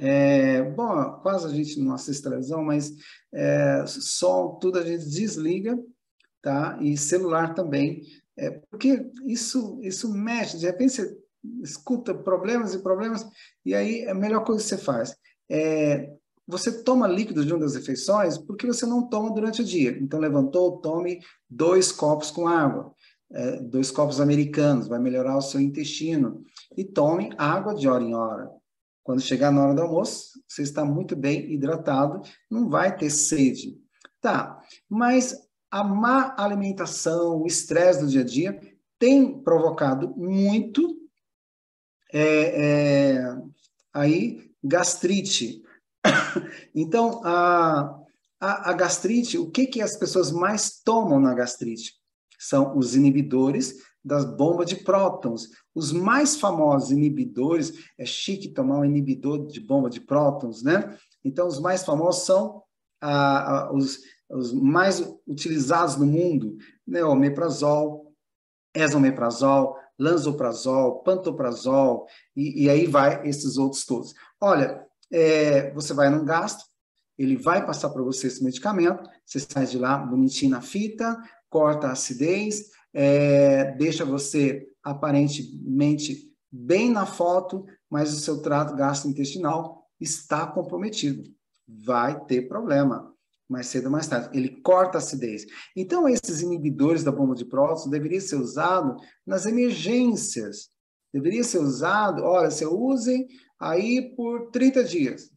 É, 0.01 0.62
bom, 0.62 1.18
quase 1.22 1.46
a 1.46 1.51
gente 1.51 1.81
não 1.81 1.92
assiste 1.92 2.22
televisão, 2.22 2.62
mas 2.62 2.92
é, 3.35 3.85
som, 3.87 4.57
tudo 4.61 4.79
a 4.79 4.85
gente 4.85 5.05
desliga, 5.05 5.77
tá? 6.40 6.79
E 6.81 6.96
celular 6.96 7.53
também, 7.53 8.03
é, 8.37 8.51
porque 8.70 9.11
isso, 9.27 9.81
isso 9.83 10.14
mexe, 10.14 10.57
de 10.57 10.66
repente 10.66 10.92
você 10.92 11.18
escuta 11.64 12.14
problemas 12.14 12.74
e 12.74 12.83
problemas, 12.83 13.27
e 13.64 13.74
aí 13.74 14.07
a 14.07 14.14
melhor 14.14 14.44
coisa 14.44 14.62
que 14.62 14.68
você 14.68 14.79
faz 14.79 15.16
é 15.51 16.12
você 16.48 16.82
toma 16.82 17.06
líquido 17.06 17.44
de 17.44 17.52
uma 17.52 17.61
das 17.61 17.74
refeições 17.74 18.38
porque 18.38 18.66
você 18.66 18.87
não 18.87 19.06
toma 19.06 19.30
durante 19.30 19.61
o 19.61 19.64
dia. 19.64 19.96
Então, 20.00 20.18
levantou, 20.18 20.78
tome 20.78 21.20
dois 21.48 21.92
copos 21.92 22.30
com 22.30 22.48
água, 22.48 22.94
é, 23.30 23.61
dois 23.61 23.90
copos 23.90 24.18
americanos, 24.18 24.88
vai 24.88 24.98
melhorar 24.98 25.37
o 25.37 25.42
seu 25.42 25.61
intestino. 25.61 26.42
E 26.74 26.84
tome 26.84 27.34
água 27.37 27.74
de 27.74 27.87
hora 27.87 28.02
em 28.02 28.14
hora. 28.14 28.50
Quando 29.04 29.20
chegar 29.20 29.50
na 29.50 29.62
hora 29.62 29.74
do 29.74 29.82
almoço, 29.82 30.42
você 30.48 30.62
está 30.62 30.84
muito 30.84 31.14
bem 31.14 31.52
hidratado, 31.52 32.22
não 32.50 32.68
vai 32.68 32.96
ter 32.96 33.11
sede. 33.11 33.76
Tá, 34.20 34.61
mas 34.88 35.37
a 35.70 35.84
má 35.84 36.34
alimentação, 36.38 37.42
o 37.42 37.46
estresse 37.46 38.00
do 38.00 38.08
dia 38.08 38.22
a 38.22 38.24
dia, 38.24 38.61
tem 38.98 39.38
provocado 39.42 40.14
muito 40.16 40.98
é, 42.12 43.12
é, 43.12 43.37
aí 43.92 44.50
gastrite. 44.62 45.62
então, 46.74 47.20
a, 47.24 47.98
a, 48.40 48.70
a, 48.70 48.72
gastrite, 48.72 49.38
o 49.38 49.50
que, 49.50 49.66
que 49.66 49.82
as 49.82 49.96
pessoas 49.96 50.30
mais 50.30 50.80
tomam 50.82 51.20
na 51.20 51.34
gastrite? 51.34 51.94
São 52.38 52.76
os 52.76 52.94
inibidores 52.94 53.74
das 54.04 54.24
bombas 54.24 54.66
de 54.66 54.76
prótons. 54.76 55.48
Os 55.74 55.92
mais 55.92 56.37
famosos 56.37 56.90
inibidores, 56.90 57.72
é 57.98 58.04
chique 58.04 58.48
tomar 58.48 58.78
um 58.78 58.84
inibidor 58.84 59.46
de 59.46 59.61
bomba 59.61 59.90
de 59.90 60.00
prótons, 60.00 60.62
né? 60.62 60.96
Então, 61.24 61.46
os 61.46 61.61
mais 61.61 61.84
famosos 61.84 62.24
são 62.24 62.62
os, 63.72 64.00
os 64.30 64.52
mais 64.52 65.00
utilizados 65.26 65.96
no 65.96 66.06
mundo, 66.06 66.56
né? 66.87 67.04
Omeprazol, 67.04 68.14
esomeprazol, 68.74 69.76
lanzoprazol, 69.98 71.02
pantoprazol, 71.02 72.06
e, 72.37 72.64
e 72.64 72.70
aí 72.70 72.87
vai 72.87 73.26
esses 73.28 73.58
outros 73.58 73.84
todos. 73.84 74.14
Olha, 74.40 74.87
é, 75.10 75.72
você 75.72 75.92
vai 75.92 76.10
num 76.10 76.24
gasto, 76.24 76.64
ele 77.18 77.36
vai 77.36 77.64
passar 77.66 77.90
para 77.90 78.02
você 78.02 78.28
esse 78.28 78.42
medicamento, 78.44 79.08
você 79.24 79.40
sai 79.40 79.66
de 79.66 79.78
lá 79.78 79.98
bonitinho 79.98 80.52
na 80.52 80.60
fita, 80.60 81.16
corta 81.50 81.88
a 81.88 81.92
acidez, 81.92 82.70
é, 82.94 83.72
deixa 83.72 84.04
você 84.04 84.66
aparentemente 84.82 86.32
bem 86.50 86.90
na 86.90 87.04
foto, 87.04 87.64
mas 87.90 88.12
o 88.12 88.20
seu 88.20 88.40
trato 88.40 88.76
gastrointestinal 88.76 89.86
está 90.00 90.46
comprometido. 90.46 91.22
Vai 91.66 92.24
ter 92.24 92.48
problema 92.48 93.12
mais 93.48 93.66
cedo 93.66 93.86
ou 93.86 93.90
mais 93.90 94.06
tarde. 94.06 94.28
Ele 94.32 94.60
corta 94.62 94.98
a 94.98 95.00
acidez. 95.00 95.46
Então, 95.74 96.08
esses 96.08 96.40
inibidores 96.40 97.02
da 97.02 97.10
bomba 97.10 97.34
de 97.34 97.44
prótons 97.44 97.90
deveriam 97.90 98.20
ser 98.20 98.36
usados 98.36 99.02
nas 99.26 99.46
emergências. 99.46 100.70
Deveria 101.12 101.42
ser 101.42 101.58
usado, 101.58 102.22
olha, 102.22 102.50
você 102.50 102.66
use 102.66 103.26
aí 103.58 104.14
por 104.14 104.50
30 104.50 104.84
dias. 104.84 105.30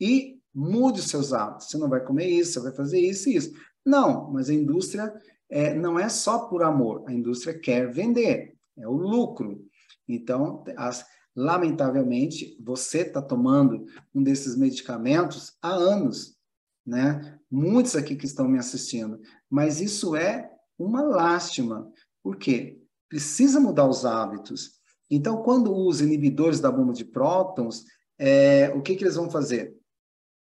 E 0.00 0.40
mude 0.54 1.00
os 1.00 1.08
seus 1.08 1.32
hábitos. 1.32 1.68
Você 1.68 1.78
não 1.78 1.88
vai 1.88 2.00
comer 2.04 2.28
isso, 2.28 2.54
você 2.54 2.60
vai 2.60 2.72
fazer 2.72 3.00
isso 3.00 3.28
e 3.28 3.36
isso. 3.36 3.52
Não, 3.84 4.30
mas 4.30 4.50
a 4.50 4.54
indústria 4.54 5.12
é, 5.48 5.74
não 5.74 5.98
é 5.98 6.08
só 6.08 6.46
por 6.48 6.62
amor. 6.62 7.04
A 7.06 7.12
indústria 7.12 7.58
quer 7.58 7.90
vender, 7.90 8.54
é 8.76 8.88
o 8.88 8.92
lucro. 8.92 9.64
Então, 10.08 10.64
as, 10.76 11.04
lamentavelmente, 11.34 12.56
você 12.60 13.00
está 13.00 13.22
tomando 13.22 13.86
um 14.14 14.22
desses 14.22 14.56
medicamentos 14.56 15.56
há 15.62 15.70
anos 15.70 16.36
né? 16.86 17.38
Muitos 17.50 17.96
aqui 17.96 18.14
que 18.14 18.26
estão 18.26 18.46
me 18.46 18.58
assistindo, 18.58 19.20
mas 19.50 19.80
isso 19.80 20.14
é 20.14 20.48
uma 20.78 21.02
lástima. 21.02 21.90
Por 22.22 22.36
quê? 22.36 22.80
Precisa 23.08 23.58
mudar 23.58 23.88
os 23.88 24.04
hábitos. 24.04 24.75
Então, 25.10 25.42
quando 25.42 25.74
usa 25.74 26.04
inibidores 26.04 26.60
da 26.60 26.70
bomba 26.70 26.92
de 26.92 27.04
prótons, 27.04 27.84
é, 28.18 28.72
o 28.74 28.82
que, 28.82 28.96
que 28.96 29.04
eles 29.04 29.16
vão 29.16 29.30
fazer? 29.30 29.76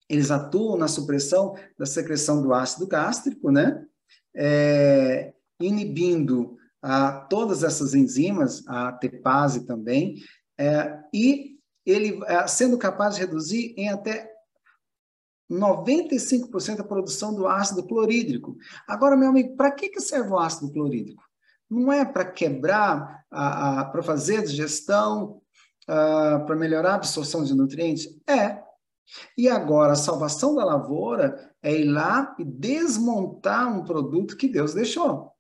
Eles 0.09 0.31
atuam 0.31 0.77
na 0.77 0.89
supressão 0.89 1.55
da 1.79 1.87
secreção 1.87 2.43
do 2.43 2.53
ácido 2.53 2.87
gástrico, 2.87 3.51
né? 3.51 3.87
É, 4.35 5.33
inibindo 5.61 6.57
a, 6.83 7.13
todas 7.13 7.63
essas 7.63 7.95
enzimas, 7.95 8.67
a 8.67 8.93
tepase 8.93 9.67
também, 9.67 10.17
é, 10.59 10.99
e 11.13 11.59
ele 11.87 12.21
é, 12.27 12.47
sendo 12.47 12.77
capaz 12.79 13.15
de 13.15 13.21
reduzir 13.21 13.75
em 13.77 13.89
até 13.89 14.31
95% 15.51 16.77
da 16.77 16.85
produção 16.85 17.35
do 17.35 17.47
ácido 17.47 17.87
clorídrico. 17.87 18.57
Agora, 18.87 19.17
meu 19.17 19.29
amigo, 19.29 19.57
para 19.57 19.71
que, 19.71 19.89
que 19.89 20.01
serve 20.01 20.31
o 20.31 20.39
ácido 20.39 20.73
clorídrico? 20.73 21.23
Não 21.71 21.93
é 21.93 22.05
para 22.05 22.25
quebrar, 22.25 23.25
para 23.31 24.03
fazer 24.03 24.43
digestão, 24.43 25.41
para 25.87 26.57
melhorar 26.57 26.93
a 26.93 26.97
absorção 26.97 27.45
de 27.45 27.55
nutrientes? 27.55 28.09
É. 28.29 28.63
E 29.37 29.49
agora, 29.49 29.93
a 29.93 29.97
salvação 29.97 30.55
da 30.55 30.65
lavoura 30.65 31.53
é 31.63 31.75
ir 31.75 31.85
lá 31.85 32.35
e 32.39 32.45
desmontar 32.45 33.73
um 33.73 33.85
produto 33.85 34.37
que 34.37 34.49
Deus 34.49 34.75
deixou. 34.75 35.33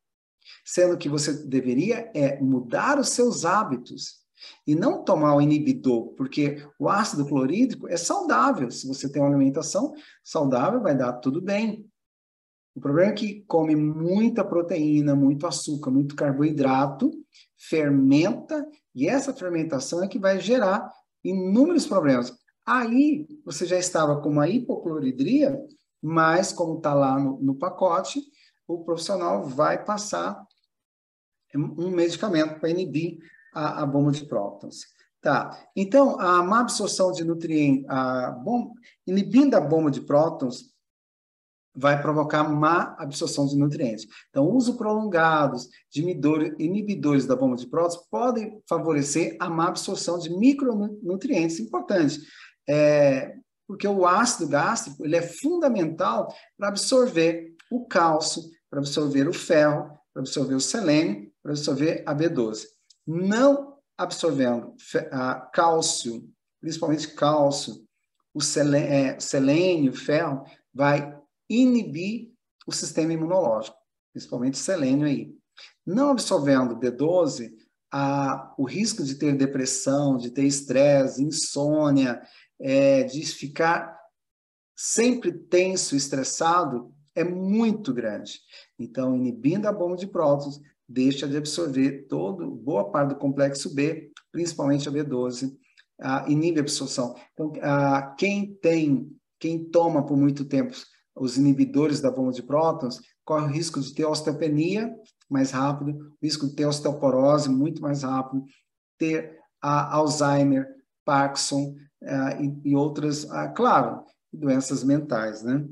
Sendo 0.65 0.97
que 0.97 1.09
você 1.09 1.33
deveria 1.47 2.11
é 2.15 2.41
mudar 2.41 2.99
os 2.99 3.11
seus 3.11 3.45
hábitos. 3.45 4.21
E 4.67 4.75
não 4.75 5.05
tomar 5.05 5.35
o 5.35 5.41
inibidor, 5.41 6.15
porque 6.15 6.67
o 6.79 6.89
ácido 6.89 7.27
clorídrico 7.27 7.87
é 7.89 7.97
saudável. 7.99 8.71
Se 8.71 8.89
você 8.89 9.07
tem 9.07 9.21
uma 9.21 9.29
alimentação 9.29 9.93
saudável, 10.25 10.81
vai 10.81 10.97
dar 10.97 11.13
tudo 11.15 11.43
bem. 11.43 11.90
O 12.81 12.83
problema 12.83 13.11
é 13.11 13.15
que 13.15 13.45
come 13.47 13.77
muita 13.77 14.43
proteína, 14.43 15.15
muito 15.15 15.47
açúcar, 15.47 15.91
muito 15.91 16.17
carboidrato, 16.17 17.11
fermenta, 17.59 18.67
e 18.95 19.07
essa 19.07 19.35
fermentação 19.35 20.03
é 20.03 20.09
que 20.09 20.19
vai 20.19 20.41
gerar 20.41 20.91
inúmeros 21.23 21.87
problemas. 21.87 22.33
Aí 22.67 23.29
você 23.45 23.67
já 23.67 23.79
estava 23.79 24.23
com 24.23 24.31
uma 24.31 24.49
hipocloridria, 24.49 25.61
mas 26.03 26.55
como 26.55 26.79
está 26.79 26.95
lá 26.95 27.21
no, 27.21 27.39
no 27.43 27.55
pacote, 27.55 28.23
o 28.67 28.83
profissional 28.83 29.45
vai 29.45 29.85
passar 29.85 30.43
um 31.55 31.91
medicamento 31.91 32.61
para 32.61 32.71
inibir 32.71 33.19
a, 33.53 33.83
a 33.83 33.87
bomba 33.87 34.11
de 34.11 34.25
prótons. 34.25 34.87
Tá. 35.21 35.51
Então, 35.77 36.19
a 36.19 36.43
má 36.43 36.61
absorção 36.61 37.13
de 37.13 37.25
nutrientes, 37.25 37.85
a 37.91 38.31
bom, 38.31 38.73
inibindo 39.07 39.55
a 39.55 39.61
bomba 39.61 39.91
de 39.91 40.01
prótons, 40.01 40.70
vai 41.75 42.01
provocar 42.01 42.45
má 42.45 42.95
absorção 42.99 43.47
de 43.47 43.57
nutrientes. 43.57 44.07
Então, 44.29 44.51
uso 44.51 44.77
prolongados 44.77 45.69
de 45.91 46.03
inibidores 46.59 47.27
da 47.27 47.37
bomba 47.37 47.57
de 47.57 47.67
prótons 47.67 47.97
podem 48.11 48.61
favorecer 48.69 49.37
a 49.41 49.49
má 49.49 49.69
absorção 49.69 50.19
de 50.19 50.31
micronutrientes 50.31 51.61
importantes, 51.61 52.21
é, 52.69 53.35
porque 53.67 53.87
o 53.87 54.07
ácido 54.07 54.49
gástrico 54.49 55.05
ele 55.05 55.17
é 55.17 55.23
fundamental 55.23 56.35
para 56.59 56.69
absorver 56.69 57.55
o 57.71 57.87
cálcio, 57.87 58.43
para 58.69 58.81
absorver 58.81 59.29
o 59.29 59.33
ferro, 59.33 59.91
para 60.13 60.23
absorver 60.23 60.55
o 60.55 60.61
selênio, 60.61 61.31
para 61.43 61.53
absorver 61.53 62.03
a 62.05 62.15
B12 62.15 62.65
não 63.11 63.79
absorvendo 63.99 64.75
cálcio, 65.53 66.29
principalmente 66.61 67.09
cálcio, 67.09 67.85
o 68.33 68.41
é, 68.41 69.19
selênio, 69.19 69.93
ferro, 69.93 70.45
vai 70.73 71.20
inibir 71.51 72.31
o 72.67 72.73
sistema 72.73 73.13
imunológico, 73.13 73.77
principalmente 74.13 74.57
selênio 74.57 75.07
aí. 75.07 75.35
Não 75.85 76.11
absorvendo 76.11 76.79
B12, 76.79 77.51
a, 77.93 78.55
o 78.57 78.65
risco 78.65 79.03
de 79.03 79.17
ter 79.17 79.37
depressão, 79.37 80.17
de 80.17 80.31
ter 80.31 80.45
estresse, 80.45 81.23
insônia, 81.23 82.23
é, 82.61 83.03
de 83.03 83.21
ficar 83.27 83.99
sempre 84.77 85.33
tenso, 85.33 85.97
estressado, 85.97 86.95
é 87.15 87.25
muito 87.25 87.93
grande. 87.93 88.41
Então, 88.79 89.17
inibindo 89.17 89.67
a 89.67 89.73
bomba 89.73 89.97
de 89.97 90.07
prótons, 90.07 90.61
deixa 90.89 91.29
de 91.29 91.37
absorver 91.37 92.07
todo, 92.09 92.51
boa 92.51 92.91
parte 92.91 93.11
do 93.11 93.19
complexo 93.19 93.75
B, 93.75 94.11
principalmente 94.33 94.89
a 94.89 94.93
B12, 94.93 95.53
ah, 96.01 96.25
inibe 96.29 96.61
a 96.61 96.63
absorção. 96.63 97.15
Então, 97.33 97.53
ah, 97.63 98.15
quem 98.19 98.55
tem, 98.55 99.11
quem 99.39 99.65
toma 99.65 100.07
por 100.07 100.17
muito 100.17 100.45
tempo 100.45 100.75
os 101.15 101.37
inibidores 101.37 102.01
da 102.01 102.11
bomba 102.11 102.33
de 102.33 102.43
prótons, 102.43 103.01
corre 103.25 103.47
o 103.47 103.51
risco 103.51 103.81
de 103.81 103.95
ter 103.95 104.05
osteopenia 104.05 104.95
mais 105.29 105.51
rápido, 105.53 105.93
o 105.93 106.25
risco 106.25 106.49
de 106.49 106.57
ter 106.57 106.67
osteoporose 106.67 107.49
muito 107.49 107.81
mais 107.81 108.03
rápido, 108.03 108.45
ter 108.99 109.39
ah, 109.63 109.95
Alzheimer, 109.95 110.67
Parkinson 111.05 111.75
ah, 112.03 112.37
e, 112.41 112.71
e, 112.71 112.75
outras, 112.75 113.31
ah, 113.31 113.49
claro, 113.49 114.05
doenças 114.33 114.83
mentais, 114.83 115.43
né? 115.43 115.67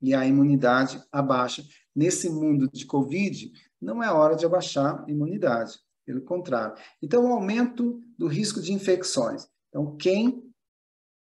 E 0.00 0.14
a 0.14 0.26
imunidade 0.26 1.02
abaixa. 1.12 1.62
Nesse 1.94 2.28
mundo 2.28 2.68
de 2.72 2.84
Covid, 2.84 3.52
não 3.80 4.02
é 4.02 4.10
hora 4.10 4.34
de 4.34 4.44
abaixar 4.44 5.04
a 5.04 5.10
imunidade, 5.10 5.78
pelo 6.04 6.22
contrário. 6.22 6.76
Então, 7.02 7.24
o 7.24 7.32
aumento 7.32 8.00
do 8.18 8.26
risco 8.26 8.60
de 8.60 8.72
infecções. 8.72 9.46
Então, 9.68 9.96
quem 9.96 10.42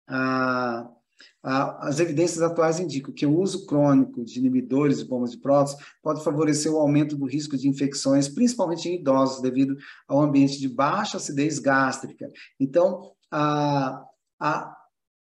a, 0.07 0.79
a, 0.79 0.94
as 1.43 1.99
evidências 1.99 2.41
atuais 2.41 2.79
indicam 2.79 3.13
que 3.13 3.25
o 3.25 3.39
uso 3.39 3.65
crônico 3.65 4.23
de 4.23 4.39
inibidores 4.39 4.97
de 4.97 5.05
bombas 5.05 5.31
de 5.31 5.37
prótons 5.37 5.75
pode 6.01 6.23
favorecer 6.23 6.71
o 6.71 6.79
aumento 6.79 7.15
do 7.15 7.25
risco 7.25 7.55
de 7.55 7.69
infecções, 7.69 8.27
principalmente 8.27 8.89
em 8.89 8.95
idosos, 8.95 9.41
devido 9.41 9.77
ao 10.07 10.21
ambiente 10.21 10.59
de 10.59 10.67
baixa 10.67 11.17
acidez 11.17 11.59
gástrica. 11.59 12.31
Então, 12.59 13.11
a, 13.31 14.03
a, 14.39 14.75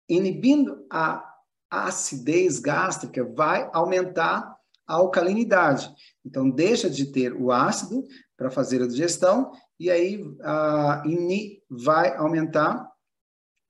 inibindo 0.09 0.85
a, 0.91 1.23
a 1.69 1.85
acidez 1.85 2.59
gástrica 2.59 3.23
vai 3.23 3.69
aumentar 3.73 4.55
a 4.85 4.95
alcalinidade. 4.95 5.89
Então, 6.25 6.49
deixa 6.49 6.89
de 6.89 7.05
ter 7.05 7.33
o 7.33 7.51
ácido 7.51 8.05
para 8.35 8.51
fazer 8.51 8.81
a 8.81 8.87
digestão 8.87 9.51
e 9.79 9.89
aí 9.89 10.21
a, 10.43 11.03
vai 11.69 12.15
aumentar, 12.17 12.90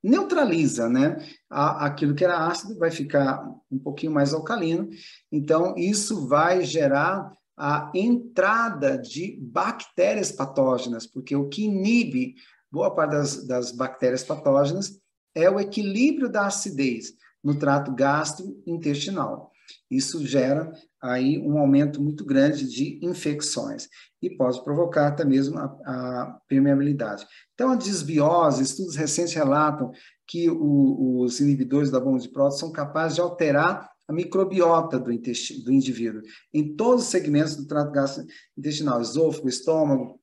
neutraliza, 0.03 0.89
né? 0.89 1.17
A, 1.49 1.85
aquilo 1.85 2.15
que 2.15 2.23
era 2.23 2.47
ácido 2.47 2.77
vai 2.77 2.91
ficar 2.91 3.43
um 3.71 3.77
pouquinho 3.77 4.11
mais 4.11 4.33
alcalino. 4.33 4.89
Então, 5.31 5.75
isso 5.77 6.27
vai 6.27 6.63
gerar 6.63 7.31
a 7.57 7.91
entrada 7.93 8.97
de 8.97 9.37
bactérias 9.39 10.31
patógenas, 10.31 11.05
porque 11.05 11.35
o 11.35 11.47
que 11.47 11.65
inibe 11.65 12.35
boa 12.71 12.89
parte 12.89 13.11
das, 13.11 13.47
das 13.47 13.71
bactérias 13.71 14.23
patógenas 14.23 14.99
é 15.35 15.49
o 15.49 15.59
equilíbrio 15.59 16.29
da 16.29 16.47
acidez 16.47 17.13
no 17.43 17.55
trato 17.55 17.93
gastrointestinal. 17.93 19.50
Isso 19.89 20.25
gera 20.25 20.71
aí 21.01 21.39
um 21.39 21.57
aumento 21.57 22.01
muito 22.01 22.23
grande 22.23 22.69
de 22.69 22.99
infecções 23.03 23.88
e 24.21 24.29
pode 24.29 24.63
provocar 24.63 25.07
até 25.07 25.25
mesmo 25.25 25.57
a, 25.57 25.65
a 25.65 26.39
permeabilidade. 26.47 27.25
Então, 27.53 27.71
a 27.71 27.75
desbiose, 27.75 28.63
estudos 28.63 28.95
recentes 28.95 29.34
relatam 29.34 29.91
que 30.27 30.49
o, 30.49 31.21
os 31.21 31.39
inibidores 31.39 31.89
da 31.89 31.99
bomba 31.99 32.19
de 32.19 32.29
prótons 32.29 32.60
são 32.60 32.71
capazes 32.71 33.15
de 33.15 33.21
alterar 33.21 33.89
a 34.07 34.13
microbiota 34.13 34.99
do, 34.99 35.12
intestino, 35.12 35.63
do 35.63 35.71
indivíduo, 35.71 36.21
em 36.53 36.75
todos 36.75 37.05
os 37.05 37.10
segmentos 37.10 37.55
do 37.55 37.65
trato 37.65 37.91
gastrointestinal, 37.91 39.01
esôfago, 39.01 39.49
estômago. 39.49 40.19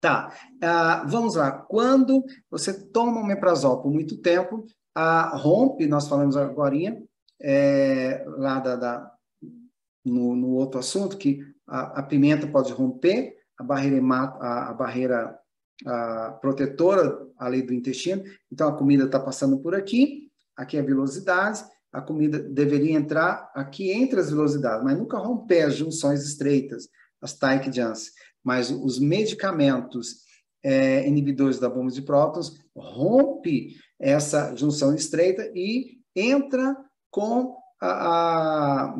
Tá, 0.00 0.32
uh, 0.56 1.08
vamos 1.08 1.34
lá. 1.34 1.52
Quando 1.52 2.24
você 2.50 2.72
toma 2.72 3.20
um 3.20 3.26
meprazol 3.26 3.82
por 3.82 3.92
muito 3.92 4.16
tempo, 4.18 4.64
a 4.94 5.36
rompe, 5.36 5.86
nós 5.86 6.08
falamos 6.08 6.36
agora, 6.36 6.74
é, 7.40 8.24
lá 8.26 8.58
da, 8.58 8.76
da 8.76 9.12
no, 10.04 10.34
no, 10.34 10.48
outro 10.50 10.80
assunto, 10.80 11.16
que 11.16 11.40
a, 11.66 12.00
a, 12.00 12.02
pimenta 12.02 12.46
pode 12.46 12.72
romper 12.72 13.34
a 13.58 13.62
barreira, 13.62 14.02
a, 14.40 14.70
a 14.70 14.74
barreira 14.74 15.38
a 15.86 16.32
protetora 16.40 17.26
ali 17.38 17.62
do 17.62 17.72
intestino, 17.72 18.22
então 18.52 18.68
a 18.68 18.76
comida 18.76 19.04
está 19.04 19.18
passando 19.18 19.58
por 19.58 19.74
aqui, 19.74 20.30
aqui 20.56 20.76
é 20.76 20.80
a 20.80 20.84
velocidade, 20.84 21.64
a 21.92 22.00
comida 22.00 22.38
deveria 22.38 22.96
entrar 22.96 23.50
aqui 23.54 23.90
entre 23.90 24.20
as 24.20 24.30
velocidades, 24.30 24.84
mas 24.84 24.96
nunca 24.96 25.18
romper 25.18 25.62
as 25.62 25.74
junções 25.74 26.22
estreitas, 26.22 26.88
as 27.20 27.34
tight 27.34 27.66
junction. 27.74 28.12
Mas 28.44 28.70
os 28.70 28.98
medicamentos 28.98 30.24
é, 30.62 31.06
inibidores 31.06 31.58
da 31.58 31.68
bomba 31.68 31.90
de 31.90 32.02
prótons 32.02 32.58
rompe 32.76 33.76
essa 33.98 34.54
junção 34.54 34.94
estreita 34.94 35.50
e 35.54 35.98
entra 36.14 36.76
com 37.10 37.56
a, 37.80 38.90
a 38.90 38.96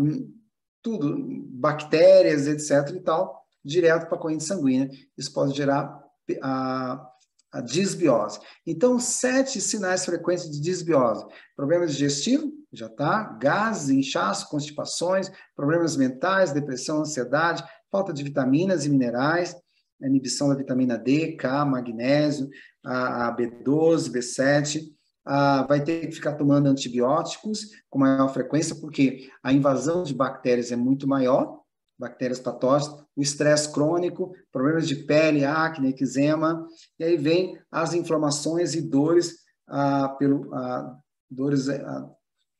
tudo, 0.82 1.16
bactérias, 1.48 2.46
etc. 2.46 2.96
e 2.96 3.00
tal, 3.00 3.44
direto 3.64 4.06
para 4.06 4.16
a 4.16 4.20
corrente 4.20 4.44
sanguínea. 4.44 4.90
Isso 5.16 5.32
pode 5.32 5.56
gerar 5.56 6.02
a, 6.42 7.06
a 7.52 7.60
disbiose. 7.60 8.40
Então, 8.66 8.98
sete 8.98 9.60
sinais 9.60 10.04
frequentes 10.04 10.50
de 10.50 10.60
disbiose: 10.60 11.26
problema 11.54 11.86
digestivo, 11.86 12.50
já 12.72 12.86
está, 12.86 13.24
gases, 13.40 13.90
inchaço, 13.90 14.48
constipações, 14.48 15.30
problemas 15.54 15.96
mentais, 15.96 16.52
depressão, 16.52 17.00
ansiedade, 17.00 17.64
falta 17.90 18.12
de 18.12 18.22
vitaminas 18.22 18.86
e 18.86 18.88
minerais, 18.88 19.56
inibição 20.00 20.48
da 20.48 20.54
vitamina 20.54 20.96
D, 20.96 21.36
K, 21.36 21.64
magnésio, 21.64 22.48
a, 22.84 23.28
a 23.28 23.36
B12, 23.36 24.10
B7, 24.10 24.82
ah, 25.24 25.64
vai 25.68 25.82
ter 25.82 26.06
que 26.06 26.14
ficar 26.14 26.34
tomando 26.34 26.68
antibióticos 26.68 27.66
com 27.88 27.98
maior 27.98 28.28
frequência, 28.32 28.74
porque 28.74 29.30
a 29.42 29.52
invasão 29.52 30.02
de 30.02 30.14
bactérias 30.14 30.72
é 30.72 30.76
muito 30.76 31.06
maior, 31.06 31.60
bactérias 31.98 32.40
patógenas, 32.40 32.98
o 33.14 33.20
estresse 33.20 33.70
crônico, 33.70 34.34
problemas 34.50 34.88
de 34.88 34.96
pele, 34.96 35.44
acne, 35.44 35.90
eczema, 35.90 36.66
e 36.98 37.04
aí 37.04 37.16
vem 37.16 37.58
as 37.70 37.92
inflamações 37.92 38.74
e 38.74 38.80
dores, 38.80 39.36
ah, 39.68 40.08
pelo, 40.18 40.54
ah, 40.54 40.98
dores, 41.30 41.68
ah, 41.68 42.10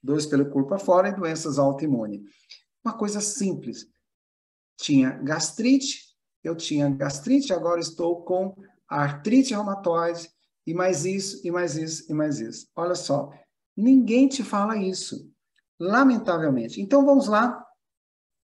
dores 0.03 0.27
pelo 0.27 0.51
corpo 0.51 0.75
afora 0.75 1.09
e 1.09 1.16
doenças 1.16 1.59
autoimunes. 1.59 2.20
Uma 2.85 2.96
coisa 2.96 3.20
simples. 3.20 3.87
Tinha 4.77 5.11
gastrite, 5.23 6.11
eu 6.44 6.55
tinha 6.55 6.88
gastrite, 6.90 7.53
agora 7.53 7.81
estou 7.81 8.23
com 8.23 8.55
artrite 8.88 9.55
reumatoide, 9.55 10.29
e 10.66 10.75
mais 10.75 11.05
isso, 11.05 11.40
e 11.46 11.51
mais 11.51 11.77
isso, 11.77 12.11
e 12.11 12.14
mais 12.14 12.40
isso. 12.40 12.68
Olha 12.77 12.94
só, 12.94 13.31
ninguém 13.77 14.29
te 14.29 14.42
fala 14.42 14.77
isso, 14.77 15.31
lamentavelmente. 15.79 16.81
Então 16.81 17.05
vamos 17.05 17.27
lá, 17.27 17.64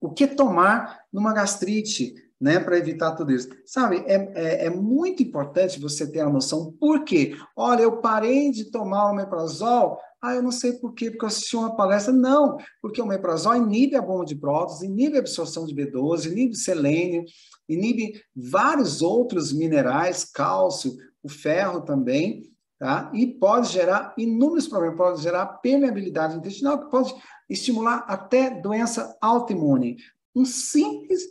o 0.00 0.10
que 0.10 0.26
tomar 0.26 1.00
numa 1.12 1.32
gastrite, 1.32 2.14
né, 2.40 2.60
para 2.60 2.78
evitar 2.78 3.12
tudo 3.12 3.32
isso? 3.32 3.48
Sabe, 3.64 4.04
é, 4.06 4.14
é, 4.34 4.66
é, 4.66 4.70
muito 4.70 5.22
importante 5.22 5.80
você 5.80 6.10
ter 6.10 6.20
a 6.20 6.28
noção, 6.28 6.72
por 6.72 7.04
quê? 7.04 7.36
Olha, 7.56 7.82
eu 7.82 8.00
parei 8.00 8.50
de 8.50 8.70
tomar 8.70 9.10
o 9.10 9.14
meprazol, 9.14 9.98
ah, 10.20 10.34
eu 10.34 10.42
não 10.42 10.50
sei 10.50 10.72
por 10.72 10.92
quê, 10.92 11.10
porque 11.10 11.24
eu 11.24 11.28
assisti 11.28 11.56
uma 11.56 11.76
palestra. 11.76 12.12
Não, 12.12 12.56
porque 12.80 13.00
o 13.00 13.06
meprazol 13.06 13.54
inibe 13.54 13.96
a 13.96 14.02
bomba 14.02 14.24
de 14.24 14.34
prótons, 14.34 14.82
inibe 14.82 15.16
a 15.16 15.20
absorção 15.20 15.66
de 15.66 15.74
B12, 15.74 16.32
inibe 16.32 16.56
selênio, 16.56 17.24
inibe 17.68 18.20
vários 18.34 19.02
outros 19.02 19.52
minerais, 19.52 20.24
cálcio, 20.24 20.96
o 21.26 21.28
ferro 21.28 21.82
também, 21.82 22.42
tá? 22.78 23.10
E 23.12 23.26
pode 23.26 23.68
gerar 23.68 24.14
inúmeros 24.16 24.68
problemas, 24.68 24.96
pode 24.96 25.22
gerar 25.22 25.46
permeabilidade 25.46 26.36
intestinal, 26.36 26.78
que 26.78 26.90
pode 26.90 27.14
estimular 27.48 28.04
até 28.08 28.50
doença 28.50 29.16
autoimune. 29.20 29.96
Um 30.34 30.44
simples 30.44 31.22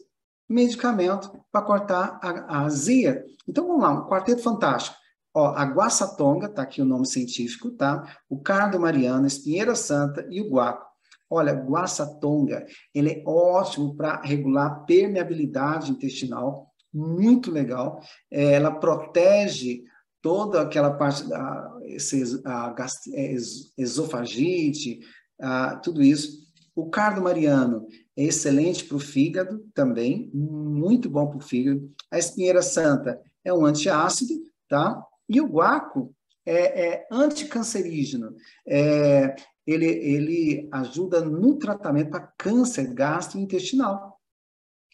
medicamento 0.47 1.31
para 1.51 1.65
cortar 1.65 2.19
a, 2.21 2.57
a 2.57 2.65
azia. 2.65 3.25
Então 3.47 3.67
vamos 3.67 3.81
lá, 3.81 3.91
um 3.91 4.07
quarteto 4.07 4.41
fantástico. 4.41 4.95
Ó, 5.33 5.47
a 5.47 5.63
guaçatonga, 5.63 6.47
tá 6.47 6.61
aqui 6.61 6.81
o 6.81 6.85
nome 6.85 7.05
científico, 7.05 7.71
tá? 7.71 8.17
O 8.29 8.39
cardo 8.39 8.79
mariano, 8.79 9.27
espinheira 9.27 9.75
santa 9.75 10.25
e 10.29 10.39
o 10.41 10.49
guaco. 10.49 10.85
Olha, 11.29 11.51
guaçatonga, 11.51 12.65
ele 12.93 13.11
é 13.11 13.23
ótimo 13.25 13.95
para 13.95 14.21
regular 14.21 14.85
permeabilidade 14.85 15.91
intestinal, 15.91 16.71
muito 16.95 17.51
legal. 17.51 18.01
É, 18.31 18.53
ela 18.53 18.71
protege 18.71 19.83
toda 20.21 20.61
aquela 20.61 20.91
parte 20.91 21.27
da 21.27 21.71
esse, 21.83 22.41
a, 22.45 22.73
é, 23.13 23.35
esofagite, 23.77 25.01
a, 25.39 25.75
tudo 25.75 26.01
isso. 26.01 26.45
O 26.73 26.89
cardo 26.89 27.21
mariano 27.21 27.85
é 28.17 28.23
excelente 28.23 28.85
para 28.85 28.97
o 28.97 28.99
fígado 28.99 29.63
também, 29.73 30.29
muito 30.33 31.09
bom 31.09 31.27
para 31.27 31.37
o 31.37 31.41
fígado. 31.41 31.89
A 32.09 32.17
espinheira 32.17 32.61
santa 32.61 33.21
é 33.43 33.53
um 33.53 33.65
antiácido, 33.65 34.33
tá? 34.67 35.01
E 35.27 35.39
o 35.39 35.47
guaco 35.47 36.13
é, 36.45 36.87
é 36.87 37.07
anticancerígeno. 37.11 38.35
É, 38.67 39.35
ele, 39.65 39.85
ele 39.85 40.69
ajuda 40.71 41.21
no 41.21 41.57
tratamento 41.57 42.11
para 42.11 42.31
câncer 42.37 42.93
gastrointestinal. 42.93 44.14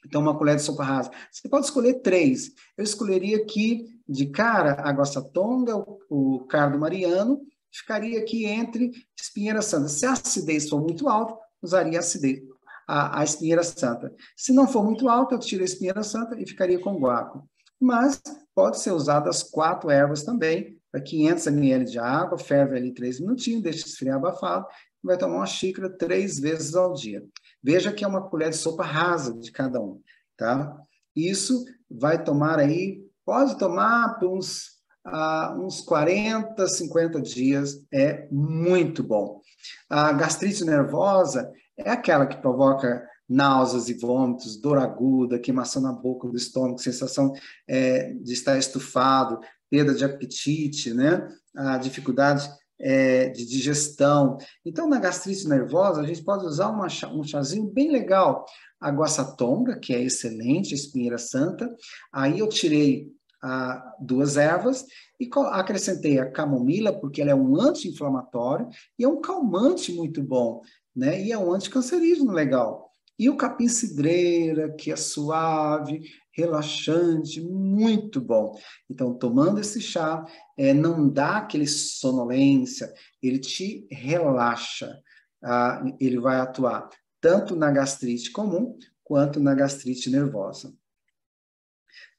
Então, 0.05 0.21
uma 0.21 0.37
colher 0.37 0.55
de 0.55 0.63
sopa 0.63 0.83
rasa. 0.83 1.11
Você 1.31 1.47
pode 1.47 1.65
escolher 1.65 2.01
três. 2.01 2.51
Eu 2.77 2.83
escolheria 2.83 3.37
aqui, 3.37 3.85
de 4.07 4.27
cara, 4.27 4.81
a 4.81 4.91
guaçatonga, 4.91 5.77
o, 5.77 5.99
o 6.09 6.39
cardo 6.47 6.79
mariano, 6.79 7.41
ficaria 7.71 8.19
aqui 8.19 8.45
entre 8.45 8.91
espinheira 9.19 9.61
santa. 9.61 9.87
Se 9.87 10.05
a 10.05 10.13
acidez 10.13 10.67
for 10.67 10.81
muito 10.81 11.07
alta, 11.07 11.37
usaria 11.61 11.97
a 11.97 12.01
acidez, 12.01 12.41
a, 12.87 13.21
a 13.21 13.23
espinheira 13.23 13.63
santa. 13.63 14.13
Se 14.35 14.51
não 14.51 14.67
for 14.67 14.83
muito 14.83 15.07
alta, 15.07 15.35
eu 15.35 15.39
tiro 15.39 15.61
a 15.61 15.65
espinheira 15.65 16.03
santa 16.03 16.39
e 16.39 16.45
ficaria 16.45 16.79
com 16.79 16.99
guaco. 16.99 17.47
Mas 17.79 18.21
pode 18.53 18.79
ser 18.79 18.91
usado 18.91 19.29
as 19.29 19.41
quatro 19.41 19.89
ervas 19.89 20.23
também, 20.23 20.77
para 20.91 21.01
500 21.01 21.47
ml 21.47 21.85
de 21.85 21.99
água, 21.99 22.37
ferve 22.37 22.75
ali 22.75 22.93
três 22.93 23.19
minutinhos, 23.19 23.63
deixa 23.63 23.87
esfriar 23.87 24.17
abafado, 24.17 24.67
vai 25.01 25.17
tomar 25.17 25.37
uma 25.37 25.45
xícara 25.45 25.89
três 25.89 26.37
vezes 26.37 26.75
ao 26.75 26.93
dia. 26.93 27.23
Veja 27.63 27.91
que 27.91 28.03
é 28.03 28.07
uma 28.07 28.27
colher 28.29 28.49
de 28.49 28.57
sopa 28.57 28.83
rasa 28.83 29.37
de 29.37 29.51
cada 29.51 29.79
um, 29.79 30.01
tá? 30.37 30.75
Isso 31.15 31.65
vai 31.89 32.23
tomar 32.23 32.59
aí, 32.59 33.01
pode 33.25 33.57
tomar 33.57 34.17
por 34.19 34.29
uns, 34.29 34.79
uh, 35.05 35.59
uns 35.59 35.81
40, 35.81 36.67
50 36.67 37.21
dias, 37.21 37.85
é 37.93 38.27
muito 38.31 39.03
bom. 39.03 39.41
A 39.89 40.11
gastrite 40.13 40.63
nervosa 40.63 41.51
é 41.77 41.91
aquela 41.91 42.25
que 42.25 42.41
provoca 42.41 43.05
náuseas 43.31 43.87
e 43.87 43.93
vômitos, 43.93 44.59
dor 44.59 44.77
aguda, 44.77 45.39
queimação 45.39 45.81
na 45.81 45.93
boca 45.93 46.27
do 46.27 46.35
estômago, 46.35 46.79
sensação 46.79 47.31
é, 47.67 48.11
de 48.13 48.33
estar 48.33 48.57
estufado, 48.57 49.39
perda 49.69 49.93
de 49.93 50.03
apetite, 50.03 50.93
né? 50.93 51.27
A 51.55 51.77
dificuldade 51.77 52.49
é, 52.81 53.29
de 53.29 53.45
digestão. 53.45 54.37
Então, 54.65 54.89
na 54.89 54.99
gastrite 54.99 55.47
nervosa, 55.47 56.01
a 56.01 56.05
gente 56.05 56.23
pode 56.23 56.45
usar 56.45 56.69
uma, 56.69 56.87
um 57.13 57.23
chazinho 57.23 57.67
bem 57.67 57.91
legal. 57.91 58.45
A 58.79 58.89
guaçatonga, 58.89 59.77
que 59.79 59.93
é 59.93 60.01
excelente, 60.01 60.73
a 60.73 60.77
espinheira 60.77 61.17
santa. 61.17 61.69
Aí 62.11 62.39
eu 62.39 62.49
tirei 62.49 63.07
ah, 63.43 63.95
duas 63.99 64.37
ervas 64.37 64.85
e 65.19 65.29
acrescentei 65.51 66.19
a 66.19 66.29
camomila, 66.29 66.91
porque 66.91 67.21
ela 67.21 67.31
é 67.31 67.35
um 67.35 67.59
anti-inflamatório 67.59 68.67
e 68.97 69.03
é 69.03 69.07
um 69.07 69.21
calmante 69.21 69.93
muito 69.93 70.21
bom, 70.21 70.61
né? 70.95 71.21
E 71.21 71.31
é 71.31 71.37
um 71.37 71.51
anticancerígeno 71.53 72.31
legal. 72.31 72.90
E 73.21 73.29
o 73.29 73.37
capim-cidreira, 73.37 74.73
que 74.73 74.91
é 74.91 74.95
suave, 74.95 76.01
relaxante, 76.31 77.39
muito 77.39 78.19
bom. 78.19 78.59
Então, 78.89 79.13
tomando 79.13 79.59
esse 79.59 79.79
chá, 79.79 80.25
é, 80.57 80.73
não 80.73 81.07
dá 81.07 81.37
aquele 81.37 81.67
sonolência, 81.67 82.91
ele 83.21 83.37
te 83.37 83.87
relaxa. 83.91 84.99
Ah, 85.39 85.83
ele 85.99 86.19
vai 86.19 86.37
atuar 86.39 86.89
tanto 87.21 87.55
na 87.55 87.69
gastrite 87.69 88.31
comum 88.31 88.75
quanto 89.03 89.39
na 89.39 89.53
gastrite 89.53 90.09
nervosa. 90.09 90.73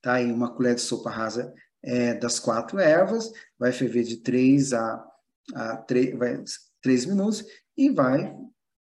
Tá 0.00 0.12
aí 0.12 0.30
uma 0.30 0.54
colher 0.54 0.76
de 0.76 0.82
sopa 0.82 1.10
rasa 1.10 1.52
é, 1.82 2.14
das 2.14 2.38
quatro 2.38 2.78
ervas, 2.78 3.28
vai 3.58 3.72
ferver 3.72 4.04
de 4.04 4.18
3 4.18 4.72
a, 4.72 5.04
a 5.52 5.76
3, 5.78 6.16
vai, 6.16 6.44
3 6.80 7.06
minutos 7.06 7.44
e 7.76 7.90
vai 7.90 8.32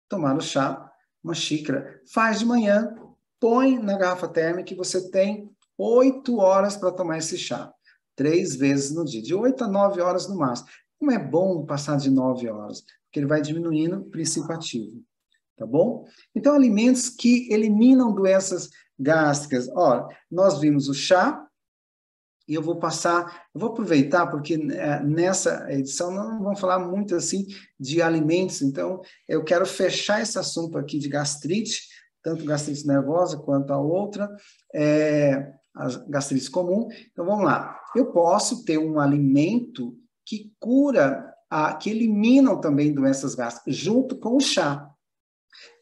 tomar 0.09 0.37
o 0.37 0.41
chá 0.41 0.90
uma 1.23 1.35
xícara. 1.35 2.01
Faz 2.13 2.39
de 2.41 2.47
manhã, 2.47 2.95
põe 3.39 3.79
na 3.79 3.97
garrafa 3.97 4.29
térmica 4.29 4.73
e 4.73 4.77
você 4.77 5.11
tem 5.11 5.51
oito 5.77 6.39
horas 6.39 6.77
para 6.77 6.93
tomar 6.93 7.19
esse 7.19 7.39
chá. 7.39 7.73
Três 8.15 8.55
vezes 8.57 8.95
no 8.95 9.05
dia, 9.05 9.23
de 9.23 9.35
oito 9.35 9.65
a 9.65 9.69
nove 9.69 10.01
horas 10.01 10.29
no 10.29 10.37
máximo. 10.37 10.69
Como 10.99 11.11
é 11.11 11.19
bom 11.19 11.65
passar 11.65 11.97
de 11.97 12.11
nove 12.11 12.49
horas, 12.49 12.83
porque 13.05 13.21
ele 13.21 13.27
vai 13.27 13.41
diminuindo 13.41 14.01
o 14.01 14.11
princípio 14.11 14.53
ativo. 14.53 15.03
Tá 15.57 15.67
bom? 15.67 16.07
Então, 16.35 16.55
alimentos 16.55 17.09
que 17.09 17.53
eliminam 17.53 18.15
doenças 18.15 18.71
gástricas. 18.99 19.69
Ó, 19.75 20.09
nós 20.31 20.59
vimos 20.59 20.89
o 20.89 20.95
chá, 20.95 21.47
e 22.51 22.55
eu 22.55 22.63
vou 22.63 22.81
passar, 22.81 23.47
eu 23.55 23.61
vou 23.61 23.71
aproveitar, 23.71 24.27
porque 24.27 24.55
é, 24.55 25.01
nessa 25.05 25.73
edição 25.73 26.11
não 26.11 26.43
vamos 26.43 26.59
falar 26.59 26.81
muito 26.81 27.15
assim 27.15 27.47
de 27.79 28.03
alimentos, 28.03 28.61
então 28.61 29.01
eu 29.29 29.45
quero 29.45 29.65
fechar 29.65 30.21
esse 30.21 30.37
assunto 30.37 30.77
aqui 30.77 30.99
de 30.99 31.09
gastrite, 31.09 31.87
tanto 32.21 32.45
gastrite 32.45 32.85
nervosa 32.89 33.39
quanto 33.39 33.73
a 33.73 33.79
outra, 33.79 34.29
é, 34.75 35.53
a 35.77 35.87
gastrite 36.09 36.51
comum. 36.51 36.89
Então 37.13 37.25
vamos 37.25 37.45
lá. 37.45 37.79
Eu 37.95 38.07
posso 38.07 38.65
ter 38.65 38.79
um 38.79 38.99
alimento 38.99 39.97
que 40.27 40.53
cura, 40.59 41.33
a, 41.49 41.75
que 41.75 41.89
eliminam 41.89 42.61
também 42.61 42.93
doenças 42.93 43.37
gástricas, 43.37 43.77
junto 43.77 44.19
com 44.19 44.37
o 44.37 44.41
chá. 44.41 44.91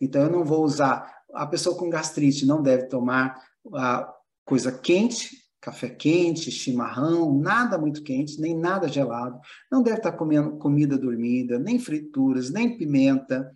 Então 0.03 0.21
eu 0.21 0.31
não 0.31 0.45
vou 0.45 0.63
usar, 0.63 1.23
a 1.33 1.47
pessoa 1.47 1.79
com 1.79 1.89
gastrite 1.89 2.45
não 2.45 2.61
deve 2.61 2.89
tomar 2.89 3.43
a 3.75 4.13
coisa 4.45 4.71
quente, 4.71 5.38
café 5.61 5.89
quente, 5.89 6.51
chimarrão, 6.51 7.39
nada 7.39 7.79
muito 7.79 8.03
quente, 8.03 8.41
nem 8.41 8.57
nada 8.57 8.89
gelado. 8.89 9.39
Não 9.71 9.83
deve 9.83 9.99
estar 9.99 10.13
comendo 10.13 10.57
comida 10.57 10.97
dormida, 10.97 11.59
nem 11.59 11.79
frituras, 11.79 12.51
nem 12.51 12.77
pimenta. 12.77 13.51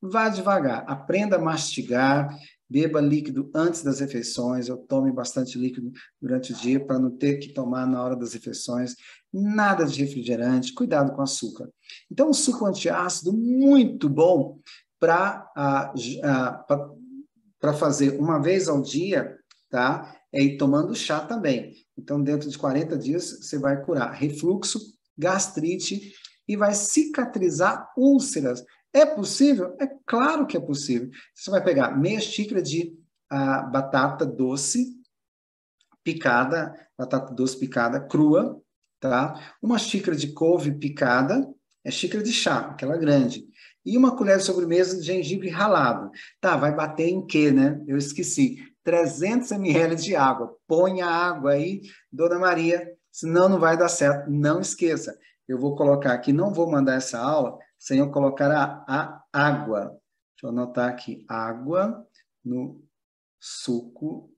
Vá 0.00 0.28
devagar, 0.28 0.84
aprenda 0.86 1.36
a 1.36 1.40
mastigar, 1.40 2.36
beba 2.70 3.00
líquido 3.00 3.50
antes 3.54 3.82
das 3.82 3.98
refeições. 4.00 4.68
Eu 4.68 4.76
tome 4.76 5.10
bastante 5.10 5.58
líquido 5.58 5.90
durante 6.20 6.52
o 6.52 6.56
dia 6.56 6.78
para 6.78 6.98
não 6.98 7.10
ter 7.10 7.38
que 7.38 7.52
tomar 7.52 7.86
na 7.86 8.02
hora 8.02 8.14
das 8.14 8.34
refeições. 8.34 8.94
Nada 9.32 9.84
de 9.84 10.04
refrigerante, 10.04 10.72
cuidado 10.72 11.12
com 11.14 11.22
açúcar. 11.22 11.68
Então, 12.10 12.30
um 12.30 12.34
suco 12.34 12.64
antiácido 12.66 13.32
muito 13.32 14.08
bom 14.08 14.60
para 15.00 15.50
para 17.60 17.72
fazer 17.72 18.18
uma 18.20 18.38
vez 18.38 18.68
ao 18.68 18.80
dia, 18.80 19.36
tá? 19.68 20.17
É 20.32 20.42
ir 20.42 20.56
tomando 20.56 20.94
chá 20.94 21.20
também. 21.20 21.74
Então, 21.96 22.22
dentro 22.22 22.48
de 22.48 22.58
40 22.58 22.96
dias, 22.98 23.40
você 23.40 23.58
vai 23.58 23.82
curar 23.82 24.12
refluxo, 24.12 24.78
gastrite 25.16 26.12
e 26.46 26.56
vai 26.56 26.74
cicatrizar 26.74 27.92
úlceras. 27.96 28.64
É 28.92 29.04
possível? 29.04 29.76
É 29.80 29.88
claro 30.06 30.46
que 30.46 30.56
é 30.56 30.60
possível. 30.60 31.10
Você 31.34 31.50
vai 31.50 31.62
pegar 31.62 31.96
meia 31.96 32.20
xícara 32.20 32.62
de 32.62 32.96
ah, 33.30 33.62
batata 33.62 34.24
doce 34.24 34.96
picada, 36.02 36.72
batata 36.96 37.34
doce 37.34 37.58
picada 37.58 38.00
crua, 38.00 38.60
tá? 38.98 39.54
Uma 39.62 39.78
xícara 39.78 40.16
de 40.16 40.32
couve 40.32 40.72
picada, 40.72 41.46
é 41.84 41.90
xícara 41.90 42.24
de 42.24 42.32
chá, 42.32 42.60
aquela 42.60 42.96
grande. 42.96 43.46
E 43.84 43.96
uma 43.96 44.16
colher 44.16 44.38
de 44.38 44.44
sobremesa 44.44 44.98
de 44.98 45.02
gengibre 45.02 45.48
ralado. 45.48 46.10
Tá, 46.40 46.56
vai 46.56 46.74
bater 46.74 47.08
em 47.08 47.24
quê, 47.26 47.50
né? 47.50 47.82
Eu 47.86 47.96
esqueci. 47.96 48.58
300 48.88 49.52
ml 49.52 49.96
de 49.96 50.16
água. 50.16 50.56
Põe 50.66 51.02
a 51.02 51.10
água 51.10 51.50
aí, 51.50 51.82
Dona 52.10 52.38
Maria, 52.38 52.90
senão 53.12 53.46
não 53.46 53.60
vai 53.60 53.76
dar 53.76 53.90
certo. 53.90 54.30
Não 54.30 54.62
esqueça, 54.62 55.14
eu 55.46 55.58
vou 55.58 55.76
colocar 55.76 56.14
aqui, 56.14 56.32
não 56.32 56.54
vou 56.54 56.70
mandar 56.70 56.94
essa 56.94 57.18
aula 57.20 57.58
sem 57.78 57.98
eu 57.98 58.10
colocar 58.10 58.50
a, 58.50 58.82
a 58.88 59.22
água. 59.30 59.90
Deixa 60.32 60.44
eu 60.44 60.48
anotar 60.48 60.88
aqui, 60.88 61.22
água 61.28 62.02
no 62.42 62.82
suco 63.38 64.30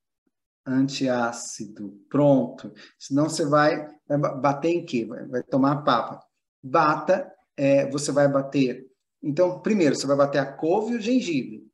antiácido. 0.66 1.96
Pronto. 2.08 2.74
Senão 2.98 3.28
você 3.28 3.46
vai, 3.46 3.86
vai 4.08 4.18
bater 4.18 4.70
em 4.70 4.84
quê? 4.84 5.04
Vai, 5.04 5.28
vai 5.28 5.42
tomar 5.44 5.84
papa. 5.84 6.26
Bata, 6.60 7.32
é, 7.56 7.88
você 7.88 8.10
vai 8.10 8.26
bater. 8.26 8.84
Então, 9.22 9.60
primeiro, 9.60 9.94
você 9.94 10.08
vai 10.08 10.16
bater 10.16 10.38
a 10.38 10.52
couve 10.52 10.94
e 10.94 10.96
o 10.96 11.00
gengibre 11.00 11.69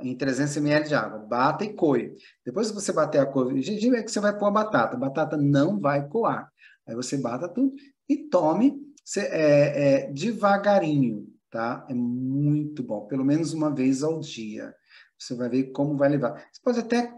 em 0.00 0.16
300 0.16 0.56
ml 0.56 0.88
de 0.88 0.94
água. 0.94 1.18
Bata 1.18 1.64
e 1.64 1.72
coe. 1.72 2.14
Depois 2.44 2.70
que 2.70 2.74
você 2.74 2.92
bater 2.92 3.18
a 3.20 3.26
couve 3.26 3.62
gengibre, 3.62 3.98
é 3.98 4.02
que 4.02 4.10
você 4.10 4.20
vai 4.20 4.36
pôr 4.36 4.46
a 4.46 4.50
batata. 4.50 4.96
A 4.96 4.98
batata 4.98 5.36
não 5.36 5.78
vai 5.78 6.06
coar. 6.08 6.50
Aí 6.86 6.94
você 6.94 7.16
bata 7.16 7.48
tudo 7.48 7.74
e 8.08 8.28
tome 8.28 8.80
é, 9.16 10.04
é, 10.06 10.12
devagarinho, 10.12 11.26
tá? 11.50 11.86
É 11.88 11.94
muito 11.94 12.82
bom. 12.82 13.06
Pelo 13.06 13.24
menos 13.24 13.52
uma 13.52 13.74
vez 13.74 14.02
ao 14.02 14.20
dia. 14.20 14.74
Você 15.18 15.34
vai 15.34 15.48
ver 15.48 15.72
como 15.72 15.96
vai 15.96 16.08
levar. 16.08 16.34
Você 16.52 16.60
pode 16.62 16.80
até 16.80 17.10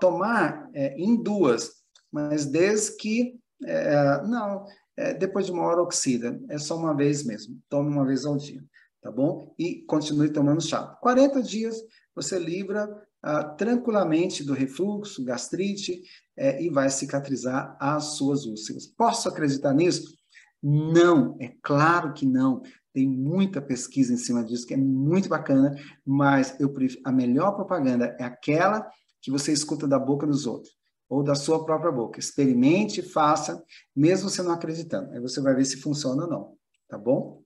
tomar 0.00 0.70
é, 0.72 0.94
em 0.96 1.20
duas, 1.20 1.72
mas 2.12 2.46
desde 2.46 2.96
que... 2.96 3.40
É, 3.62 4.22
não, 4.22 4.64
é, 4.96 5.12
depois 5.14 5.46
de 5.46 5.52
uma 5.52 5.64
hora 5.64 5.82
oxida. 5.82 6.40
É 6.48 6.58
só 6.58 6.76
uma 6.76 6.94
vez 6.94 7.24
mesmo. 7.24 7.58
Tome 7.68 7.90
uma 7.90 8.06
vez 8.06 8.24
ao 8.24 8.36
dia, 8.36 8.62
tá 9.02 9.10
bom? 9.10 9.54
E 9.58 9.82
continue 9.86 10.30
tomando 10.30 10.60
chá. 10.60 10.82
40 11.00 11.42
dias 11.42 11.76
você 12.22 12.38
livra 12.38 12.88
ah, 13.22 13.44
tranquilamente 13.44 14.44
do 14.44 14.52
refluxo, 14.52 15.24
gastrite 15.24 16.02
eh, 16.36 16.62
e 16.62 16.70
vai 16.70 16.88
cicatrizar 16.90 17.76
as 17.80 18.16
suas 18.16 18.44
úlceras. 18.46 18.86
Posso 18.86 19.28
acreditar 19.28 19.74
nisso? 19.74 20.16
Não, 20.62 21.36
é 21.40 21.54
claro 21.62 22.12
que 22.12 22.26
não. 22.26 22.62
Tem 22.92 23.06
muita 23.06 23.62
pesquisa 23.62 24.12
em 24.12 24.16
cima 24.16 24.44
disso 24.44 24.66
que 24.66 24.74
é 24.74 24.76
muito 24.76 25.28
bacana, 25.28 25.74
mas 26.04 26.58
eu 26.58 26.74
a 27.04 27.12
melhor 27.12 27.52
propaganda 27.52 28.16
é 28.18 28.24
aquela 28.24 28.88
que 29.22 29.30
você 29.30 29.52
escuta 29.52 29.86
da 29.86 29.98
boca 29.98 30.26
dos 30.26 30.46
outros 30.46 30.72
ou 31.08 31.22
da 31.22 31.34
sua 31.34 31.64
própria 31.64 31.92
boca. 31.92 32.18
Experimente, 32.18 33.02
faça, 33.02 33.62
mesmo 33.94 34.28
você 34.28 34.42
não 34.42 34.52
acreditando. 34.52 35.12
Aí 35.12 35.20
você 35.20 35.40
vai 35.40 35.54
ver 35.54 35.64
se 35.64 35.80
funciona 35.80 36.24
ou 36.24 36.30
não, 36.30 36.56
tá 36.88 36.96
bom? 36.96 37.42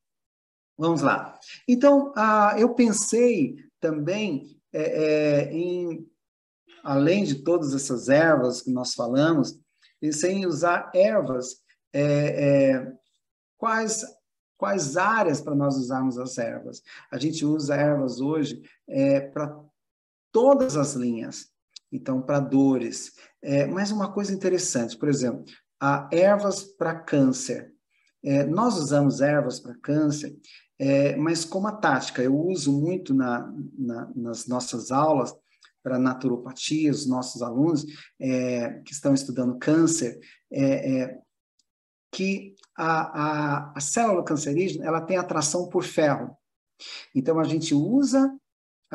Vamos 0.77 1.03
lá. 1.03 1.39
Então, 1.69 2.13
ah, 2.17 2.55
eu 2.59 2.75
pensei 2.75 3.57
também 3.81 4.57
é, 4.75 4.83
é, 4.83 5.53
em, 5.53 6.07
além 6.83 7.25
de 7.25 7.37
todas 7.37 7.75
essas 7.75 8.09
ervas 8.09 8.61
que 8.61 8.71
nós 8.71 8.93
falamos, 8.95 9.59
sem 10.13 10.45
usar 10.45 10.91
ervas, 10.95 11.63
é, 11.93 12.73
é, 12.73 12.93
quais 13.57 14.05
quais 14.57 14.97
áreas 14.97 15.41
para 15.41 15.55
nós 15.55 15.77
usarmos 15.77 16.19
as 16.19 16.39
ervas? 16.39 16.83
A 17.11 17.19
gente 17.19 17.45
usa 17.45 17.75
ervas 17.75 18.21
hoje 18.21 18.63
é, 18.89 19.21
para 19.21 19.55
todas 20.33 20.77
as 20.77 20.95
linhas. 20.95 21.51
Então, 21.93 22.23
para 22.23 22.41
dores. 22.41 23.13
É, 23.43 23.67
mas 23.67 23.91
uma 23.91 24.13
coisa 24.13 24.33
interessante, 24.33 24.97
por 24.97 25.09
exemplo, 25.09 25.45
há 25.79 26.09
ervas 26.11 26.65
para 26.65 26.99
câncer. 26.99 27.74
É, 28.25 28.45
nós 28.45 28.79
usamos 28.79 29.21
ervas 29.21 29.61
para 29.61 29.75
câncer 29.75 30.35
é, 30.79 31.15
mas 31.17 31.45
como 31.45 31.69
a 31.69 31.73
tática, 31.73 32.23
eu 32.23 32.37
uso 32.37 32.73
muito 32.73 33.15
na, 33.15 33.53
na, 33.79 34.11
nas 34.15 34.47
nossas 34.47 34.91
aulas 34.91 35.35
para 35.83 35.99
naturopatia, 35.99 36.91
os 36.91 37.07
nossos 37.07 37.43
alunos 37.43 37.85
é, 38.19 38.81
que 38.85 38.93
estão 38.93 39.15
estudando 39.15 39.59
câncer, 39.59 40.19
é, 40.51 41.03
é 41.03 41.19
que 42.11 42.55
a, 42.77 43.23
a, 43.23 43.73
a, 43.77 43.81
célula 43.81 44.25
cancerígena 44.25 44.85
ela 44.87 45.01
tem 45.01 45.17
atração 45.17 45.69
por 45.69 45.85
ferro. 45.85 46.37
Então, 47.15 47.39
a 47.39 47.45
gente 47.45 47.75
usa 47.75 48.33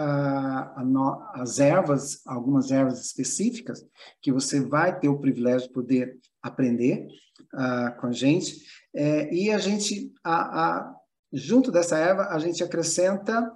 a, 0.01 0.83
no, 0.85 1.21
as 1.33 1.59
ervas, 1.59 2.21
algumas 2.25 2.71
ervas 2.71 3.01
específicas, 3.05 3.85
que 4.21 4.31
você 4.31 4.61
vai 4.61 4.97
ter 4.97 5.09
o 5.09 5.19
privilégio 5.19 5.67
de 5.67 5.73
poder 5.73 6.17
aprender 6.41 7.07
uh, 7.53 7.99
com 7.99 8.07
a 8.07 8.11
gente, 8.11 8.65
é, 8.95 9.33
e 9.33 9.51
a 9.51 9.57
gente 9.57 10.11
a, 10.23 10.95
junto 11.31 11.71
dessa 11.71 11.97
erva, 11.97 12.29
a 12.29 12.39
gente 12.39 12.63
acrescenta 12.63 13.51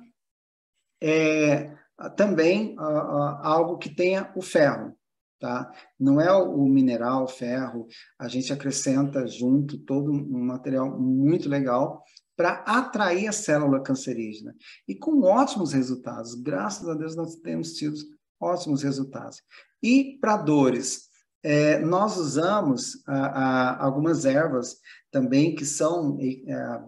é, 1.02 1.72
também 2.16 2.76
algo 2.78 3.78
que 3.78 3.94
tenha 3.94 4.32
o 4.36 4.42
ferro. 4.42 4.96
Tá? 5.40 5.70
Não 6.00 6.22
é 6.22 6.32
o 6.32 6.66
mineral, 6.66 7.26
o 7.26 7.28
ferro, 7.28 7.88
a 8.18 8.30
gente 8.30 8.54
acrescenta 8.54 9.28
junto 9.28 9.78
todo 9.80 10.10
um 10.10 10.46
material 10.46 10.98
muito 10.98 11.50
legal 11.50 12.02
para 12.36 12.64
atrair 12.66 13.28
a 13.28 13.32
célula 13.32 13.82
cancerígena. 13.82 14.56
E 14.88 14.96
com 14.96 15.22
ótimos 15.22 15.74
resultados. 15.74 16.34
Graças 16.36 16.88
a 16.88 16.94
Deus 16.94 17.16
nós 17.16 17.36
temos 17.36 17.74
tido 17.74 17.98
ótimos 18.40 18.84
resultados. 18.84 19.42
E 19.82 20.18
para 20.20 20.38
dores, 20.38 21.10
é, 21.44 21.80
nós 21.80 22.18
usamos 22.18 23.04
a, 23.06 23.26
a, 23.26 23.86
algumas 23.86 24.26
ervas 24.26 24.78
também 25.12 25.54
que 25.54 25.66
são 25.66 26.18
é, 26.20 26.82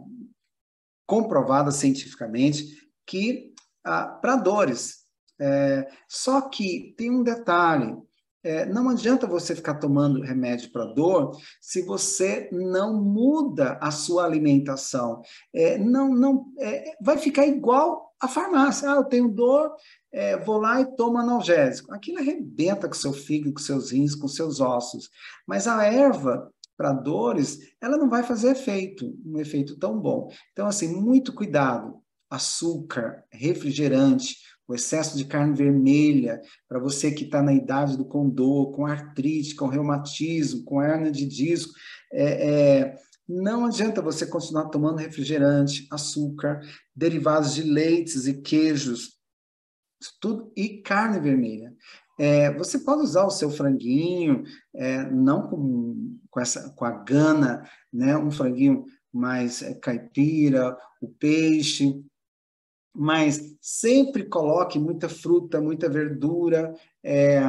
comprovadas 1.06 1.76
cientificamente 1.76 2.90
que 3.06 3.54
para 3.84 4.36
dores. 4.38 5.06
É, 5.40 5.88
só 6.08 6.42
que 6.42 6.96
tem 6.98 7.12
um 7.12 7.22
detalhe: 7.22 7.96
é, 8.46 8.64
não 8.64 8.90
adianta 8.90 9.26
você 9.26 9.56
ficar 9.56 9.74
tomando 9.74 10.22
remédio 10.22 10.72
para 10.72 10.86
dor 10.86 11.36
se 11.60 11.82
você 11.82 12.48
não 12.52 13.02
muda 13.02 13.80
a 13.82 13.90
sua 13.90 14.24
alimentação. 14.24 15.24
É, 15.52 15.80
não, 15.80 16.14
não, 16.14 16.46
é, 16.60 16.96
vai 17.02 17.18
ficar 17.18 17.48
igual 17.48 18.14
a 18.22 18.28
farmácia. 18.28 18.92
Ah, 18.92 18.98
eu 18.98 19.06
tenho 19.06 19.30
dor, 19.30 19.74
é, 20.12 20.38
vou 20.38 20.60
lá 20.60 20.80
e 20.80 20.96
tomo 20.96 21.18
analgésico. 21.18 21.92
Aquilo 21.92 22.20
arrebenta 22.20 22.88
com 22.88 22.94
seu 22.94 23.14
fígado, 23.14 23.52
com 23.52 23.60
seus 23.60 23.92
rins, 23.92 24.14
com 24.14 24.28
seus 24.28 24.62
ossos. 24.62 25.10
Mas 25.48 25.68
a 25.68 25.84
erva 25.84 26.54
para 26.78 26.94
dores, 26.94 27.74
ela 27.82 27.98
não 27.98 28.10
vai 28.10 28.22
fazer 28.22 28.52
efeito, 28.52 29.18
um 29.26 29.40
efeito 29.40 29.76
tão 29.80 30.00
bom. 30.00 30.30
Então, 30.52 30.68
assim, 30.68 30.88
muito 30.88 31.34
cuidado. 31.34 32.00
Açúcar, 32.30 33.24
refrigerante, 33.32 34.38
o 34.68 34.74
excesso 34.74 35.18
de 35.18 35.26
carne 35.26 35.56
vermelha, 35.56 36.42
para 36.68 36.80
você 36.80 37.12
que 37.12 37.26
está 37.26 37.42
na 37.42 37.54
idade 37.54 37.98
do 37.98 38.06
condor, 38.06 38.72
com 38.72 38.86
artrite, 38.86 39.56
com 39.56 39.68
reumatismo, 39.68 40.64
com 40.64 40.82
hernia 40.82 41.12
de 41.12 41.26
disco, 41.26 41.74
é, 42.12 42.50
é, 42.50 42.96
não 43.28 43.66
adianta 43.66 44.02
você 44.02 44.26
continuar 44.26 44.70
tomando 44.70 44.98
refrigerante, 44.98 45.88
açúcar, 45.92 46.62
derivados 46.96 47.54
de 47.54 47.64
leites 47.64 48.28
e 48.28 48.42
queijos, 48.42 49.16
tudo 50.20 50.52
e 50.56 50.82
carne 50.82 51.20
vermelha. 51.20 51.74
É, 52.18 52.54
você 52.54 52.80
pode 52.80 53.02
usar 53.02 53.26
o 53.26 53.32
seu 53.32 53.50
franguinho, 53.50 54.44
é, 54.74 55.10
não 55.12 55.48
com, 55.48 56.18
com, 56.30 56.40
essa, 56.40 56.70
com 56.76 56.86
a 56.86 56.92
gana, 56.92 57.70
né? 57.92 58.18
um 58.18 58.32
franguinho 58.32 58.86
mais 59.12 59.62
é, 59.62 59.74
caipira, 59.74 60.78
o 61.02 61.10
peixe, 61.10 62.02
mas 62.96 63.56
sempre 63.60 64.24
coloque 64.24 64.80
muita 64.80 65.10
fruta, 65.10 65.60
muita 65.60 65.90
verdura, 65.90 66.74
é, 67.04 67.42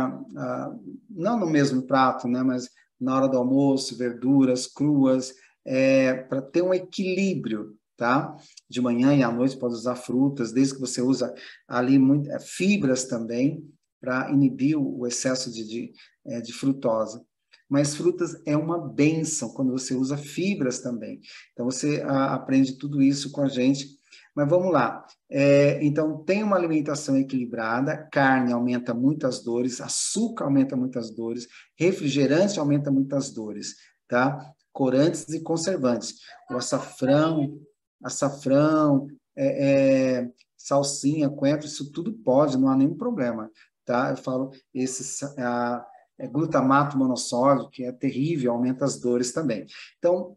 não 1.09 1.39
no 1.39 1.47
mesmo 1.47 1.83
prato, 1.83 2.27
né, 2.27 2.43
mas 2.43 2.69
na 3.01 3.15
hora 3.15 3.29
do 3.29 3.37
almoço, 3.37 3.97
verduras 3.97 4.67
cruas, 4.67 5.35
é, 5.65 6.15
para 6.15 6.43
ter 6.43 6.63
um 6.63 6.75
equilíbrio, 6.75 7.77
tá? 7.97 8.37
De 8.69 8.81
manhã 8.81 9.15
e 9.15 9.23
à 9.23 9.31
noite 9.31 9.59
pode 9.59 9.75
usar 9.75 9.97
frutas, 9.97 10.53
desde 10.53 10.75
que 10.75 10.81
você 10.81 11.03
usa 11.03 11.35
ali 11.69 11.99
muito, 11.99 12.31
é, 12.31 12.39
fibras 12.41 13.05
também, 13.05 13.69
para 14.01 14.31
inibir 14.31 14.79
o 14.79 15.07
excesso 15.07 15.51
de, 15.53 15.67
de, 15.67 15.93
é, 16.27 16.41
de 16.41 16.53
frutose 16.53 17.21
mas 17.69 17.97
frutas 17.97 18.41
é 18.47 18.57
uma 18.57 18.79
benção 18.79 19.53
quando 19.53 19.73
você 19.73 19.95
usa 19.95 20.17
fibras 20.17 20.81
também. 20.81 21.21
Então 21.53 21.65
você 21.65 22.01
a, 22.03 22.35
aprende 22.35 22.79
tudo 22.79 23.03
isso 23.03 23.33
com 23.33 23.43
a 23.43 23.49
gente 23.49 23.89
mas 24.37 24.47
vamos 24.47 24.71
lá. 24.71 25.07
É, 25.31 25.83
então, 25.83 26.23
tem 26.23 26.43
uma 26.43 26.57
alimentação 26.57 27.17
equilibrada, 27.17 28.07
carne 28.13 28.53
aumenta 28.53 28.93
muitas 28.93 29.43
dores, 29.43 29.81
açúcar 29.81 30.45
aumenta 30.45 30.77
muitas 30.77 31.11
dores, 31.11 31.49
refrigerante 31.75 32.61
aumenta 32.61 32.91
muitas 32.91 33.31
dores, 33.31 33.75
tá? 34.07 34.39
Corantes 34.71 35.27
e 35.31 35.41
conservantes. 35.41 36.17
O 36.51 36.55
açafrão, 36.55 37.59
açafrão, 38.05 39.07
é, 39.35 40.19
é, 40.19 40.31
salsinha, 40.55 41.31
coentro, 41.31 41.67
isso 41.67 41.91
tudo 41.91 42.13
pode, 42.13 42.59
não 42.59 42.69
há 42.69 42.77
nenhum 42.77 42.95
problema, 42.95 43.51
tá? 43.87 44.11
Eu 44.11 44.19
falo 44.19 44.51
esse 44.75 45.25
a, 45.39 45.83
é 46.19 46.27
glutamato 46.27 46.99
monossódico, 46.99 47.71
que 47.71 47.85
é 47.85 47.93
terrível, 47.93 48.53
aumenta 48.53 48.85
as 48.85 49.01
dores 49.01 49.33
também. 49.33 49.67
Então, 49.99 50.37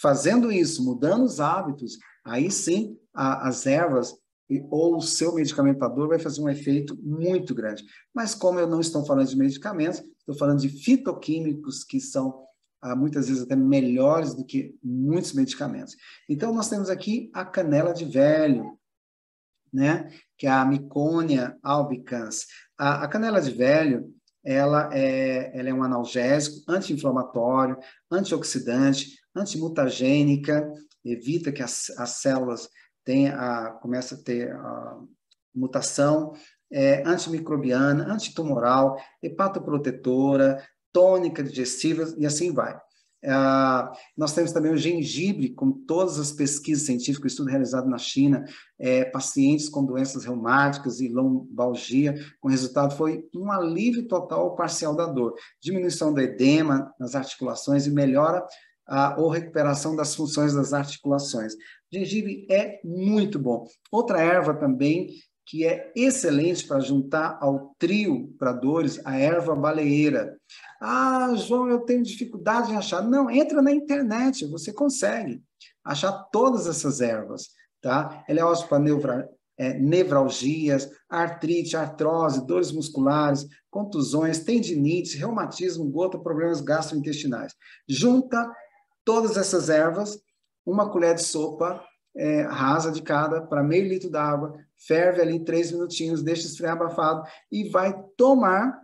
fazendo 0.00 0.50
isso, 0.50 0.82
mudando 0.82 1.24
os 1.24 1.40
hábitos, 1.40 1.98
aí 2.28 2.50
sim 2.50 2.96
a, 3.14 3.48
as 3.48 3.66
ervas 3.66 4.14
ou 4.70 4.96
o 4.96 5.02
seu 5.02 5.34
medicamentador 5.34 6.08
vai 6.08 6.18
fazer 6.18 6.40
um 6.40 6.48
efeito 6.48 6.96
muito 7.02 7.54
grande. 7.54 7.84
Mas 8.14 8.34
como 8.34 8.58
eu 8.58 8.66
não 8.66 8.80
estou 8.80 9.04
falando 9.04 9.28
de 9.28 9.36
medicamentos, 9.36 10.02
estou 10.20 10.34
falando 10.34 10.60
de 10.60 10.68
fitoquímicos 10.68 11.84
que 11.84 12.00
são 12.00 12.46
ah, 12.80 12.96
muitas 12.96 13.28
vezes 13.28 13.42
até 13.42 13.56
melhores 13.56 14.34
do 14.34 14.44
que 14.44 14.74
muitos 14.82 15.32
medicamentos. 15.32 15.96
Então 16.28 16.54
nós 16.54 16.68
temos 16.68 16.88
aqui 16.88 17.30
a 17.34 17.44
canela 17.44 17.92
de 17.92 18.04
velho, 18.04 18.78
né? 19.72 20.10
Que 20.38 20.46
é 20.46 20.50
a 20.50 20.64
Micônia 20.64 21.58
albicans. 21.62 22.46
A, 22.78 23.04
a 23.04 23.08
canela 23.08 23.40
de 23.40 23.50
velho, 23.50 24.14
ela 24.44 24.88
é, 24.94 25.58
ela 25.58 25.68
é 25.68 25.74
um 25.74 25.82
analgésico, 25.82 26.64
anti-inflamatório, 26.68 27.76
antioxidante, 28.10 29.18
antimutagênica, 29.34 30.72
evita 31.04 31.52
que 31.52 31.62
as, 31.62 31.90
as 31.98 32.10
células 32.20 32.68
tem 33.04 33.28
a, 33.28 33.68
a 33.68 34.16
ter 34.24 34.52
a 34.52 34.98
mutação 35.54 36.34
é, 36.70 37.02
antimicrobiana, 37.06 38.12
antitumoral, 38.12 38.96
hepatoprotetora, 39.22 40.62
tônica 40.92 41.42
digestiva 41.42 42.14
e 42.18 42.26
assim 42.26 42.52
vai. 42.52 42.78
É, 43.22 43.32
nós 44.16 44.32
temos 44.32 44.52
também 44.52 44.72
o 44.72 44.76
gengibre, 44.76 45.50
com 45.50 45.72
todas 45.72 46.18
as 46.20 46.30
pesquisas 46.30 46.86
científicas, 46.86 47.32
estudo 47.32 47.50
realizado 47.50 47.88
na 47.88 47.98
China, 47.98 48.44
é, 48.78 49.04
pacientes 49.04 49.68
com 49.68 49.84
doenças 49.84 50.24
reumáticas 50.24 51.00
e 51.00 51.08
lombalgia, 51.08 52.14
com 52.40 52.48
resultado 52.48 52.96
foi 52.96 53.24
um 53.34 53.50
alívio 53.50 54.06
total 54.06 54.44
ou 54.44 54.54
parcial 54.54 54.94
da 54.94 55.06
dor, 55.06 55.34
diminuição 55.60 56.12
do 56.12 56.20
edema 56.20 56.92
nas 56.98 57.14
articulações 57.14 57.86
e 57.86 57.90
melhora 57.90 58.44
a, 58.88 59.20
ou 59.20 59.28
recuperação 59.28 59.94
das 59.94 60.14
funções 60.14 60.54
das 60.54 60.72
articulações. 60.72 61.54
Gengibre 61.92 62.46
é 62.50 62.80
muito 62.82 63.38
bom. 63.38 63.64
Outra 63.92 64.20
erva 64.20 64.54
também 64.54 65.08
que 65.48 65.64
é 65.64 65.90
excelente 65.96 66.66
para 66.66 66.78
juntar 66.78 67.38
ao 67.40 67.74
trio 67.78 68.34
para 68.38 68.52
dores, 68.52 69.00
a 69.04 69.16
erva 69.16 69.56
baleeira. 69.56 70.36
Ah, 70.78 71.32
João, 71.36 71.68
eu 71.68 71.80
tenho 71.80 72.02
dificuldade 72.02 72.70
em 72.70 72.76
achar. 72.76 73.02
Não, 73.02 73.30
entra 73.30 73.62
na 73.62 73.72
internet, 73.72 74.44
você 74.46 74.74
consegue 74.74 75.42
achar 75.82 76.12
todas 76.30 76.66
essas 76.66 77.00
ervas, 77.00 77.48
tá? 77.80 78.22
Ela 78.28 78.40
é 78.40 78.44
ótima 78.44 78.68
para 78.68 78.78
neura, 78.78 79.28
é, 79.56 79.72
nevralgias, 79.78 80.90
artrite, 81.08 81.78
artrose, 81.78 82.46
dores 82.46 82.70
musculares, 82.70 83.46
contusões, 83.70 84.40
tendinite, 84.40 85.16
reumatismo, 85.16 85.90
gota, 85.90 86.18
problemas 86.18 86.60
gastrointestinais. 86.60 87.54
Junta 87.88 88.52
todas 89.08 89.38
essas 89.38 89.70
ervas, 89.70 90.20
uma 90.66 90.90
colher 90.90 91.14
de 91.14 91.22
sopa 91.22 91.82
é, 92.14 92.42
rasa 92.42 92.92
de 92.92 93.00
cada 93.00 93.40
para 93.40 93.62
meio 93.62 93.88
litro 93.88 94.10
d'água, 94.10 94.54
ferve 94.76 95.22
ali 95.22 95.42
três 95.42 95.72
minutinhos, 95.72 96.22
deixa 96.22 96.46
esfriar 96.46 96.74
abafado 96.74 97.26
e 97.50 97.70
vai 97.70 97.98
tomar 98.18 98.78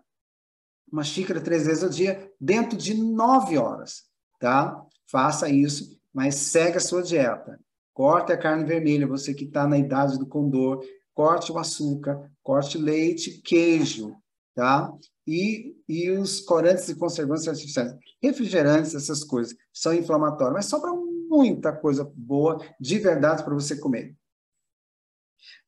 uma 0.91 1.05
xícara 1.05 1.43
três 1.43 1.67
vezes 1.67 1.85
ao 1.85 1.91
dia 1.91 2.33
dentro 2.41 2.75
de 2.75 2.95
nove 2.95 3.59
horas, 3.59 4.05
tá? 4.41 4.83
Faça 5.07 5.47
isso, 5.51 6.01
mas 6.11 6.37
segue 6.37 6.79
a 6.79 6.81
sua 6.81 7.03
dieta. 7.03 7.61
Corte 7.93 8.33
a 8.33 8.39
carne 8.39 8.65
vermelha, 8.65 9.07
você 9.07 9.35
que 9.35 9.45
está 9.45 9.67
na 9.67 9.77
idade 9.77 10.19
do 10.19 10.27
condor, 10.27 10.83
corte 11.13 11.53
o 11.53 11.59
açúcar, 11.59 12.31
corte 12.43 12.79
leite, 12.79 13.43
queijo, 13.43 14.17
tá? 14.55 14.91
E, 15.27 15.75
e 15.89 16.11
os 16.11 16.41
corantes 16.41 16.89
e 16.89 16.95
conservantes 16.97 17.49
artificiais, 17.49 17.95
refrigerantes, 18.23 18.95
essas 18.95 19.25
coisas, 19.25 19.57
são 19.73 19.95
inflamatórios, 19.95 20.55
mas 20.55 20.67
sobra 20.67 20.93
muita 20.93 21.73
coisa 21.73 22.11
boa, 22.15 22.59
de 22.79 22.99
verdade, 22.99 23.43
para 23.43 23.55
você 23.55 23.77
comer. 23.77 24.15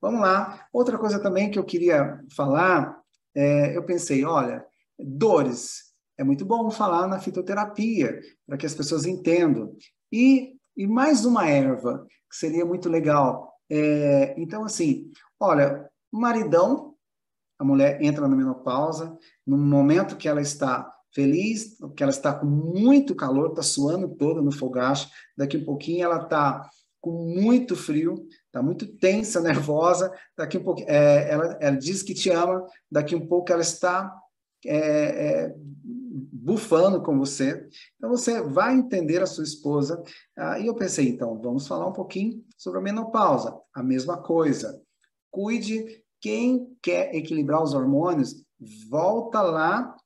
Vamos 0.00 0.20
lá. 0.20 0.66
Outra 0.72 0.98
coisa 0.98 1.18
também 1.18 1.50
que 1.50 1.58
eu 1.58 1.64
queria 1.64 2.20
falar, 2.34 3.00
é, 3.34 3.76
eu 3.76 3.84
pensei, 3.84 4.24
olha, 4.24 4.64
dores, 4.98 5.86
é 6.18 6.24
muito 6.24 6.44
bom 6.44 6.70
falar 6.70 7.06
na 7.06 7.18
fitoterapia, 7.18 8.20
para 8.46 8.56
que 8.56 8.66
as 8.66 8.74
pessoas 8.74 9.04
entendam. 9.04 9.76
E, 10.10 10.56
e 10.76 10.86
mais 10.86 11.24
uma 11.24 11.48
erva, 11.48 12.06
que 12.30 12.36
seria 12.36 12.64
muito 12.64 12.88
legal. 12.88 13.52
É, 13.68 14.34
então, 14.38 14.64
assim, 14.64 15.10
olha, 15.38 15.88
maridão 16.10 16.95
a 17.58 17.64
mulher 17.64 18.02
entra 18.02 18.28
na 18.28 18.36
menopausa, 18.36 19.16
no 19.46 19.56
momento 19.56 20.16
que 20.16 20.28
ela 20.28 20.40
está 20.40 20.90
feliz, 21.14 21.78
que 21.96 22.02
ela 22.02 22.10
está 22.10 22.34
com 22.34 22.46
muito 22.46 23.14
calor, 23.14 23.50
está 23.50 23.62
suando 23.62 24.08
toda 24.08 24.42
no 24.42 24.52
fogacho, 24.52 25.08
daqui 25.36 25.56
a 25.56 25.60
um 25.60 25.64
pouquinho 25.64 26.04
ela 26.04 26.22
está 26.22 26.68
com 27.00 27.12
muito 27.12 27.76
frio, 27.76 28.26
está 28.46 28.60
muito 28.60 28.84
tensa, 28.84 29.40
nervosa. 29.42 30.12
Daqui 30.36 30.58
um 30.58 30.64
pouco, 30.64 30.82
é, 30.86 31.30
ela, 31.30 31.58
ela 31.60 31.76
diz 31.76 32.02
que 32.02 32.12
te 32.12 32.30
ama. 32.30 32.66
Daqui 32.90 33.14
um 33.14 33.26
pouco 33.26 33.52
ela 33.52 33.62
está 33.62 34.12
é, 34.64 34.76
é, 34.76 35.54
bufando 35.56 37.00
com 37.00 37.16
você. 37.16 37.68
Então 37.96 38.10
você 38.10 38.42
vai 38.42 38.74
entender 38.74 39.22
a 39.22 39.26
sua 39.26 39.44
esposa. 39.44 40.02
Ah, 40.36 40.58
e 40.58 40.66
eu 40.66 40.74
pensei, 40.74 41.08
então 41.08 41.40
vamos 41.40 41.68
falar 41.68 41.86
um 41.86 41.92
pouquinho 41.92 42.44
sobre 42.58 42.80
a 42.80 42.82
menopausa. 42.82 43.56
A 43.72 43.82
mesma 43.82 44.20
coisa. 44.20 44.82
Cuide. 45.30 46.04
Quem 46.26 46.76
quer 46.82 47.14
equilibrar 47.14 47.62
os 47.62 47.72
hormônios, 47.72 48.44
volta 48.90 49.40
lá 49.40 49.96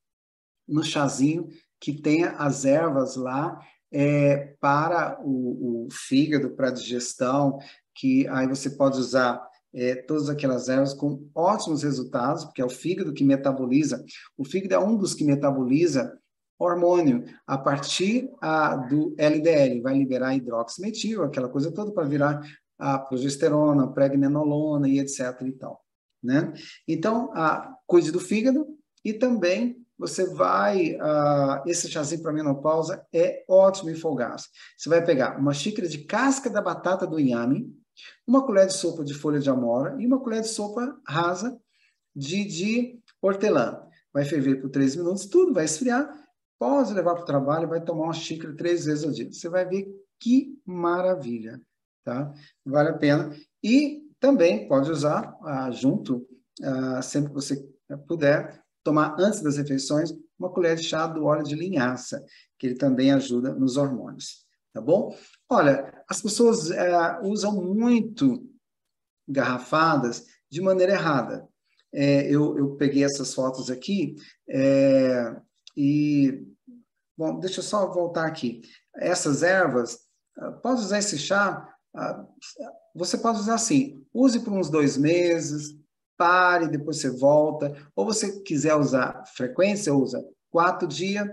no 0.68 0.84
chazinho 0.84 1.48
que 1.80 1.94
tenha 1.94 2.32
as 2.32 2.66
ervas 2.66 3.16
lá 3.16 3.58
é, 3.90 4.54
para 4.60 5.18
o, 5.24 5.86
o 5.86 5.88
fígado, 5.90 6.50
para 6.50 6.68
a 6.68 6.72
digestão, 6.72 7.58
que 7.94 8.28
aí 8.28 8.46
você 8.46 8.68
pode 8.68 8.98
usar 8.98 9.42
é, 9.72 9.94
todas 9.94 10.28
aquelas 10.28 10.68
ervas 10.68 10.92
com 10.92 11.26
ótimos 11.34 11.84
resultados, 11.84 12.44
porque 12.44 12.60
é 12.60 12.66
o 12.66 12.68
fígado 12.68 13.14
que 13.14 13.24
metaboliza. 13.24 14.04
O 14.36 14.44
fígado 14.44 14.74
é 14.74 14.78
um 14.78 14.98
dos 14.98 15.14
que 15.14 15.24
metaboliza 15.24 16.18
hormônio 16.58 17.24
a 17.46 17.56
partir 17.56 18.30
a, 18.42 18.76
do 18.76 19.14
LDL, 19.16 19.80
vai 19.80 19.96
liberar 19.96 20.34
hidroximetil, 20.34 21.22
aquela 21.22 21.48
coisa 21.48 21.72
toda 21.72 21.90
para 21.92 22.06
virar 22.06 22.42
a 22.78 22.98
progesterona, 22.98 23.90
pregnenolona 23.90 24.86
e 24.86 24.98
etc 24.98 25.40
e 25.46 25.52
tal, 25.52 25.82
né? 26.22 26.52
Então, 26.86 27.30
a, 27.34 27.76
cuide 27.86 28.12
do 28.12 28.20
fígado 28.20 28.66
e 29.04 29.12
também 29.12 29.80
você 30.00 30.24
vai, 30.32 30.94
uh, 30.94 31.62
esse 31.66 31.90
chazinho 31.90 32.22
para 32.22 32.32
menopausa 32.32 33.06
é 33.12 33.44
ótimo 33.46 33.90
e 33.90 33.94
folgaz. 33.94 34.48
Você 34.76 34.88
vai 34.88 35.04
pegar 35.04 35.38
uma 35.38 35.52
xícara 35.52 35.86
de 35.86 35.98
casca 36.04 36.48
da 36.48 36.62
batata 36.62 37.06
do 37.06 37.20
inhame, 37.20 37.70
uma 38.26 38.44
colher 38.46 38.66
de 38.66 38.72
sopa 38.72 39.04
de 39.04 39.12
folha 39.12 39.38
de 39.38 39.50
amora 39.50 39.96
e 40.00 40.06
uma 40.06 40.18
colher 40.18 40.40
de 40.40 40.48
sopa 40.48 40.98
rasa 41.06 41.60
de, 42.16 42.44
de 42.44 42.98
hortelã. 43.20 43.82
Vai 44.12 44.24
ferver 44.24 44.56
por 44.56 44.70
três 44.70 44.96
minutos, 44.96 45.26
tudo 45.26 45.52
vai 45.52 45.66
esfriar, 45.66 46.10
pode 46.58 46.94
levar 46.94 47.14
para 47.14 47.22
o 47.22 47.26
trabalho, 47.26 47.68
vai 47.68 47.82
tomar 47.82 48.04
uma 48.04 48.14
xícara 48.14 48.56
três 48.56 48.86
vezes 48.86 49.04
ao 49.04 49.10
dia. 49.10 49.30
Você 49.30 49.50
vai 49.50 49.66
ver 49.66 49.86
que 50.18 50.58
maravilha, 50.64 51.60
tá? 52.02 52.32
Vale 52.64 52.88
a 52.88 52.98
pena. 52.98 53.36
E 53.62 54.09
também 54.20 54.68
pode 54.68 54.90
usar 54.90 55.34
uh, 55.40 55.72
junto, 55.72 56.26
uh, 56.60 57.02
sempre 57.02 57.30
que 57.30 57.34
você 57.34 57.68
puder, 58.06 58.62
tomar 58.84 59.16
antes 59.18 59.42
das 59.42 59.56
refeições 59.56 60.12
uma 60.38 60.50
colher 60.50 60.76
de 60.76 60.82
chá 60.82 61.06
do 61.06 61.24
óleo 61.24 61.42
de 61.42 61.54
linhaça, 61.54 62.24
que 62.58 62.68
ele 62.68 62.76
também 62.76 63.12
ajuda 63.12 63.52
nos 63.54 63.76
hormônios, 63.76 64.46
tá 64.72 64.80
bom? 64.80 65.14
Olha, 65.48 66.02
as 66.08 66.22
pessoas 66.22 66.70
é, 66.70 67.20
usam 67.22 67.62
muito 67.62 68.48
garrafadas 69.28 70.26
de 70.50 70.60
maneira 70.60 70.92
errada. 70.92 71.46
É, 71.92 72.22
eu, 72.26 72.56
eu, 72.56 72.76
peguei 72.76 73.04
essas 73.04 73.34
fotos 73.34 73.70
aqui 73.70 74.14
é, 74.48 75.36
e, 75.76 76.46
bom, 77.16 77.38
deixa 77.38 77.60
eu 77.60 77.64
só 77.64 77.92
voltar 77.92 78.26
aqui. 78.26 78.62
Essas 78.94 79.42
ervas, 79.42 79.98
ah, 80.38 80.52
pode 80.52 80.80
usar 80.80 80.98
esse 80.98 81.18
chá, 81.18 81.48
ah, 81.48 81.74
você 82.94 83.18
pode 83.18 83.38
usar 83.38 83.54
assim, 83.54 84.04
use 84.12 84.40
por 84.40 84.52
uns 84.52 84.70
dois 84.70 84.96
meses, 84.96 85.74
pare, 86.16 86.68
depois 86.68 86.98
você 86.98 87.10
volta. 87.10 87.74
Ou 87.96 88.04
você 88.04 88.42
quiser 88.42 88.74
usar 88.74 89.24
frequência, 89.34 89.94
usa 89.94 90.22
quatro 90.50 90.86
dias 90.86 91.26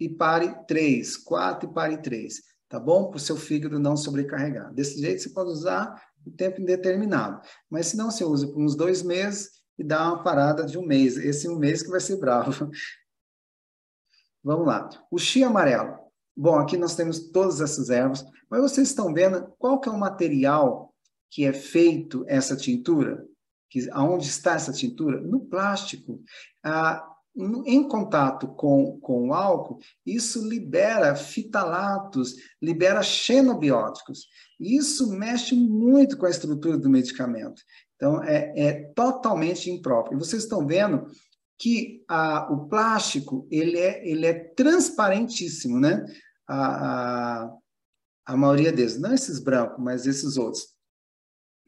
e 0.00 0.08
pare 0.08 0.52
três, 0.66 1.16
quatro 1.16 1.70
e 1.70 1.72
pare 1.72 1.96
três, 1.98 2.42
tá 2.68 2.80
bom? 2.80 3.08
Para 3.08 3.18
o 3.18 3.20
seu 3.20 3.36
fígado 3.36 3.78
não 3.78 3.96
sobrecarregar. 3.96 4.72
Desse 4.74 4.98
jeito 5.00 5.22
você 5.22 5.30
pode 5.30 5.50
usar 5.50 6.02
o 6.26 6.30
tempo 6.30 6.60
indeterminado. 6.60 7.40
Mas 7.70 7.86
se 7.88 7.96
não, 7.96 8.10
você 8.10 8.24
usa 8.24 8.48
por 8.48 8.60
uns 8.60 8.74
dois 8.74 9.02
meses 9.02 9.50
e 9.78 9.84
dá 9.84 10.08
uma 10.08 10.22
parada 10.22 10.64
de 10.64 10.76
um 10.76 10.84
mês. 10.84 11.16
Esse 11.16 11.48
um 11.48 11.56
mês 11.56 11.82
que 11.82 11.90
vai 11.90 12.00
ser 12.00 12.16
bravo. 12.16 12.70
Vamos 14.42 14.66
lá. 14.66 14.88
O 15.10 15.18
chia 15.18 15.46
amarelo. 15.46 16.01
Bom, 16.36 16.56
aqui 16.56 16.76
nós 16.76 16.94
temos 16.94 17.30
todas 17.30 17.60
essas 17.60 17.90
ervas, 17.90 18.24
mas 18.50 18.60
vocês 18.60 18.88
estão 18.88 19.12
vendo 19.12 19.46
qual 19.58 19.80
que 19.80 19.88
é 19.88 19.92
o 19.92 19.98
material 19.98 20.94
que 21.30 21.44
é 21.44 21.52
feito 21.52 22.24
essa 22.26 22.56
tintura? 22.56 23.26
que 23.72 23.88
aonde 23.90 24.28
está 24.28 24.54
essa 24.54 24.70
tintura? 24.70 25.18
No 25.18 25.40
plástico. 25.40 26.22
Ah, 26.62 27.08
em 27.64 27.88
contato 27.88 28.46
com, 28.48 29.00
com 29.00 29.28
o 29.28 29.32
álcool, 29.32 29.78
isso 30.04 30.46
libera 30.46 31.16
fitalatos, 31.16 32.34
libera 32.60 33.02
xenobióticos. 33.02 34.26
Isso 34.60 35.10
mexe 35.10 35.54
muito 35.54 36.18
com 36.18 36.26
a 36.26 36.30
estrutura 36.30 36.76
do 36.76 36.90
medicamento. 36.90 37.62
Então, 37.96 38.22
é, 38.22 38.52
é 38.54 38.72
totalmente 38.94 39.70
impróprio. 39.70 40.18
Vocês 40.18 40.42
estão 40.42 40.66
vendo 40.66 41.06
que 41.62 42.04
a, 42.08 42.52
o 42.52 42.66
plástico 42.66 43.46
ele 43.48 43.78
é, 43.78 44.04
ele 44.04 44.26
é 44.26 44.34
transparentíssimo, 44.34 45.78
né? 45.78 46.04
A, 46.44 47.44
a, 47.44 47.56
a 48.26 48.36
maioria 48.36 48.72
deles, 48.72 48.98
não 48.98 49.14
esses 49.14 49.38
brancos, 49.38 49.78
mas 49.78 50.04
esses 50.04 50.36
outros. 50.36 50.74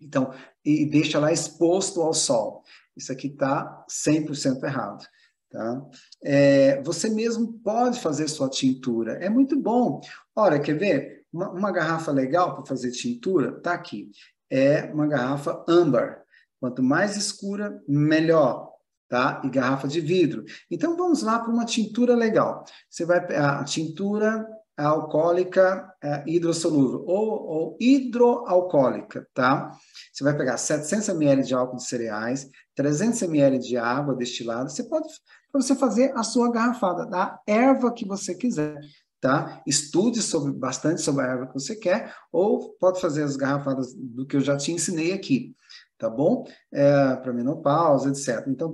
Então, 0.01 0.35
e 0.65 0.85
deixa 0.85 1.21
lá 1.21 1.33
exposto 1.33 2.03
ao 2.03 2.13
sol. 2.13 2.65
Isso 2.97 3.13
aqui 3.13 3.29
está 3.29 3.87
100% 3.89 4.65
errado. 4.65 5.07
Tá? 5.49 5.87
É, 6.25 6.83
você 6.83 7.09
mesmo 7.09 7.53
pode 7.61 8.01
fazer 8.01 8.27
sua 8.27 8.51
tintura. 8.51 9.13
É 9.25 9.29
muito 9.29 9.57
bom. 9.57 10.01
Olha, 10.35 10.59
quer 10.59 10.77
ver? 10.77 11.25
Uma, 11.33 11.51
uma 11.51 11.71
garrafa 11.71 12.11
legal 12.11 12.57
para 12.57 12.67
fazer 12.67 12.91
tintura 12.91 13.59
está 13.59 13.75
aqui. 13.75 14.11
É 14.51 14.93
uma 14.93 15.07
garrafa 15.07 15.65
âmbar. 15.69 16.21
Quanto 16.59 16.83
mais 16.83 17.17
escura, 17.17 17.81
melhor. 17.87 18.74
Tá? 19.15 19.41
E 19.45 19.49
garrafa 19.49 19.87
de 19.87 20.01
vidro. 20.01 20.45
Então 20.69 20.97
vamos 20.97 21.23
lá 21.23 21.39
para 21.39 21.53
uma 21.53 21.65
tintura 21.65 22.17
legal. 22.17 22.65
Você 22.91 23.05
vai 23.05 23.21
a 23.37 23.62
tintura 23.62 24.45
alcoólica 24.77 25.89
é, 26.03 26.25
hidrossolúvel 26.27 27.05
ou, 27.07 27.47
ou 27.47 27.77
hidroalcoólica, 27.81 29.25
tá? 29.33 29.71
Você 30.12 30.25
vai 30.25 30.37
pegar 30.37 30.57
700 30.57 31.11
ml 31.11 31.45
de 31.45 31.55
álcool 31.55 31.77
de 31.77 31.85
cereais, 31.85 32.51
300 32.75 33.23
ml 33.23 33.61
de 33.61 33.77
água 33.77 34.17
destilada. 34.17 34.69
Você 34.69 34.83
pode 34.83 35.07
para 35.53 35.62
você 35.62 35.77
fazer 35.77 36.12
a 36.17 36.25
sua 36.25 36.51
garrafada 36.51 37.07
da 37.07 37.39
erva 37.47 37.93
que 37.93 38.05
você 38.05 38.35
quiser, 38.35 38.81
tá? 39.21 39.62
Estude 39.65 40.23
sobre 40.23 40.53
bastante 40.53 41.03
sobre 41.03 41.25
a 41.25 41.29
erva 41.29 41.47
que 41.47 41.55
você 41.55 41.77
quer 41.77 42.12
ou 42.33 42.75
pode 42.81 43.01
fazer 43.01 43.23
as 43.23 43.37
garrafadas 43.37 43.95
do 43.95 44.27
que 44.27 44.35
eu 44.35 44.41
já 44.41 44.57
te 44.57 44.73
ensinei 44.73 45.12
aqui, 45.12 45.55
tá 45.99 46.09
bom? 46.09 46.45
É, 46.73 47.17
para 47.17 47.33
menopausa, 47.33 48.11
etc. 48.11 48.47
Então, 48.49 48.73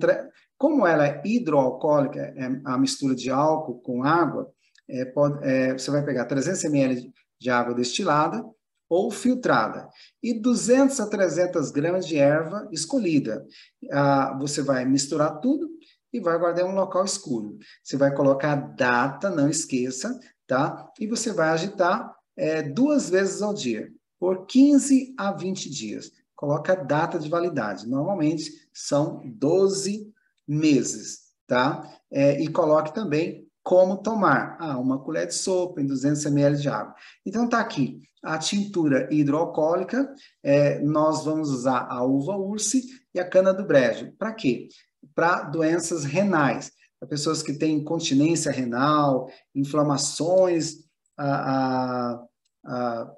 como 0.56 0.86
ela 0.86 1.06
é 1.06 1.22
hidroalcoólica, 1.24 2.20
é 2.20 2.60
a 2.64 2.76
mistura 2.76 3.14
de 3.14 3.30
álcool 3.30 3.80
com 3.80 4.02
água, 4.02 4.50
é, 4.88 5.04
pode, 5.04 5.44
é, 5.46 5.72
você 5.72 5.90
vai 5.90 6.04
pegar 6.04 6.24
300 6.24 6.64
ml 6.64 7.12
de 7.40 7.50
água 7.50 7.74
destilada 7.74 8.44
ou 8.88 9.10
filtrada 9.10 9.88
e 10.20 10.34
200 10.34 10.98
a 10.98 11.06
300 11.06 11.70
gramas 11.70 12.06
de 12.06 12.18
erva 12.18 12.68
escolhida. 12.72 13.46
Ah, 13.92 14.36
você 14.38 14.62
vai 14.62 14.84
misturar 14.84 15.40
tudo 15.40 15.70
e 16.12 16.18
vai 16.18 16.36
guardar 16.36 16.66
em 16.66 16.68
um 16.68 16.74
local 16.74 17.04
escuro. 17.04 17.56
Você 17.84 17.96
vai 17.96 18.12
colocar 18.12 18.56
data, 18.56 19.30
não 19.30 19.48
esqueça, 19.48 20.18
tá? 20.46 20.90
E 20.98 21.06
você 21.06 21.32
vai 21.32 21.50
agitar 21.50 22.12
é, 22.36 22.62
duas 22.62 23.08
vezes 23.08 23.40
ao 23.40 23.54
dia, 23.54 23.88
por 24.18 24.46
15 24.46 25.14
a 25.16 25.32
20 25.32 25.70
dias. 25.70 26.10
Coloca 26.40 26.72
a 26.72 26.76
data 26.76 27.18
de 27.18 27.28
validade. 27.28 27.86
Normalmente 27.86 28.50
são 28.72 29.20
12 29.26 30.10
meses, 30.48 31.34
tá? 31.46 31.86
É, 32.10 32.40
e 32.40 32.48
coloque 32.48 32.94
também 32.94 33.46
como 33.62 33.98
tomar? 33.98 34.56
Ah, 34.58 34.78
uma 34.78 34.98
colher 34.98 35.26
de 35.26 35.34
sopa 35.34 35.82
em 35.82 35.86
200 35.86 36.24
ml 36.24 36.56
de 36.56 36.66
água. 36.66 36.94
Então 37.26 37.46
tá 37.46 37.60
aqui 37.60 38.00
a 38.22 38.38
tintura 38.38 39.06
hidroalcoólica, 39.12 40.14
é, 40.42 40.78
nós 40.80 41.26
vamos 41.26 41.50
usar 41.50 41.86
a 41.90 42.02
uva 42.04 42.38
urse 42.38 42.84
e 43.14 43.20
a 43.20 43.28
cana 43.28 43.52
do 43.52 43.66
brejo. 43.66 44.10
Para 44.12 44.32
quê? 44.32 44.68
Para 45.14 45.42
doenças 45.42 46.04
renais, 46.04 46.72
para 46.98 47.06
pessoas 47.06 47.42
que 47.42 47.52
têm 47.52 47.76
incontinência 47.76 48.50
renal, 48.50 49.30
inflamações 49.54 50.76
a, 51.18 52.14
a, 52.14 52.24
a, 52.64 53.12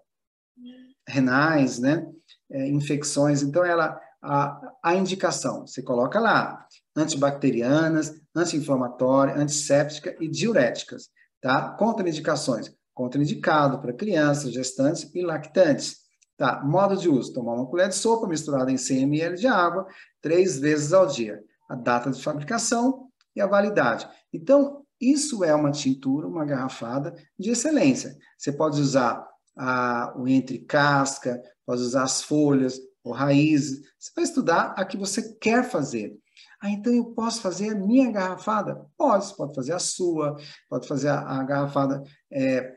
renais, 1.06 1.78
né? 1.78 2.04
É, 2.52 2.68
infecções. 2.68 3.42
Então 3.42 3.64
ela 3.64 3.98
a, 4.22 4.72
a 4.84 4.94
indicação, 4.94 5.66
você 5.66 5.82
coloca 5.82 6.20
lá 6.20 6.64
antibacterianas, 6.94 8.14
anti-inflamatória, 8.34 9.34
antisséptica 9.34 10.14
e 10.20 10.28
diuréticas, 10.28 11.08
tá? 11.40 11.70
Contraindicações, 11.70 12.72
contraindicado 12.94 13.80
para 13.80 13.92
crianças, 13.92 14.52
gestantes 14.52 15.10
e 15.12 15.22
lactantes. 15.22 16.02
Tá, 16.36 16.62
modo 16.64 16.96
de 16.96 17.08
uso, 17.08 17.32
tomar 17.32 17.54
uma 17.54 17.66
colher 17.66 17.88
de 17.88 17.94
sopa 17.94 18.26
misturada 18.26 18.70
em 18.70 18.76
100 18.76 19.02
ml 19.02 19.36
de 19.36 19.46
água, 19.46 19.86
três 20.20 20.58
vezes 20.58 20.92
ao 20.92 21.06
dia. 21.06 21.40
A 21.68 21.76
data 21.76 22.10
de 22.10 22.22
fabricação 22.22 23.08
e 23.36 23.40
a 23.40 23.46
validade. 23.46 24.08
Então, 24.32 24.82
isso 25.00 25.44
é 25.44 25.54
uma 25.54 25.70
tintura, 25.70 26.26
uma 26.26 26.44
garrafada 26.44 27.14
de 27.38 27.50
excelência. 27.50 28.16
Você 28.38 28.52
pode 28.52 28.80
usar 28.80 29.24
a, 29.56 30.14
o 30.16 30.28
entre 30.28 30.58
casca, 30.58 31.40
pode 31.66 31.82
usar 31.82 32.04
as 32.04 32.22
folhas 32.22 32.78
ou 33.04 33.12
raízes. 33.12 33.80
Você 33.98 34.12
vai 34.14 34.24
estudar 34.24 34.74
a 34.76 34.84
que 34.84 34.96
você 34.96 35.34
quer 35.34 35.68
fazer. 35.68 36.16
Ah, 36.60 36.70
então 36.70 36.92
eu 36.92 37.06
posso 37.06 37.40
fazer 37.40 37.70
a 37.70 37.74
minha 37.74 38.10
garrafada? 38.10 38.86
Pode, 38.96 39.26
você 39.26 39.34
pode 39.34 39.54
fazer 39.54 39.72
a 39.72 39.78
sua, 39.78 40.36
pode 40.68 40.86
fazer 40.86 41.08
a, 41.08 41.20
a 41.20 41.42
garrafada 41.42 42.02
é, 42.30 42.76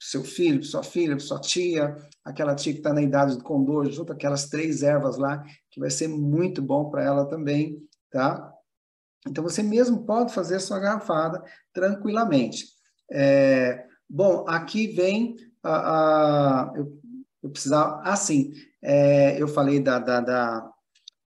seu 0.00 0.24
filho, 0.24 0.64
sua 0.64 0.82
filha, 0.82 1.18
sua 1.18 1.40
tia, 1.40 1.94
aquela 2.24 2.54
tia 2.54 2.72
que 2.72 2.78
está 2.78 2.92
na 2.92 3.02
idade 3.02 3.36
do 3.36 3.44
condor, 3.44 3.90
junto 3.90 4.12
aquelas 4.12 4.48
três 4.48 4.82
ervas 4.82 5.18
lá, 5.18 5.44
que 5.70 5.80
vai 5.80 5.90
ser 5.90 6.08
muito 6.08 6.62
bom 6.62 6.88
para 6.88 7.04
ela 7.04 7.26
também, 7.26 7.78
tá? 8.10 8.52
Então 9.28 9.42
você 9.42 9.62
mesmo 9.62 10.04
pode 10.04 10.32
fazer 10.32 10.56
a 10.56 10.60
sua 10.60 10.78
garrafada 10.78 11.42
tranquilamente. 11.72 12.64
É, 13.10 13.84
bom, 14.08 14.44
aqui 14.48 14.86
vem 14.86 15.36
a, 15.66 16.70
a 16.70 16.72
eu, 16.76 17.00
eu 17.42 17.50
precisava, 17.50 18.00
assim, 18.02 18.52
é, 18.82 19.40
eu 19.40 19.48
falei 19.48 19.80
da, 19.80 19.98
da, 19.98 20.20
da 20.20 20.72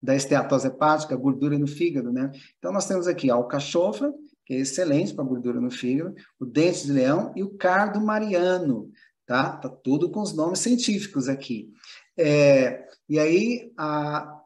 da 0.05 0.15
esteatose 0.15 0.67
hepática, 0.67 1.17
gordura 1.17 1.59
no 1.59 1.67
fígado, 1.67 2.13
né? 2.13 2.31
Então, 2.59 2.71
nós 2.71 2.87
temos 2.87 3.07
aqui 3.07 3.31
a 3.31 3.35
alcachofra, 3.35 4.13
que 4.45 4.53
é 4.53 4.59
excelente 4.59 5.15
para 5.15 5.25
gordura 5.25 5.59
no 5.59 5.71
fígado, 5.71 6.15
o 6.39 6.45
dente 6.45 6.85
de 6.85 6.93
leão 6.93 7.33
e 7.35 7.43
o 7.43 7.57
cardo 7.57 8.03
mariano, 8.03 8.91
tá? 9.25 9.57
Tá 9.57 9.69
tudo 9.71 10.11
com 10.11 10.21
os 10.21 10.35
nomes 10.35 10.59
científicos 10.59 11.27
aqui. 11.27 11.73
É, 12.19 12.87
e 13.09 13.19
aí, 13.19 13.73
a, 13.79 14.43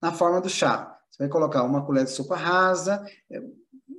na 0.00 0.12
forma 0.12 0.40
do 0.40 0.48
chá, 0.48 0.96
você 1.10 1.24
vai 1.24 1.28
colocar 1.28 1.64
uma 1.64 1.84
colher 1.84 2.04
de 2.04 2.12
sopa 2.12 2.36
rasa, 2.36 3.04
é, 3.28 3.42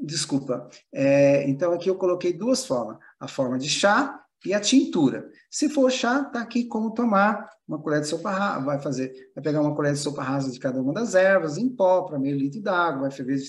desculpa, 0.01 0.69
é, 0.93 1.47
então 1.49 1.73
aqui 1.73 1.89
eu 1.89 1.95
coloquei 1.95 2.31
duas 2.31 2.65
formas, 2.65 2.97
a 3.19 3.27
forma 3.27 3.59
de 3.59 3.67
chá 3.67 4.20
e 4.45 4.53
a 4.53 4.59
tintura. 4.59 5.29
Se 5.49 5.69
for 5.69 5.91
chá, 5.91 6.23
tá 6.23 6.41
aqui 6.41 6.65
como 6.65 6.93
tomar 6.93 7.49
uma 7.67 7.81
colher 7.81 8.01
de 8.01 8.07
sopa 8.07 8.31
rasa, 8.31 8.65
vai 8.65 8.79
fazer, 8.81 9.13
vai 9.35 9.43
pegar 9.43 9.61
uma 9.61 9.75
colher 9.75 9.93
de 9.93 9.99
sopa 9.99 10.23
rasa 10.23 10.51
de 10.51 10.59
cada 10.59 10.81
uma 10.81 10.93
das 10.93 11.15
ervas 11.15 11.57
em 11.57 11.69
pó 11.69 12.03
para 12.03 12.19
meio 12.19 12.37
litro 12.37 12.61
d'água, 12.61 13.01
vai 13.01 13.11
ferver 13.11 13.39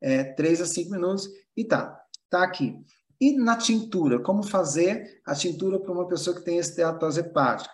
é, 0.00 0.24
3 0.24 0.60
a 0.60 0.66
5 0.66 0.90
minutos 0.90 1.28
e 1.56 1.64
tá, 1.64 1.98
tá 2.28 2.42
aqui. 2.42 2.76
E 3.20 3.36
na 3.36 3.56
tintura, 3.56 4.20
como 4.20 4.42
fazer 4.42 5.20
a 5.24 5.34
tintura 5.34 5.78
para 5.78 5.92
uma 5.92 6.08
pessoa 6.08 6.36
que 6.36 6.44
tem 6.44 6.58
esteatose 6.58 7.20
hepática? 7.20 7.72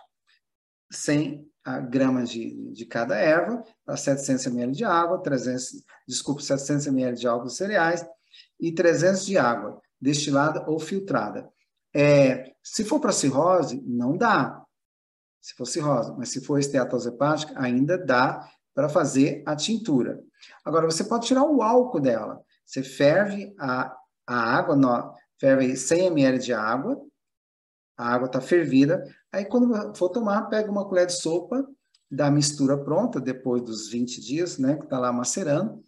100 0.90 1.48
gramas 1.90 2.30
de, 2.30 2.72
de 2.72 2.86
cada 2.86 3.16
erva, 3.16 3.62
para 3.84 3.96
700 3.96 4.46
ml 4.46 4.72
de 4.72 4.84
água, 4.84 5.22
300, 5.22 5.84
desculpa, 6.06 6.40
700 6.40 6.86
ml 6.86 7.18
de 7.18 7.26
álcool 7.26 7.50
cereais 7.50 8.06
e 8.58 8.72
300 8.72 9.26
de 9.26 9.36
água, 9.36 9.80
destilada 10.00 10.64
ou 10.68 10.78
filtrada. 10.78 11.50
É, 12.01 12.53
se 12.62 12.84
for 12.84 13.01
para 13.01 13.11
cirrose, 13.11 13.82
não 13.84 14.16
dá. 14.16 14.62
Se 15.40 15.53
for 15.55 15.66
cirrose, 15.66 16.14
mas 16.16 16.28
se 16.28 16.40
for 16.40 16.61
esteatose 16.61 17.09
hepática, 17.09 17.53
ainda 17.61 17.99
dá 17.99 18.49
para 18.72 18.88
fazer 18.88 19.42
a 19.44 19.57
tintura. 19.57 20.22
Agora, 20.64 20.86
você 20.86 21.03
pode 21.03 21.26
tirar 21.26 21.42
o 21.42 21.61
álcool 21.61 21.99
dela. 21.99 22.40
Você 22.64 22.84
ferve 22.84 23.53
a, 23.59 23.92
a 24.24 24.36
água, 24.36 24.76
no, 24.76 25.12
ferve 25.40 25.76
100 25.76 26.07
ml 26.07 26.38
de 26.38 26.53
água, 26.53 27.03
a 27.96 28.14
água 28.14 28.26
está 28.26 28.40
fervida. 28.40 29.05
Aí, 29.32 29.44
quando 29.44 29.92
for 29.96 30.09
tomar, 30.11 30.42
pega 30.42 30.70
uma 30.70 30.86
colher 30.86 31.07
de 31.07 31.20
sopa 31.20 31.66
da 32.09 32.30
mistura 32.30 32.78
pronta, 32.78 33.20
depois 33.20 33.61
dos 33.61 33.88
20 33.88 34.20
dias, 34.20 34.57
né, 34.57 34.76
que 34.76 34.84
está 34.84 35.01
lá 35.01 35.12
macerando. 35.12 35.82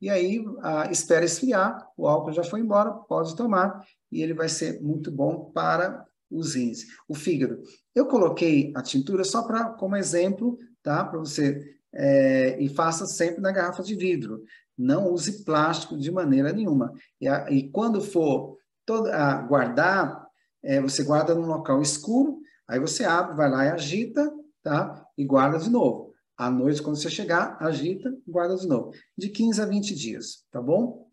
E 0.00 0.08
aí, 0.08 0.42
a, 0.62 0.90
espera 0.90 1.26
esfriar, 1.26 1.86
o 1.98 2.08
álcool 2.08 2.32
já 2.32 2.42
foi 2.42 2.60
embora, 2.60 2.90
pode 2.92 3.36
tomar 3.36 3.84
e 4.10 4.22
ele 4.22 4.34
vai 4.34 4.48
ser 4.48 4.80
muito 4.80 5.10
bom 5.10 5.50
para 5.52 6.04
os 6.30 6.54
rins. 6.54 6.86
O 7.08 7.14
fígado. 7.14 7.60
Eu 7.94 8.06
coloquei 8.06 8.72
a 8.76 8.82
tintura 8.82 9.24
só 9.24 9.42
para 9.42 9.70
como 9.70 9.96
exemplo, 9.96 10.58
tá? 10.82 11.04
Para 11.04 11.18
você 11.18 11.78
é, 11.92 12.62
e 12.62 12.68
faça 12.68 13.06
sempre 13.06 13.40
na 13.40 13.52
garrafa 13.52 13.82
de 13.82 13.94
vidro. 13.94 14.42
Não 14.76 15.12
use 15.12 15.44
plástico 15.44 15.98
de 15.98 16.10
maneira 16.10 16.52
nenhuma. 16.52 16.92
E, 17.20 17.28
a, 17.28 17.50
e 17.50 17.68
quando 17.70 18.00
for 18.00 18.56
a, 19.12 19.42
guardar, 19.42 20.26
é, 20.62 20.80
você 20.80 21.02
guarda 21.02 21.34
num 21.34 21.46
local 21.46 21.82
escuro. 21.82 22.38
Aí 22.68 22.78
você 22.78 23.04
abre, 23.04 23.36
vai 23.36 23.50
lá 23.50 23.64
e 23.66 23.70
agita, 23.70 24.32
tá? 24.62 25.04
E 25.18 25.24
guarda 25.24 25.58
de 25.58 25.68
novo. 25.68 26.10
À 26.36 26.50
noite, 26.50 26.80
quando 26.80 26.96
você 26.96 27.10
chegar, 27.10 27.58
agita, 27.60 28.16
guarda 28.26 28.56
de 28.56 28.66
novo. 28.66 28.92
De 29.18 29.28
15 29.28 29.60
a 29.60 29.66
20 29.66 29.94
dias, 29.94 30.44
tá 30.50 30.62
bom? 30.62 31.09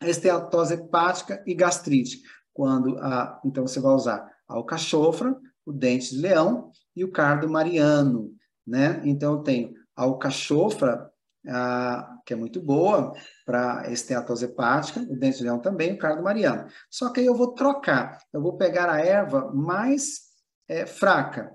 Esteatose 0.00 0.74
hepática 0.74 1.42
e 1.46 1.54
gastrite. 1.54 2.22
Quando 2.52 2.98
a, 2.98 3.40
então 3.44 3.66
você 3.66 3.80
vai 3.80 3.92
usar 3.92 4.30
a 4.48 4.54
alcachofra, 4.54 5.36
o 5.64 5.72
dente 5.72 6.14
de 6.14 6.20
leão 6.20 6.70
e 6.94 7.04
o 7.04 7.10
cardo 7.10 7.48
mariano, 7.48 8.32
né? 8.66 9.00
Então 9.04 9.34
eu 9.34 9.42
tenho 9.42 9.74
a 9.94 10.02
alcachofra, 10.04 11.10
a, 11.46 12.18
que 12.24 12.32
é 12.32 12.36
muito 12.36 12.60
boa 12.60 13.12
para 13.44 13.90
esteatose 13.90 14.46
hepática, 14.46 15.00
o 15.00 15.16
dente 15.16 15.38
de 15.38 15.44
leão 15.44 15.60
também, 15.60 15.92
o 15.92 15.98
cardo 15.98 16.22
mariano. 16.22 16.66
Só 16.90 17.10
que 17.12 17.20
aí 17.20 17.26
eu 17.26 17.34
vou 17.34 17.52
trocar, 17.52 18.18
eu 18.32 18.40
vou 18.40 18.56
pegar 18.56 18.90
a 18.90 19.00
erva 19.00 19.52
mais 19.52 20.26
é, 20.68 20.86
fraca, 20.86 21.52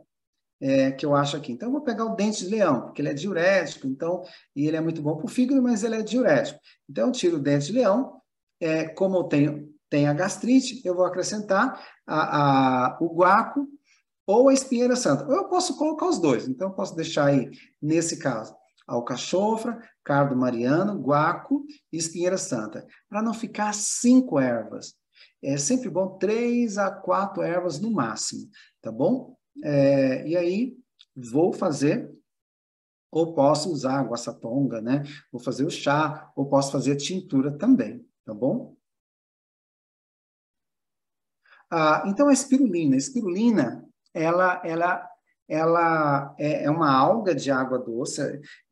é, 0.61 0.91
que 0.91 1.05
eu 1.05 1.15
acho 1.15 1.35
aqui. 1.35 1.51
Então, 1.51 1.69
eu 1.69 1.73
vou 1.73 1.81
pegar 1.81 2.05
o 2.05 2.15
dente 2.15 2.45
de 2.45 2.51
leão, 2.51 2.81
porque 2.81 3.01
ele 3.01 3.09
é 3.09 3.13
diurético, 3.13 3.87
então, 3.87 4.21
e 4.55 4.67
ele 4.67 4.77
é 4.77 4.81
muito 4.81 5.01
bom 5.01 5.17
para 5.17 5.25
o 5.25 5.29
fígado, 5.29 5.61
mas 5.61 5.83
ele 5.83 5.95
é 5.95 6.03
diurético. 6.03 6.59
Então, 6.87 7.07
eu 7.07 7.11
tiro 7.11 7.37
o 7.37 7.39
dente 7.39 7.65
de 7.67 7.73
leão, 7.73 8.20
é, 8.61 8.87
como 8.87 9.17
eu 9.17 9.23
tenho, 9.23 9.73
tenho 9.89 10.09
a 10.09 10.13
gastrite, 10.13 10.81
eu 10.85 10.95
vou 10.95 11.03
acrescentar 11.03 11.83
a, 12.05 12.95
a, 12.95 12.97
o 13.01 13.13
guaco 13.13 13.67
ou 14.25 14.47
a 14.47 14.53
espinheira 14.53 14.95
santa. 14.95 15.25
Ou 15.27 15.33
eu 15.33 15.49
posso 15.49 15.75
colocar 15.75 16.07
os 16.07 16.19
dois, 16.19 16.47
então 16.47 16.69
eu 16.69 16.75
posso 16.75 16.95
deixar 16.95 17.25
aí, 17.25 17.49
nesse 17.81 18.19
caso, 18.19 18.55
alcachofra, 18.87 19.81
cardo 20.03 20.35
mariano, 20.35 21.01
guaco 21.01 21.65
e 21.91 21.97
espinheira 21.97 22.37
santa, 22.37 22.85
para 23.09 23.21
não 23.21 23.33
ficar 23.33 23.73
cinco 23.73 24.39
ervas. 24.39 24.93
É 25.43 25.57
sempre 25.57 25.89
bom 25.89 26.17
três 26.19 26.77
a 26.77 26.91
quatro 26.91 27.41
ervas 27.41 27.79
no 27.79 27.91
máximo, 27.91 28.47
tá 28.79 28.91
bom? 28.91 29.35
É, 29.63 30.27
e 30.27 30.37
aí, 30.37 30.77
vou 31.15 31.51
fazer 31.51 32.09
ou 33.11 33.33
posso 33.33 33.69
usar 33.69 33.99
a 33.99 34.03
guaçatonga, 34.03 34.79
né? 34.79 35.03
Vou 35.31 35.41
fazer 35.41 35.65
o 35.65 35.69
chá, 35.69 36.31
ou 36.33 36.45
posso 36.45 36.71
fazer 36.71 36.93
a 36.93 36.97
tintura 36.97 37.51
também 37.57 38.05
tá 38.31 38.35
bom? 38.35 38.77
Ah, 41.69 42.03
então, 42.07 42.29
a 42.29 42.33
espirulina. 42.33 42.95
A 42.95 42.97
espirulina, 42.97 43.85
ela, 44.13 44.61
ela, 44.63 45.09
ela 45.49 46.35
é, 46.39 46.63
é 46.63 46.69
uma 46.69 46.89
alga 46.89 47.35
de 47.35 47.51
água 47.51 47.77
doce. 47.77 48.21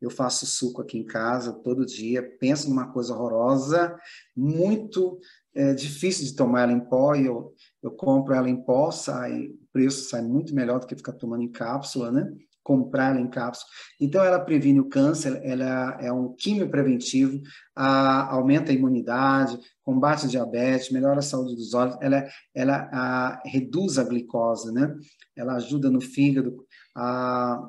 Eu 0.00 0.08
faço 0.08 0.46
suco 0.46 0.80
aqui 0.80 0.98
em 0.98 1.04
casa 1.04 1.52
todo 1.52 1.84
dia. 1.84 2.22
Penso 2.38 2.70
numa 2.70 2.90
coisa 2.90 3.14
horrorosa, 3.14 3.98
muito 4.34 5.20
é, 5.54 5.74
difícil 5.74 6.24
de 6.24 6.34
tomar 6.34 6.62
ela 6.62 6.72
em 6.72 6.80
pó. 6.80 7.14
E 7.14 7.26
eu, 7.26 7.54
eu 7.82 7.90
compro 7.90 8.32
ela 8.32 8.48
em 8.48 8.64
pó, 8.64 8.90
sai, 8.90 9.48
o 9.48 9.58
preço 9.70 10.08
sai 10.08 10.22
muito 10.22 10.54
melhor 10.54 10.80
do 10.80 10.86
que 10.86 10.96
ficar 10.96 11.12
tomando 11.12 11.42
em 11.42 11.52
cápsula, 11.52 12.10
né? 12.10 12.32
Comprar 12.70 13.18
em 13.18 13.28
cápsula. 13.28 13.68
Então, 14.00 14.22
ela 14.22 14.38
previne 14.38 14.78
o 14.78 14.88
câncer, 14.88 15.40
ela 15.42 15.98
é 16.00 16.12
um 16.12 16.32
químio 16.36 16.70
preventivo, 16.70 17.42
a, 17.74 18.32
aumenta 18.32 18.70
a 18.70 18.74
imunidade, 18.74 19.58
combate 19.82 20.26
a 20.26 20.28
diabetes, 20.28 20.92
melhora 20.92 21.18
a 21.18 21.22
saúde 21.22 21.56
dos 21.56 21.74
olhos, 21.74 21.96
ela, 22.00 22.24
ela 22.54 22.88
a, 22.92 23.42
reduz 23.44 23.98
a 23.98 24.04
glicose, 24.04 24.72
né? 24.72 24.94
Ela 25.36 25.54
ajuda 25.54 25.90
no 25.90 26.00
fígado, 26.00 26.64
a, 26.96 27.60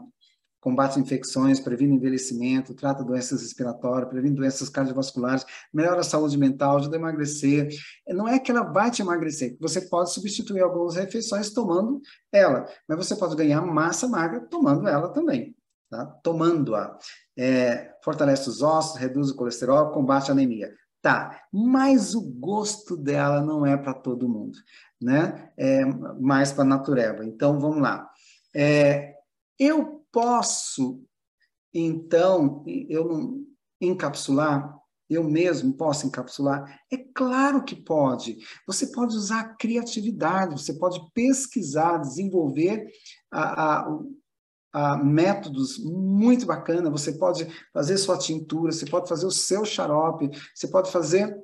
combate 0.62 1.00
infecções, 1.00 1.60
previne 1.60 1.96
envelhecimento, 1.96 2.76
trata 2.76 3.04
doenças 3.04 3.42
respiratórias, 3.42 4.10
previne 4.10 4.36
doenças 4.36 4.70
cardiovasculares, 4.70 5.44
melhora 5.74 6.02
a 6.02 6.04
saúde 6.04 6.38
mental, 6.38 6.78
ajuda 6.78 6.96
a 6.96 7.00
emagrecer. 7.00 7.70
Não 8.08 8.28
é 8.28 8.40
que 8.40 8.52
ela 8.52 8.62
vai 8.64 8.92
te 8.92 9.02
emagrecer, 9.02 9.58
você 9.60 9.82
pode 9.82 10.14
substituir 10.14 10.62
algumas 10.62 10.96
refeições 10.96 11.50
tomando 11.50 12.00
ela, 12.32 12.66
mas 12.88 12.98
você 12.98 13.16
pode 13.16 13.36
ganhar 13.36 13.62
massa 13.62 14.08
magra 14.08 14.40
tomando 14.42 14.88
ela 14.88 15.10
também. 15.10 15.56
Tá? 15.90 16.06
Tomando-a. 16.24 16.98
É, 17.38 17.92
fortalece 18.02 18.48
os 18.48 18.62
ossos, 18.62 18.98
reduz 18.98 19.30
o 19.32 19.36
colesterol, 19.36 19.92
combate 19.92 20.30
a 20.30 20.32
anemia. 20.32 20.74
Tá, 21.02 21.42
mas 21.52 22.14
o 22.14 22.22
gosto 22.22 22.96
dela 22.96 23.42
não 23.42 23.66
é 23.66 23.76
para 23.76 23.92
todo 23.92 24.30
mundo, 24.30 24.56
né? 25.02 25.50
É 25.58 25.84
mais 25.84 26.54
para 26.54 26.62
a 26.62 26.68
natureba. 26.68 27.26
Então, 27.26 27.60
vamos 27.60 27.82
lá. 27.82 28.08
É, 28.56 29.16
eu 29.58 30.01
posso, 30.12 31.04
então, 31.74 32.64
eu 32.68 33.46
encapsular? 33.80 34.78
Eu 35.10 35.24
mesmo 35.24 35.74
posso 35.74 36.08
encapsular? 36.08 36.80
É 36.92 36.98
claro 36.98 37.66
que 37.66 37.76
pode. 37.76 38.38
Você 38.66 38.88
pode 38.88 39.16
usar 39.16 39.56
criatividade, 39.58 40.54
você 40.62 40.74
pode 40.74 41.02
pesquisar, 41.14 41.98
desenvolver 41.98 42.86
a, 43.30 43.82
a, 43.82 44.00
a 44.72 44.98
métodos 44.98 45.78
muito 45.78 46.46
bacana. 46.46 46.90
Você 46.90 47.14
pode 47.14 47.46
fazer 47.74 47.98
sua 47.98 48.18
tintura, 48.18 48.72
você 48.72 48.86
pode 48.86 49.10
fazer 49.10 49.26
o 49.26 49.32
seu 49.32 49.66
xarope, 49.66 50.30
você 50.56 50.68
pode 50.68 50.90
fazer 50.90 51.38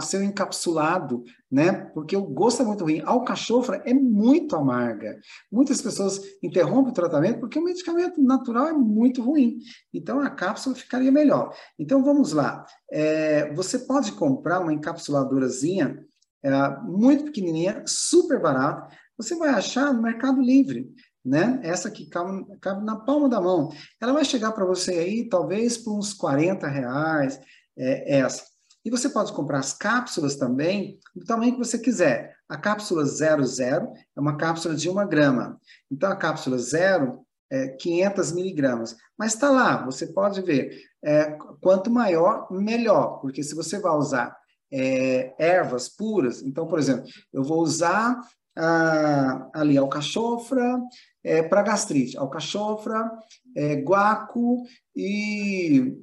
seu 0.00 0.22
encapsulado, 0.22 1.24
né? 1.50 1.72
Porque 1.94 2.16
o 2.16 2.22
gosto 2.22 2.62
é 2.62 2.64
muito 2.64 2.84
ruim. 2.84 3.00
A 3.00 3.10
alcachofra 3.10 3.82
é 3.84 3.94
muito 3.94 4.56
amarga. 4.56 5.18
Muitas 5.50 5.80
pessoas 5.80 6.20
interrompem 6.42 6.90
o 6.90 6.94
tratamento 6.94 7.40
porque 7.40 7.58
o 7.58 7.64
medicamento 7.64 8.22
natural 8.22 8.68
é 8.68 8.72
muito 8.72 9.22
ruim. 9.22 9.58
Então 9.92 10.20
a 10.20 10.30
cápsula 10.30 10.74
ficaria 10.74 11.12
melhor. 11.12 11.54
Então 11.78 12.02
vamos 12.02 12.32
lá. 12.32 12.64
É, 12.90 13.52
você 13.54 13.78
pode 13.78 14.12
comprar 14.12 14.60
uma 14.60 14.72
encapsuladorazinha 14.72 16.04
é, 16.42 16.50
muito 16.82 17.24
pequenininha, 17.24 17.82
super 17.86 18.40
barata. 18.40 18.94
Você 19.16 19.34
vai 19.36 19.50
achar 19.50 19.92
no 19.92 20.02
Mercado 20.02 20.40
Livre. 20.40 20.92
Né? 21.24 21.58
Essa 21.62 21.90
que 21.90 22.06
cabe, 22.06 22.44
cabe 22.60 22.84
na 22.84 22.96
palma 22.96 23.30
da 23.30 23.40
mão. 23.40 23.70
Ela 23.98 24.12
vai 24.12 24.24
chegar 24.26 24.52
para 24.52 24.66
você 24.66 24.92
aí, 24.92 25.28
talvez, 25.28 25.78
por 25.78 25.96
uns 25.96 26.12
40 26.12 26.66
reais, 26.68 27.40
é, 27.78 28.18
essa. 28.18 28.53
E 28.84 28.90
você 28.90 29.08
pode 29.08 29.32
comprar 29.32 29.58
as 29.58 29.72
cápsulas 29.72 30.36
também 30.36 30.98
do 31.16 31.24
tamanho 31.24 31.52
que 31.52 31.58
você 31.58 31.78
quiser. 31.78 32.36
A 32.48 32.56
cápsula 32.58 33.04
00 33.06 33.94
é 34.14 34.20
uma 34.20 34.36
cápsula 34.36 34.74
de 34.74 34.88
uma 34.90 35.06
grama. 35.06 35.58
Então, 35.90 36.10
a 36.10 36.16
cápsula 36.16 36.58
0 36.58 37.24
é 37.50 37.68
500 37.68 38.32
miligramas. 38.32 38.96
Mas 39.16 39.34
está 39.34 39.50
lá, 39.50 39.84
você 39.84 40.06
pode 40.06 40.42
ver. 40.42 40.82
É, 41.02 41.36
quanto 41.60 41.90
maior, 41.90 42.46
melhor. 42.50 43.20
Porque 43.20 43.42
se 43.42 43.54
você 43.54 43.78
vai 43.78 43.92
usar 43.92 44.36
é, 44.70 45.34
ervas 45.38 45.88
puras, 45.88 46.42
então, 46.42 46.66
por 46.66 46.78
exemplo, 46.78 47.08
eu 47.32 47.42
vou 47.42 47.62
usar 47.62 48.20
ah, 48.56 49.48
ali 49.54 49.76
alcachofra 49.78 50.80
é, 51.22 51.42
para 51.42 51.62
gastrite, 51.62 52.18
alcachofra, 52.18 53.10
é, 53.56 53.76
guaco 53.76 54.62
e... 54.94 55.96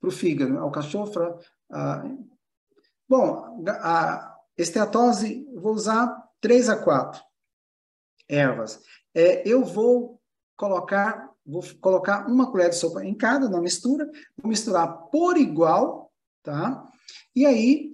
para 0.00 0.08
o 0.08 0.12
fígado, 0.12 0.58
alcachofra. 0.58 1.38
Ah, 1.70 2.04
bom, 3.08 3.64
a 3.68 4.36
esteatose, 4.56 5.46
vou 5.54 5.74
usar 5.74 6.24
3 6.40 6.68
a 6.68 6.76
4 6.76 7.22
ervas. 8.28 8.80
É, 9.14 9.46
eu 9.48 9.64
vou 9.64 10.20
colocar, 10.56 11.30
vou 11.44 11.62
colocar 11.80 12.26
uma 12.26 12.50
colher 12.50 12.70
de 12.70 12.76
sopa 12.76 13.04
em 13.04 13.14
cada 13.14 13.48
na 13.48 13.60
mistura, 13.60 14.10
vou 14.36 14.48
misturar 14.48 14.88
por 15.10 15.36
igual, 15.36 16.12
tá? 16.42 16.86
E 17.34 17.44
aí 17.46 17.92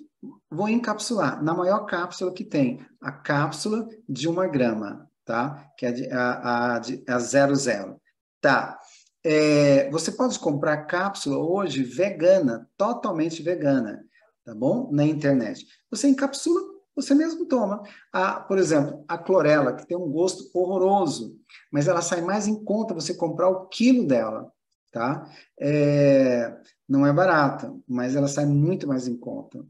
vou 0.51 0.69
encapsular 0.69 1.43
na 1.43 1.55
maior 1.55 1.85
cápsula 1.87 2.33
que 2.33 2.45
tem, 2.45 2.85
a 3.01 3.11
cápsula 3.11 3.89
de 4.09 4.29
uma 4.29 4.47
grama, 4.47 5.11
tá? 5.25 5.69
Que 5.77 5.87
é 5.87 6.13
a, 6.13 6.33
a, 6.33 6.77
a, 6.77 6.81
a 7.09 7.19
zero 7.19 7.55
zero. 7.55 8.01
Tá. 8.41 8.79
É, 9.25 9.89
você 9.91 10.11
pode 10.11 10.39
comprar 10.39 10.87
cápsula 10.87 11.39
hoje 11.39 11.85
vegana, 11.85 12.69
totalmente 12.77 13.43
vegana, 13.43 14.05
tá 14.45 14.55
bom? 14.55 14.91
Na 14.91 15.05
internet. 15.05 15.67
Você 15.91 16.09
encapsula, 16.09 16.61
você 16.95 17.15
mesmo 17.15 17.47
toma. 17.47 17.83
A, 18.13 18.41
por 18.41 18.59
exemplo, 18.59 19.05
a 19.07 19.17
clorela, 19.17 19.75
que 19.75 19.87
tem 19.87 19.97
um 19.97 20.11
gosto 20.11 20.51
horroroso, 20.53 21.39
mas 21.71 21.87
ela 21.87 22.03
sai 22.03 22.21
mais 22.21 22.49
em 22.49 22.65
conta 22.65 22.95
você 22.95 23.15
comprar 23.15 23.49
o 23.49 23.67
quilo 23.67 24.07
dela, 24.07 24.53
tá? 24.91 25.31
É, 25.61 26.57
não 26.89 27.07
é 27.07 27.13
barata, 27.13 27.73
mas 27.89 28.17
ela 28.17 28.29
sai 28.29 28.45
muito 28.45 28.89
mais 28.89 29.07
em 29.07 29.17
conta. 29.17 29.65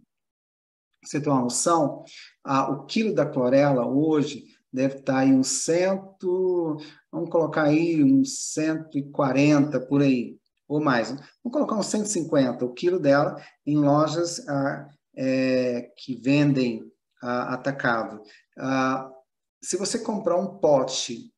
Você 1.05 1.21
tem 1.21 1.33
uma 1.33 1.43
noção? 1.43 2.05
Ah, 2.45 2.71
o 2.71 2.87
quilo 2.87 3.15
da 3.15 3.27
clorela 3.27 3.87
hoje 3.87 4.45
deve 4.73 4.99
estar 4.99 5.15
tá 5.15 5.25
em 5.25 5.35
uns 5.35 5.65
cento, 5.65 6.79
vamos 7.13 7.29
colocar 7.29 7.65
aí 7.65 8.03
uns 8.03 8.53
140 8.53 9.79
por 9.81 10.01
aí, 10.01 10.39
ou 10.67 10.81
mais. 10.81 11.11
Vamos 11.11 11.53
colocar 11.53 11.77
uns 11.77 11.87
150 11.87 12.65
o 12.65 12.73
quilo 12.73 12.99
dela 12.99 13.37
em 13.67 13.77
lojas 13.77 14.49
ah, 14.49 14.89
é, 15.15 15.93
que 15.99 16.17
vendem 16.17 16.91
ah, 17.23 17.55
atacado. 17.55 18.23
Ah, 18.59 19.11
se 19.63 19.77
você 19.77 19.99
comprar 19.99 20.37
um 20.37 20.59
pote 20.59 21.31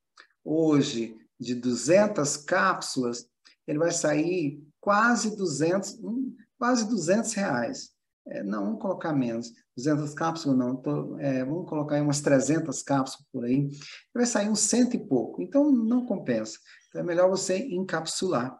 hoje 0.45 1.17
de 1.39 1.55
200 1.55 2.37
cápsulas, 2.39 3.27
ele 3.67 3.79
vai 3.79 3.91
sair 3.91 4.63
quase 4.81 5.37
200, 5.37 5.99
hum, 6.03 6.37
quase 6.57 6.89
200 6.89 7.33
reais. 7.35 7.94
É, 8.27 8.43
não, 8.43 8.65
vamos 8.65 8.81
colocar 8.81 9.13
menos. 9.13 9.53
200 9.77 10.15
cápsulas, 10.15 10.57
não. 10.57 10.77
Tô, 10.77 11.19
é, 11.19 11.45
vamos 11.45 11.69
colocar 11.69 11.97
aí 11.97 12.01
umas 12.01 12.21
300 12.21 12.83
cápsulas 12.83 13.27
por 13.33 13.45
aí. 13.45 13.69
Vai 14.15 14.27
sair 14.27 14.49
uns 14.49 14.61
cento 14.61 14.95
e 14.95 14.99
pouco. 14.99 15.43
Então, 15.43 15.71
não 15.71 16.07
compensa. 16.07 16.59
Então, 16.89 17.01
é 17.01 17.05
melhor 17.05 17.29
você 17.29 17.59
encapsular, 17.59 18.57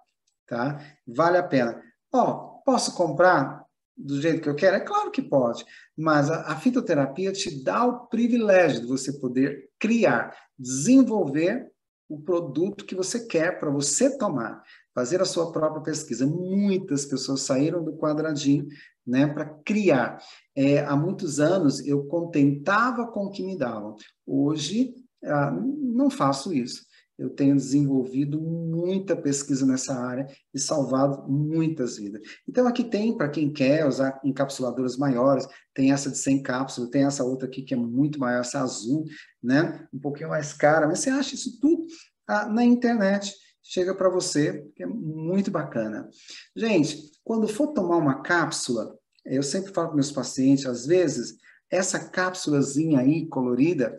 tá? 0.47 0.79
Vale 1.07 1.39
a 1.39 1.43
pena. 1.43 1.81
Ó, 2.13 2.61
posso 2.65 2.95
comprar 2.95 3.65
do 3.97 4.21
jeito 4.21 4.43
que 4.43 4.49
eu 4.49 4.57
quero? 4.57 4.77
É 4.77 4.81
claro 4.81 5.11
que 5.11 5.23
pode. 5.23 5.65
Mas 5.97 6.31
a, 6.31 6.53
a 6.53 6.57
fitoterapia 6.57 7.33
te 7.33 7.63
dá 7.63 7.85
o 7.87 8.07
privilégio 8.07 8.83
de 8.83 8.87
você 8.87 9.19
poder 9.19 9.71
criar, 9.79 10.37
desenvolver 10.59 11.71
o 12.09 12.21
produto 12.21 12.85
que 12.85 12.95
você 12.95 13.27
quer 13.27 13.59
para 13.59 13.71
você 13.71 14.19
tomar 14.19 14.63
fazer 14.95 15.21
a 15.21 15.25
sua 15.25 15.51
própria 15.53 15.83
pesquisa. 15.83 16.27
Muitas 16.27 17.05
pessoas 17.05 17.43
saíram 17.43 17.83
do 17.83 17.97
quadradinho 17.97 18.67
né, 19.07 19.27
para 19.27 19.47
criar. 19.65 20.19
É, 20.55 20.79
há 20.81 20.97
muitos 20.97 21.41
anos 21.41 21.85
eu 21.87 22.05
contentava 22.05 23.07
com 23.09 23.27
o 23.27 23.31
que 23.31 23.43
me 23.43 23.59
davam. 23.59 23.97
Hoje 24.27 24.95
ah, 25.25 25.51
não 25.51 26.09
faço 26.11 26.53
isso. 26.53 26.85
Eu 27.17 27.31
tenho 27.31 27.55
desenvolvido 27.55 28.41
muita 28.41 29.15
pesquisa 29.15 29.65
nessa 29.65 29.95
área 29.95 30.27
e 30.53 30.59
salvado 30.59 31.31
muitas 31.31 31.97
vidas. 31.97 32.21
Então, 32.49 32.67
aqui 32.67 32.83
tem, 32.83 33.17
para 33.17 33.29
quem 33.29 33.53
quer 33.53 33.87
usar 33.87 34.21
encapsuladoras 34.25 34.97
maiores, 34.97 35.47
tem 35.73 35.93
essa 35.93 36.11
de 36.11 36.19
100 36.19 36.43
cápsulas, 36.43 36.91
tem 36.91 37.05
essa 37.05 37.23
outra 37.23 37.47
aqui 37.47 37.63
que 37.63 37.73
é 37.73 37.77
muito 37.77 38.19
maior, 38.19 38.41
essa 38.41 38.61
azul, 38.61 39.05
né? 39.41 39.87
Um 39.93 39.99
pouquinho 40.01 40.31
mais 40.31 40.53
cara, 40.53 40.89
mas 40.89 41.01
você 41.01 41.11
acha 41.11 41.37
isso 41.37 41.61
tudo 41.61 41.87
ah, 42.27 42.47
na 42.47 42.65
internet 42.65 43.33
chega 43.65 43.95
para 43.95 44.11
você, 44.11 44.71
que 44.77 44.83
é 44.83 44.87
muito 44.87 45.51
bacana. 45.51 46.09
Gente, 46.55 47.11
quando 47.25 47.49
for 47.49 47.69
tomar 47.69 47.97
uma 47.97 48.23
cápsula, 48.23 48.97
eu 49.25 49.43
sempre 49.43 49.73
falo 49.73 49.89
para 49.89 49.97
meus 49.97 50.13
pacientes, 50.13 50.67
às 50.67 50.85
vezes, 50.87 51.39
essa 51.71 51.99
cápsulazinha 51.99 53.01
aí 53.01 53.27
colorida, 53.27 53.97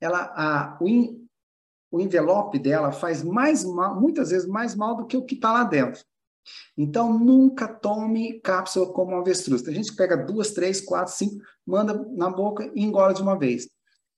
ela, 0.00 0.32
a, 0.36 0.78
o, 0.80 0.88
in, 0.88 1.28
o 1.90 2.00
envelope 2.00 2.58
dela 2.60 2.92
faz 2.92 3.24
mais 3.24 3.64
mal, 3.64 4.00
muitas 4.00 4.30
vezes 4.30 4.46
mais 4.46 4.76
mal 4.76 4.96
do 4.96 5.06
que 5.06 5.16
o 5.16 5.24
que 5.24 5.34
está 5.34 5.52
lá 5.52 5.64
dentro. 5.64 6.02
Então, 6.76 7.18
nunca 7.18 7.68
tome 7.68 8.40
cápsula 8.40 8.92
como 8.92 9.16
avestruz. 9.16 9.60
Tem 9.60 9.74
gente 9.74 9.94
pega 9.94 10.16
duas, 10.16 10.52
três, 10.52 10.80
quatro, 10.80 11.12
cinco, 11.12 11.42
manda 11.66 11.92
na 12.12 12.30
boca 12.30 12.70
e 12.74 12.82
engole 12.82 13.14
de 13.14 13.20
uma 13.20 13.36
vez. 13.36 13.68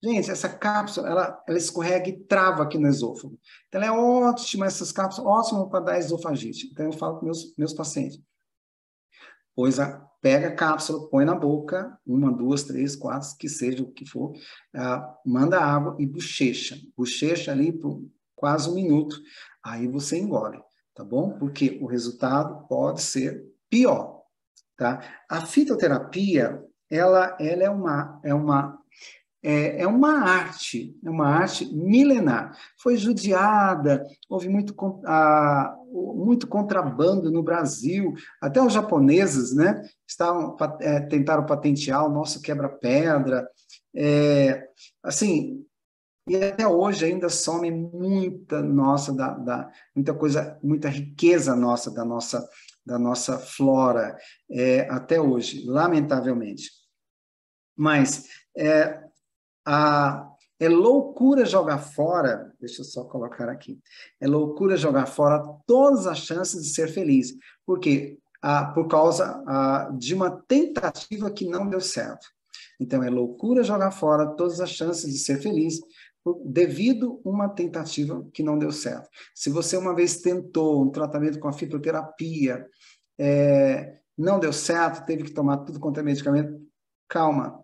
Gente, 0.02 0.30
essa 0.30 0.48
cápsula, 0.48 1.08
ela, 1.08 1.44
ela 1.46 1.58
escorrega 1.58 2.08
e 2.08 2.24
trava 2.24 2.62
aqui 2.62 2.78
no 2.78 2.88
esôfago. 2.88 3.38
Então, 3.68 3.82
ela 3.82 3.92
é 3.92 3.92
ótima, 3.92 4.64
essas 4.64 4.90
cápsulas, 4.90 5.30
ótimas 5.30 5.68
para 5.68 5.80
dar 5.80 5.98
esofagite. 5.98 6.68
Então, 6.72 6.86
eu 6.86 6.92
falo 6.92 7.16
para 7.16 7.24
meus, 7.26 7.54
meus 7.56 7.74
pacientes. 7.74 8.18
Pois 9.54 9.78
a, 9.78 10.00
pega 10.22 10.48
a 10.48 10.54
cápsula, 10.54 11.06
põe 11.10 11.26
na 11.26 11.34
boca, 11.34 11.98
uma, 12.06 12.32
duas, 12.32 12.62
três, 12.62 12.96
quatro, 12.96 13.36
que 13.38 13.46
seja 13.46 13.82
o 13.82 13.92
que 13.92 14.06
for, 14.06 14.30
uh, 14.30 15.02
manda 15.24 15.60
água 15.60 15.94
e 15.98 16.06
bochecha. 16.06 16.78
Bochecha 16.96 17.52
ali 17.52 17.70
por 17.70 18.02
quase 18.34 18.70
um 18.70 18.74
minuto. 18.74 19.16
Aí 19.62 19.86
você 19.86 20.18
engole, 20.18 20.58
tá 20.94 21.04
bom? 21.04 21.36
Porque 21.38 21.78
o 21.82 21.86
resultado 21.86 22.66
pode 22.68 23.02
ser 23.02 23.44
pior, 23.68 24.22
tá? 24.78 25.02
A 25.28 25.42
fitoterapia, 25.42 26.64
ela, 26.88 27.36
ela 27.38 27.62
é 27.62 27.70
uma, 27.70 28.20
é 28.24 28.34
uma 28.34 28.79
é, 29.42 29.82
é 29.82 29.86
uma 29.86 30.20
arte, 30.20 30.94
é 31.04 31.10
uma 31.10 31.26
arte 31.26 31.64
milenar. 31.74 32.56
Foi 32.78 32.96
judiada, 32.96 34.06
houve 34.28 34.48
muito, 34.48 34.74
a, 35.06 35.74
muito 35.90 36.46
contrabando 36.46 37.30
no 37.30 37.42
Brasil, 37.42 38.14
até 38.40 38.60
os 38.62 38.72
japoneses, 38.72 39.54
né, 39.54 39.82
estavam, 40.06 40.56
é, 40.80 41.00
tentaram 41.00 41.46
patentear 41.46 42.04
o 42.04 42.12
nosso 42.12 42.42
quebra-pedra, 42.42 43.48
é, 43.94 44.68
assim, 45.02 45.64
e 46.28 46.36
até 46.36 46.66
hoje 46.66 47.06
ainda 47.06 47.28
some 47.28 47.70
muita 47.70 48.62
nossa, 48.62 49.12
da, 49.12 49.30
da, 49.30 49.70
muita 49.96 50.14
coisa, 50.14 50.58
muita 50.62 50.88
riqueza 50.88 51.56
nossa, 51.56 51.90
da 51.90 52.04
nossa, 52.04 52.48
da 52.86 52.98
nossa 52.98 53.38
flora, 53.38 54.16
é, 54.50 54.82
até 54.90 55.20
hoje, 55.20 55.64
lamentavelmente. 55.66 56.70
Mas 57.76 58.26
é, 58.56 59.09
a, 59.72 60.28
é 60.58 60.68
loucura 60.68 61.44
jogar 61.44 61.78
fora, 61.78 62.52
deixa 62.58 62.80
eu 62.80 62.84
só 62.84 63.04
colocar 63.04 63.48
aqui, 63.48 63.78
é 64.20 64.26
loucura 64.26 64.76
jogar 64.76 65.06
fora 65.06 65.40
todas 65.64 66.08
as 66.08 66.18
chances 66.18 66.64
de 66.64 66.70
ser 66.70 66.88
feliz, 66.88 67.36
porque 67.64 68.18
ah, 68.42 68.64
por 68.64 68.88
causa 68.88 69.44
ah, 69.46 69.88
de 69.96 70.12
uma 70.12 70.28
tentativa 70.28 71.30
que 71.30 71.46
não 71.46 71.68
deu 71.68 71.80
certo. 71.80 72.26
Então, 72.80 73.00
é 73.00 73.08
loucura 73.10 73.62
jogar 73.62 73.92
fora 73.92 74.34
todas 74.34 74.60
as 74.60 74.70
chances 74.70 75.12
de 75.12 75.18
ser 75.18 75.40
feliz 75.40 75.78
devido 76.44 77.20
uma 77.24 77.48
tentativa 77.48 78.26
que 78.32 78.42
não 78.42 78.58
deu 78.58 78.72
certo. 78.72 79.08
Se 79.34 79.50
você 79.50 79.76
uma 79.76 79.94
vez 79.94 80.20
tentou 80.20 80.82
um 80.82 80.90
tratamento 80.90 81.38
com 81.38 81.46
a 81.46 81.52
fitoterapia, 81.52 82.66
é, 83.18 84.00
não 84.18 84.40
deu 84.40 84.52
certo, 84.52 85.06
teve 85.06 85.22
que 85.24 85.32
tomar 85.32 85.58
tudo 85.58 85.78
quanto 85.78 86.00
é 86.00 86.02
medicamento. 86.02 86.58
Calma. 87.08 87.62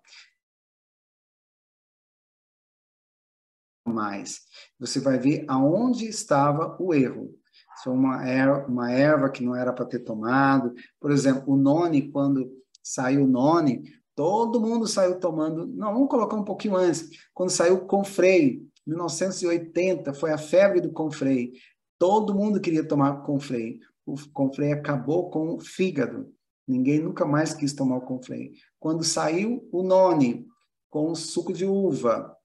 Mais. 3.87 4.41
Você 4.79 5.01
vai 5.01 5.19
ver 5.19 5.45
aonde 5.49 6.07
estava 6.07 6.77
o 6.81 6.93
erro. 6.93 7.35
Se 7.83 7.89
uma 7.89 8.27
erva, 8.27 8.67
uma 8.67 8.91
erva 8.91 9.31
que 9.31 9.45
não 9.45 9.55
era 9.55 9.73
para 9.73 9.85
ter 9.85 10.01
tomado. 10.01 10.75
Por 11.01 11.11
exemplo, 11.11 11.53
o 11.53 11.57
noni, 11.57 12.11
quando 12.11 12.51
saiu 12.83 13.25
o 13.25 13.29
noni, 13.29 13.85
todo 14.15 14.61
mundo 14.61 14.87
saiu 14.87 15.21
tomando. 15.21 15.67
Não, 15.67 15.93
vamos 15.93 16.09
colocar 16.09 16.37
um 16.37 16.45
pouquinho 16.45 16.77
antes. 16.77 17.09
Quando 17.35 17.51
saiu 17.51 17.75
o 17.75 17.87
Confrei, 17.87 18.67
1980, 18.87 20.15
foi 20.15 20.33
a 20.33 20.39
febre 20.39 20.81
do 20.81 20.93
Confrei. 20.93 21.53
Todo 21.99 22.35
mundo 22.35 22.61
queria 22.61 22.87
tomar 22.87 23.23
Confrei. 23.23 23.81
O 24.05 24.15
Confrei 24.33 24.73
acabou 24.73 25.31
com 25.31 25.55
o 25.55 25.61
fígado. 25.61 26.33
Ninguém 26.67 27.01
nunca 27.01 27.25
mais 27.25 27.55
quis 27.55 27.73
tomar 27.73 27.97
o 27.97 28.03
Confrei. 28.03 28.53
Quando 28.79 29.05
saiu 29.05 29.69
o 29.73 29.83
Noni, 29.83 30.47
com 30.91 31.15
suco 31.15 31.53
de 31.53 31.65
uva, 31.65 32.36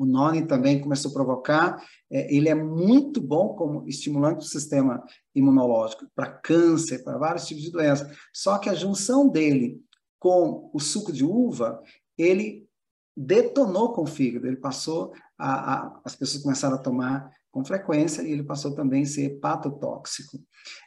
o 0.00 0.06
noni 0.06 0.46
também 0.46 0.80
começou 0.80 1.10
a 1.10 1.14
provocar. 1.14 1.84
É, 2.10 2.34
ele 2.34 2.48
é 2.48 2.54
muito 2.54 3.20
bom 3.20 3.50
como 3.50 3.86
estimulante 3.86 4.38
do 4.38 4.44
sistema 4.44 5.04
imunológico, 5.34 6.06
para 6.14 6.32
câncer, 6.32 7.04
para 7.04 7.18
vários 7.18 7.46
tipos 7.46 7.62
de 7.62 7.70
doenças. 7.70 8.16
Só 8.32 8.56
que 8.56 8.70
a 8.70 8.74
junção 8.74 9.28
dele 9.28 9.78
com 10.18 10.70
o 10.72 10.80
suco 10.80 11.12
de 11.12 11.24
uva, 11.24 11.82
ele 12.16 12.66
detonou 13.14 13.92
com 13.92 14.02
o 14.02 14.06
fígado, 14.06 14.46
ele 14.46 14.56
passou 14.56 15.12
a, 15.38 15.74
a, 15.74 16.00
as 16.04 16.16
pessoas 16.16 16.42
começaram 16.42 16.76
a 16.76 16.82
tomar 16.82 17.30
com 17.50 17.64
frequência 17.64 18.22
e 18.22 18.32
ele 18.32 18.44
passou 18.44 18.74
também 18.74 19.02
a 19.02 19.06
ser 19.06 19.24
hepatotóxico. 19.24 20.38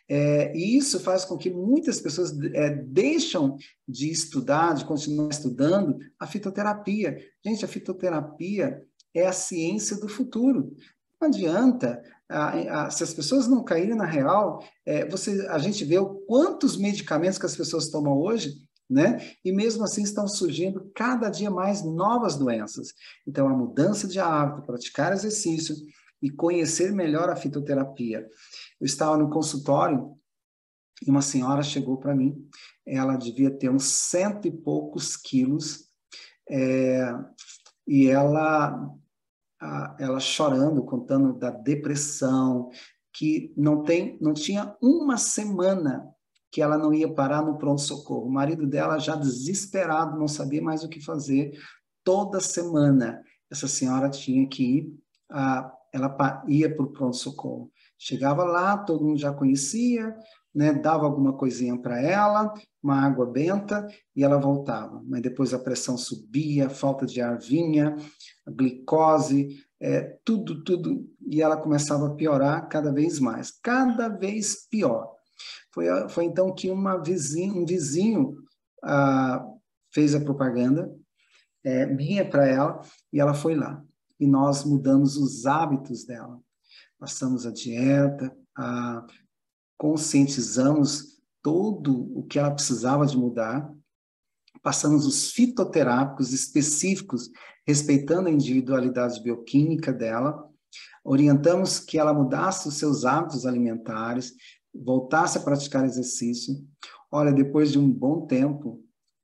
É, 0.10 0.56
e 0.56 0.78
isso 0.78 1.00
faz 1.00 1.26
com 1.26 1.38
que 1.38 1.50
muitas 1.50 2.00
pessoas 2.00 2.32
é, 2.54 2.70
deixam 2.70 3.58
de 3.88 4.10
estudar, 4.10 4.74
de 4.74 4.86
continuar 4.86 5.30
estudando 5.30 5.98
a 6.20 6.26
fitoterapia. 6.26 7.18
Gente, 7.46 7.66
a 7.66 7.68
fitoterapia 7.68 8.82
é 9.14 9.28
a 9.28 9.34
ciência 9.34 9.98
do 9.98 10.08
futuro. 10.08 10.76
Não 11.22 11.28
adianta, 11.28 12.04
a, 12.30 12.86
a, 12.86 12.90
se 12.90 13.04
as 13.04 13.14
pessoas 13.14 13.48
não 13.48 13.64
caírem 13.64 13.96
na 13.96 14.06
real, 14.06 14.64
é, 14.86 15.08
você, 15.08 15.48
a 15.48 15.58
gente 15.58 15.86
vê 15.86 15.98
o 15.98 16.16
quantos 16.26 16.78
medicamentos 16.78 17.38
que 17.38 17.46
as 17.46 17.56
pessoas 17.56 17.90
tomam 17.90 18.18
hoje, 18.18 18.54
né? 18.90 19.32
E 19.44 19.52
mesmo 19.52 19.84
assim 19.84 20.04
estão 20.04 20.28
surgindo 20.28 20.92
cada 20.94 21.30
dia 21.30 21.50
mais 21.50 21.84
novas 21.84 22.36
doenças. 22.36 22.94
Então, 23.26 23.48
a 23.48 23.54
mudança 23.54 24.08
de 24.08 24.20
hábito, 24.20 24.66
praticar 24.66 25.14
exercício 25.14 25.76
e 26.22 26.30
conhecer 26.30 26.92
melhor 26.92 27.30
a 27.30 27.36
fitoterapia. 27.36 28.28
Eu 28.80 28.86
estava 28.86 29.18
no 29.18 29.30
consultório 29.30 30.14
e 31.06 31.10
uma 31.10 31.22
senhora 31.22 31.64
chegou 31.64 31.98
para 31.98 32.16
mim, 32.16 32.48
ela 32.86 33.16
devia 33.16 33.52
ter 33.52 33.70
uns 33.70 33.86
cento 33.86 34.48
e 34.48 34.52
poucos 34.52 35.18
quilos, 35.18 35.90
é, 36.50 37.14
e 37.88 38.08
ela 38.08 38.90
ela 40.00 40.20
chorando, 40.20 40.84
contando 40.84 41.34
da 41.34 41.50
depressão, 41.50 42.70
que 43.14 43.54
não 43.56 43.84
tem, 43.84 44.18
não 44.20 44.34
tinha 44.34 44.76
uma 44.82 45.18
semana 45.18 46.10
que 46.52 46.62
ela 46.62 46.78
não 46.78 46.94
ia 46.94 47.12
parar 47.12 47.42
no 47.42 47.58
pronto-socorro. 47.58 48.28
O 48.28 48.32
marido 48.32 48.68
dela 48.68 49.00
já 49.00 49.16
desesperado, 49.16 50.20
não 50.20 50.28
sabia 50.28 50.62
mais 50.62 50.84
o 50.84 50.90
que 50.90 51.00
fazer. 51.00 51.52
Toda 52.04 52.40
semana 52.40 53.24
essa 53.50 53.68
senhora 53.68 54.10
tinha 54.10 54.48
que 54.48 54.64
ir, 54.64 54.94
ela 55.92 56.44
ia 56.48 56.76
para 56.76 56.86
o 56.86 56.92
pronto-socorro. 56.92 57.72
Chegava 57.98 58.44
lá, 58.44 58.78
todo 58.78 59.06
mundo 59.06 59.18
já 59.20 59.32
conhecia, 59.32 60.16
né, 60.54 60.74
dava 60.74 61.06
alguma 61.06 61.34
coisinha 61.34 61.78
para 61.78 62.00
ela, 62.02 62.54
uma 62.82 63.02
água 63.02 63.26
benta, 63.26 63.88
e 64.16 64.24
ela 64.24 64.38
voltava. 64.38 65.02
Mas 65.06 65.22
depois 65.22 65.54
a 65.54 65.60
pressão 65.60 65.98
subia, 65.98 66.68
a 66.68 66.70
falta 66.70 67.06
de 67.06 67.22
ar 67.22 67.40
vinha, 67.40 67.96
a 68.46 68.52
glicose, 68.52 69.64
é, 69.80 70.18
tudo, 70.24 70.64
tudo, 70.64 71.10
e 71.26 71.42
ela 71.42 71.58
começava 71.58 72.08
a 72.08 72.16
piorar 72.16 72.68
cada 72.70 72.92
vez 72.92 73.20
mais, 73.20 73.52
cada 73.52 74.08
vez 74.08 74.68
pior. 74.70 75.12
Foi, 75.74 75.88
foi 76.10 76.26
então 76.26 76.54
que 76.54 76.70
uma 76.70 77.02
vizinho, 77.02 77.62
um 77.62 77.66
vizinho 77.66 78.36
ah, 78.84 79.44
fez 79.92 80.14
a 80.14 80.22
propaganda 80.22 80.94
é, 81.64 81.86
minha 81.86 82.30
para 82.30 82.48
ela, 82.48 82.82
e 83.12 83.20
ela 83.20 83.34
foi 83.34 83.56
lá. 83.56 83.84
E 84.20 84.28
nós 84.28 84.64
mudamos 84.64 85.18
os 85.18 85.46
hábitos 85.46 86.06
dela. 86.06 86.40
Passamos 87.00 87.46
a 87.46 87.52
dieta, 87.52 88.36
a, 88.56 89.06
conscientizamos 89.84 91.20
todo 91.42 92.10
o 92.18 92.24
que 92.24 92.40
ela 92.40 92.52
precisava 92.52 93.06
de 93.06 93.18
mudar, 93.18 93.70
passamos 94.62 95.06
os 95.06 95.32
fitoterápicos 95.32 96.32
específicos, 96.32 97.30
respeitando 97.68 98.30
a 98.30 98.32
individualidade 98.32 99.22
bioquímica 99.22 99.92
dela, 99.92 100.50
orientamos 101.04 101.82
que 101.82 102.00
ela 102.00 102.14
mudasse 102.14 102.66
os 102.66 102.76
seus 102.76 103.04
hábitos 103.04 103.46
alimentares, 103.46 104.34
voltasse 104.74 105.38
a 105.38 105.42
praticar 105.42 105.84
exercício. 105.84 106.66
Olha, 107.12 107.34
depois 107.34 107.70
de 107.70 107.78
um 107.78 107.92
bom 107.92 108.26
tempo, 108.26 108.82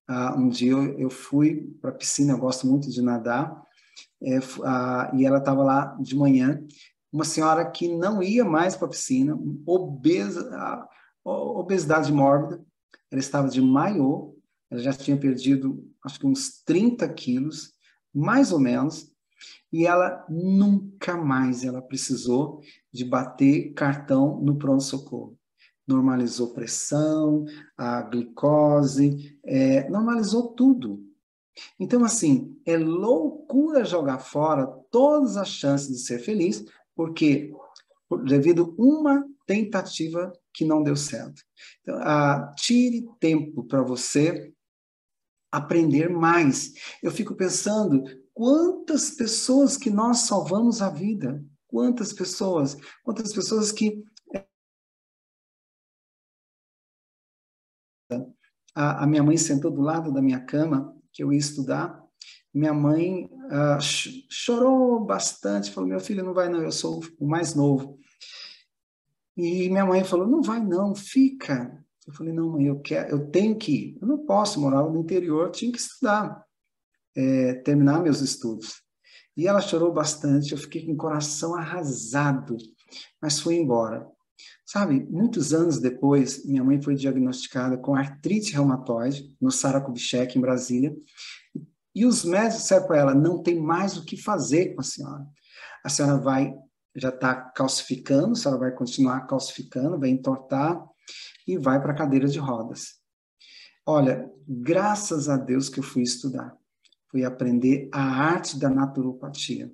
uh, 0.09 0.37
um 0.37 0.49
dia 0.49 0.73
eu, 0.73 1.09
fui 1.09 1.73
para 1.79 1.91
a 1.91 1.95
piscina, 1.95 2.33
eu 2.33 2.37
gosto 2.37 2.67
muito 2.67 2.89
de 2.89 3.01
nadar, 3.01 3.63
é, 4.21 4.39
uh, 4.39 5.15
e 5.15 5.25
ela 5.25 5.37
estava 5.37 5.63
lá 5.63 5.97
de 6.01 6.17
manhã, 6.17 6.61
uma 7.11 7.25
senhora 7.25 7.69
que 7.69 7.87
não 7.87 8.21
ia 8.21 8.45
mais 8.45 8.75
para 8.75 8.87
a 8.87 8.89
piscina, 8.89 9.37
obesa, 9.65 10.87
obesidade 11.23 12.11
mórbida, 12.11 12.63
ela 13.11 13.19
estava 13.19 13.49
de 13.49 13.61
maiô, 13.61 14.35
ela 14.69 14.81
já 14.81 14.93
tinha 14.93 15.17
perdido 15.17 15.83
acho 16.03 16.19
que 16.19 16.27
uns 16.27 16.61
30 16.63 17.07
quilos, 17.09 17.73
mais 18.13 18.51
ou 18.51 18.59
menos, 18.59 19.11
e 19.71 19.85
ela 19.85 20.25
nunca 20.29 21.15
mais 21.15 21.63
ela 21.63 21.81
precisou 21.81 22.61
de 22.91 23.05
bater 23.05 23.73
cartão 23.73 24.39
no 24.41 24.57
pronto-socorro. 24.57 25.37
Normalizou 25.87 26.53
pressão, 26.53 27.45
a 27.77 28.01
glicose, 28.01 29.39
é, 29.43 29.89
normalizou 29.89 30.53
tudo. 30.53 31.03
Então, 31.79 32.03
assim, 32.03 32.57
é 32.65 32.77
loucura 32.77 33.83
jogar 33.83 34.19
fora 34.19 34.65
todas 34.91 35.35
as 35.35 35.49
chances 35.49 35.89
de 35.89 35.99
ser 35.99 36.19
feliz 36.19 36.63
porque 36.99 37.49
devido 38.25 38.75
uma 38.77 39.25
tentativa 39.47 40.33
que 40.53 40.65
não 40.65 40.83
deu 40.83 40.97
certo. 40.97 41.41
Então, 41.81 41.97
ah, 41.99 42.53
tire 42.57 43.07
tempo 43.21 43.63
para 43.63 43.81
você 43.81 44.53
aprender 45.49 46.09
mais. 46.09 46.73
Eu 47.01 47.09
fico 47.09 47.35
pensando 47.35 48.03
quantas 48.33 49.11
pessoas 49.11 49.77
que 49.77 49.89
nós 49.89 50.23
salvamos 50.23 50.81
a 50.81 50.89
vida, 50.89 51.41
quantas 51.67 52.11
pessoas, 52.11 52.75
quantas 53.01 53.31
pessoas 53.31 53.71
que 53.71 54.03
a, 58.75 59.05
a 59.05 59.07
minha 59.07 59.23
mãe 59.23 59.37
sentou 59.37 59.71
do 59.71 59.79
lado 59.79 60.11
da 60.11 60.21
minha 60.21 60.43
cama 60.45 60.93
que 61.13 61.23
eu 61.23 61.31
ia 61.31 61.39
estudar 61.39 62.08
minha 62.53 62.73
mãe 62.73 63.25
uh, 63.25 63.79
chorou 64.29 64.99
bastante, 64.99 65.71
falou: 65.71 65.89
Meu 65.89 65.99
filho, 65.99 66.23
não 66.23 66.33
vai 66.33 66.49
não, 66.49 66.61
eu 66.61 66.71
sou 66.71 67.03
o 67.19 67.27
mais 67.27 67.53
novo. 67.53 67.99
E 69.37 69.69
minha 69.69 69.85
mãe 69.85 70.03
falou: 70.03 70.27
Não 70.27 70.41
vai 70.41 70.59
não, 70.59 70.95
fica. 70.95 71.83
Eu 72.07 72.13
falei: 72.13 72.33
Não, 72.33 72.49
mãe, 72.49 72.65
eu, 72.65 72.79
quero, 72.79 73.09
eu 73.09 73.29
tenho 73.29 73.55
que 73.57 73.71
ir. 73.71 73.97
Eu 74.01 74.07
não 74.07 74.25
posso 74.25 74.59
morar 74.59 74.83
no 74.83 74.99
interior, 74.99 75.51
tinha 75.51 75.71
que 75.71 75.77
estudar, 75.77 76.43
é, 77.15 77.53
terminar 77.55 78.01
meus 78.01 78.21
estudos. 78.21 78.81
E 79.37 79.47
ela 79.47 79.61
chorou 79.61 79.93
bastante, 79.93 80.51
eu 80.51 80.57
fiquei 80.57 80.85
com 80.85 80.91
o 80.91 80.97
coração 80.97 81.55
arrasado, 81.55 82.57
mas 83.21 83.39
fui 83.39 83.55
embora. 83.55 84.05
Sabe, 84.65 85.07
muitos 85.09 85.53
anos 85.53 85.79
depois, 85.79 86.45
minha 86.45 86.63
mãe 86.63 86.81
foi 86.81 86.93
diagnosticada 86.93 87.77
com 87.77 87.95
artrite 87.95 88.53
reumatoide 88.53 89.35
no 89.39 89.49
Sara 89.49 89.81
Kubitschek, 89.81 90.37
em 90.37 90.41
Brasília, 90.41 90.95
e 91.99 92.05
os 92.05 92.23
médicos 92.23 92.61
disseram 92.61 92.87
para 92.87 92.97
ela: 92.97 93.13
não 93.13 93.43
tem 93.43 93.59
mais 93.59 93.97
o 93.97 94.05
que 94.05 94.15
fazer 94.15 94.73
com 94.73 94.79
a 94.79 94.85
senhora. 94.85 95.27
A 95.83 95.89
senhora 95.89 96.17
vai, 96.17 96.55
já 96.95 97.09
está 97.09 97.35
calcificando, 97.35 98.31
a 98.31 98.35
senhora 98.35 98.59
vai 98.61 98.71
continuar 98.71 99.27
calcificando, 99.27 99.99
vai 99.99 100.07
entortar 100.07 100.81
e 101.45 101.57
vai 101.57 101.81
para 101.81 101.91
a 101.91 101.95
cadeira 101.95 102.29
de 102.29 102.39
rodas. 102.39 102.99
Olha, 103.85 104.31
graças 104.47 105.27
a 105.27 105.35
Deus 105.35 105.67
que 105.67 105.81
eu 105.81 105.83
fui 105.83 106.01
estudar, 106.01 106.55
fui 107.11 107.25
aprender 107.25 107.89
a 107.91 108.01
arte 108.01 108.57
da 108.57 108.69
naturopatia, 108.69 109.69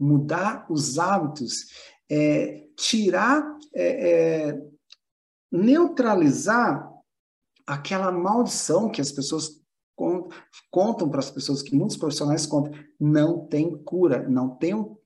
mudar 0.00 0.64
os 0.70 0.98
hábitos, 0.98 1.66
é, 2.10 2.68
tirar, 2.74 3.44
é, 3.74 4.48
é, 4.48 4.66
neutralizar 5.52 6.90
aquela 7.66 8.10
maldição 8.10 8.90
que 8.90 9.02
as 9.02 9.12
pessoas 9.12 9.60
contam 10.70 11.08
para 11.08 11.20
as 11.20 11.30
pessoas, 11.30 11.62
que 11.62 11.74
muitos 11.74 11.96
profissionais 11.96 12.46
contam, 12.46 12.72
não 12.98 13.46
tem 13.46 13.76
cura, 13.82 14.28
não 14.28 14.50
tem 14.56 14.74
o, 14.74 14.98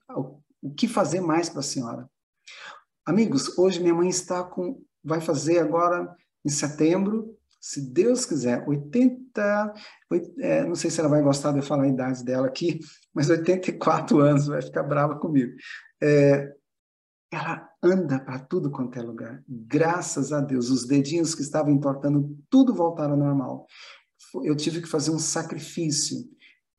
o 0.61 0.71
que 0.73 0.87
fazer 0.87 1.21
mais 1.21 1.49
para 1.49 1.59
a 1.59 1.63
senhora. 1.63 2.09
Amigos, 3.05 3.57
hoje 3.57 3.79
minha 3.79 3.93
mãe 3.93 4.09
está 4.09 4.43
com, 4.43 4.81
vai 5.03 5.19
fazer 5.19 5.59
agora, 5.59 6.15
em 6.45 6.49
setembro, 6.49 7.35
se 7.59 7.79
Deus 7.79 8.25
quiser, 8.25 8.67
80, 8.67 9.73
é, 10.39 10.65
não 10.65 10.73
sei 10.73 10.89
se 10.89 10.99
ela 10.99 11.09
vai 11.09 11.21
gostar 11.21 11.51
de 11.51 11.59
eu 11.59 11.63
falar 11.63 11.83
a 11.83 11.89
idade 11.89 12.23
dela 12.23 12.47
aqui, 12.47 12.79
mas 13.13 13.29
84 13.29 14.19
anos, 14.19 14.47
vai 14.47 14.61
ficar 14.61 14.81
brava 14.83 15.19
comigo. 15.19 15.51
É, 16.01 16.51
ela 17.31 17.69
anda 17.81 18.19
para 18.19 18.39
tudo 18.39 18.71
quanto 18.71 18.97
é 18.97 19.01
lugar. 19.01 19.43
Graças 19.47 20.33
a 20.33 20.41
Deus, 20.41 20.69
os 20.69 20.85
dedinhos 20.85 21.33
que 21.35 21.41
estavam 21.41 21.71
entortando, 21.71 22.35
tudo 22.49 22.73
voltaram 22.73 23.13
ao 23.13 23.19
normal. 23.19 23.67
Eu 24.43 24.55
tive 24.55 24.81
que 24.81 24.87
fazer 24.87 25.11
um 25.11 25.19
sacrifício, 25.19 26.17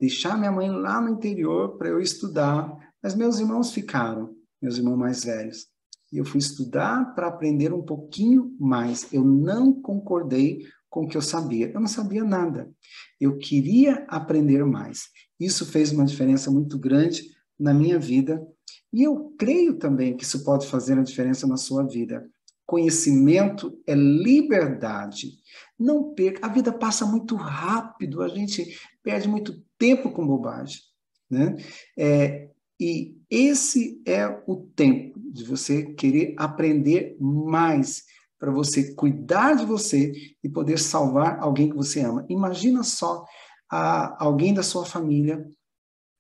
deixar 0.01 0.39
minha 0.39 0.53
mãe 0.53 0.71
lá 0.71 1.01
no 1.01 1.11
interior 1.11 1.77
para 1.77 1.89
eu 1.89 2.01
estudar, 2.01 2.77
mas 3.03 3.15
meus 3.15 3.39
irmãos 3.39 3.73
ficaram, 3.73 4.35
meus 4.61 4.77
irmãos 4.77 4.97
mais 4.97 5.25
velhos. 5.25 5.67
E 6.13 6.19
eu 6.19 6.25
fui 6.25 6.39
estudar 6.39 7.15
para 7.15 7.29
aprender 7.29 7.73
um 7.73 7.83
pouquinho 7.83 8.55
mais. 8.61 9.13
Eu 9.13 9.25
não 9.25 9.73
concordei 9.73 10.67
com 10.91 11.05
o 11.05 11.09
que 11.09 11.17
eu 11.17 11.23
sabia. 11.23 11.71
Eu 11.71 11.81
não 11.81 11.89
sabia 11.89 12.23
nada. 12.23 12.71
Eu 13.19 13.39
queria 13.39 14.05
aprender 14.09 14.63
mais. 14.65 15.09
Isso 15.41 15.65
fez 15.65 15.91
uma 15.91 16.05
diferença 16.05 16.51
muito 16.51 16.79
grande 16.79 17.23
na 17.59 17.73
minha 17.73 17.99
vida 17.99 18.47
e 18.93 19.03
eu 19.03 19.35
creio 19.39 19.79
também 19.79 20.15
que 20.15 20.23
isso 20.23 20.45
pode 20.45 20.67
fazer 20.67 20.99
a 20.99 21.03
diferença 21.03 21.47
na 21.47 21.57
sua 21.57 21.83
vida. 21.83 22.29
Conhecimento 22.67 23.79
é 23.87 23.95
liberdade. 23.95 25.33
Não 25.79 26.15
perca. 26.15 26.47
A 26.47 26.51
vida 26.51 26.73
passa 26.73 27.05
muito 27.05 27.35
rápido, 27.35 28.23
a 28.23 28.29
gente 28.29 28.79
perde 29.03 29.29
muito 29.29 29.63
tempo 29.79 30.11
com 30.11 30.27
bobagem. 30.27 30.81
Né? 31.31 31.57
É, 31.99 32.49
e 32.79 33.17
esse 33.31 34.03
é 34.07 34.27
o 34.47 34.57
tempo 34.75 35.19
de 35.19 35.45
você 35.45 35.85
querer 35.95 36.35
aprender 36.37 37.17
mais, 37.21 38.05
para 38.39 38.51
você 38.51 38.95
cuidar 38.95 39.55
de 39.55 39.65
você 39.65 40.13
e 40.43 40.49
poder 40.49 40.79
salvar 40.79 41.39
alguém 41.41 41.71
que 41.71 41.77
você 41.77 42.01
ama. 42.01 42.27
Imagina 42.29 42.83
só 42.83 43.25
a, 43.71 44.23
alguém 44.23 44.53
da 44.53 44.63
sua 44.63 44.85
família 44.85 45.47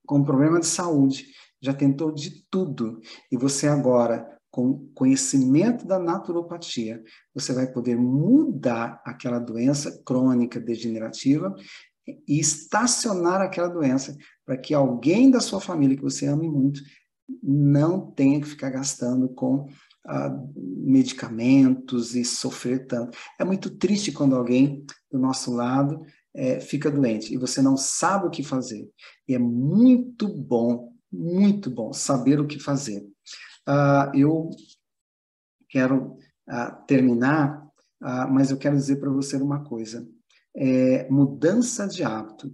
com 0.07 0.25
problema 0.25 0.61
de 0.61 0.67
saúde 0.67 1.27
já 1.63 1.73
tentou 1.73 2.13
de 2.13 2.45
tudo, 2.51 3.01
e 3.31 3.37
você 3.37 3.69
agora, 3.69 4.37
com 4.53 4.87
conhecimento 4.95 5.87
da 5.87 5.99
naturopatia, 5.99 7.03
você 7.35 7.55
vai 7.55 7.67
poder 7.67 7.97
mudar 7.97 9.01
aquela 9.03 9.39
doença 9.39 10.03
crônica 10.05 10.61
degenerativa 10.61 11.55
e 12.07 12.39
estacionar 12.39 13.41
aquela 13.41 13.69
doença 13.69 14.15
para 14.45 14.59
que 14.59 14.75
alguém 14.75 15.31
da 15.31 15.41
sua 15.41 15.59
família 15.59 15.97
que 15.97 16.03
você 16.03 16.27
ame 16.27 16.51
muito 16.51 16.83
não 17.43 18.11
tenha 18.11 18.39
que 18.41 18.47
ficar 18.47 18.69
gastando 18.69 19.27
com 19.31 19.67
ah, 20.07 20.37
medicamentos 20.55 22.15
e 22.15 22.23
sofrer 22.23 22.87
tanto. 22.87 23.17
É 23.41 23.45
muito 23.45 23.71
triste 23.71 24.13
quando 24.13 24.37
alguém 24.37 24.85
do 25.11 25.19
nosso 25.19 25.51
lado 25.51 26.03
é, 26.35 26.61
fica 26.61 26.91
doente 26.91 27.33
e 27.33 27.39
você 27.39 27.63
não 27.63 27.77
sabe 27.77 28.27
o 28.27 28.31
que 28.31 28.43
fazer. 28.43 28.87
E 29.27 29.35
é 29.35 29.39
muito 29.39 30.29
bom 30.29 30.93
muito 31.13 31.71
bom 31.71 31.93
saber 31.93 32.41
o 32.41 32.47
que 32.47 32.59
fazer. 32.59 33.07
Uh, 33.69 34.17
eu 34.17 34.51
quero 35.69 36.17
uh, 36.49 36.87
terminar, 36.87 37.65
uh, 38.03 38.29
mas 38.31 38.51
eu 38.51 38.59
quero 38.59 38.77
dizer 38.77 38.97
para 38.97 39.11
você 39.11 39.37
uma 39.37 39.65
coisa: 39.65 40.07
é, 40.55 41.09
mudança 41.09 41.87
de 41.87 42.03
hábito 42.03 42.53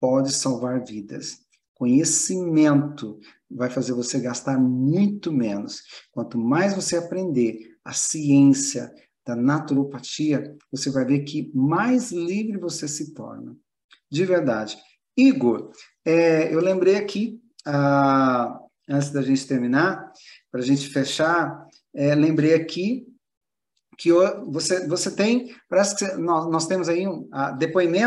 pode 0.00 0.32
salvar 0.32 0.84
vidas. 0.84 1.38
Conhecimento 1.74 3.18
vai 3.50 3.68
fazer 3.68 3.92
você 3.92 4.18
gastar 4.18 4.58
muito 4.58 5.30
menos. 5.32 5.82
Quanto 6.10 6.38
mais 6.38 6.74
você 6.74 6.96
aprender 6.96 7.76
a 7.84 7.92
ciência 7.92 8.92
da 9.26 9.36
naturopatia, 9.36 10.56
você 10.70 10.90
vai 10.90 11.04
ver 11.04 11.20
que 11.20 11.50
mais 11.54 12.10
livre 12.12 12.58
você 12.58 12.88
se 12.88 13.12
torna. 13.12 13.56
De 14.10 14.24
verdade. 14.24 14.78
Igor, 15.16 15.70
é, 16.04 16.52
eu 16.54 16.60
lembrei 16.60 16.96
aqui 16.96 17.40
ah, 17.66 18.60
antes 18.88 19.10
da 19.10 19.22
gente 19.22 19.46
terminar, 19.46 20.12
para 20.50 20.60
a 20.60 20.64
gente 20.64 20.88
fechar, 20.88 21.66
é, 21.94 22.14
lembrei 22.14 22.54
aqui 22.54 23.06
que 23.98 24.10
você, 24.46 24.86
você 24.86 25.10
tem, 25.10 25.54
parece 25.68 25.96
que 25.96 26.04
nós, 26.16 26.50
nós 26.50 26.66
temos 26.66 26.88
aí 26.88 27.08
um 27.08 27.28
depoimento 27.58 28.04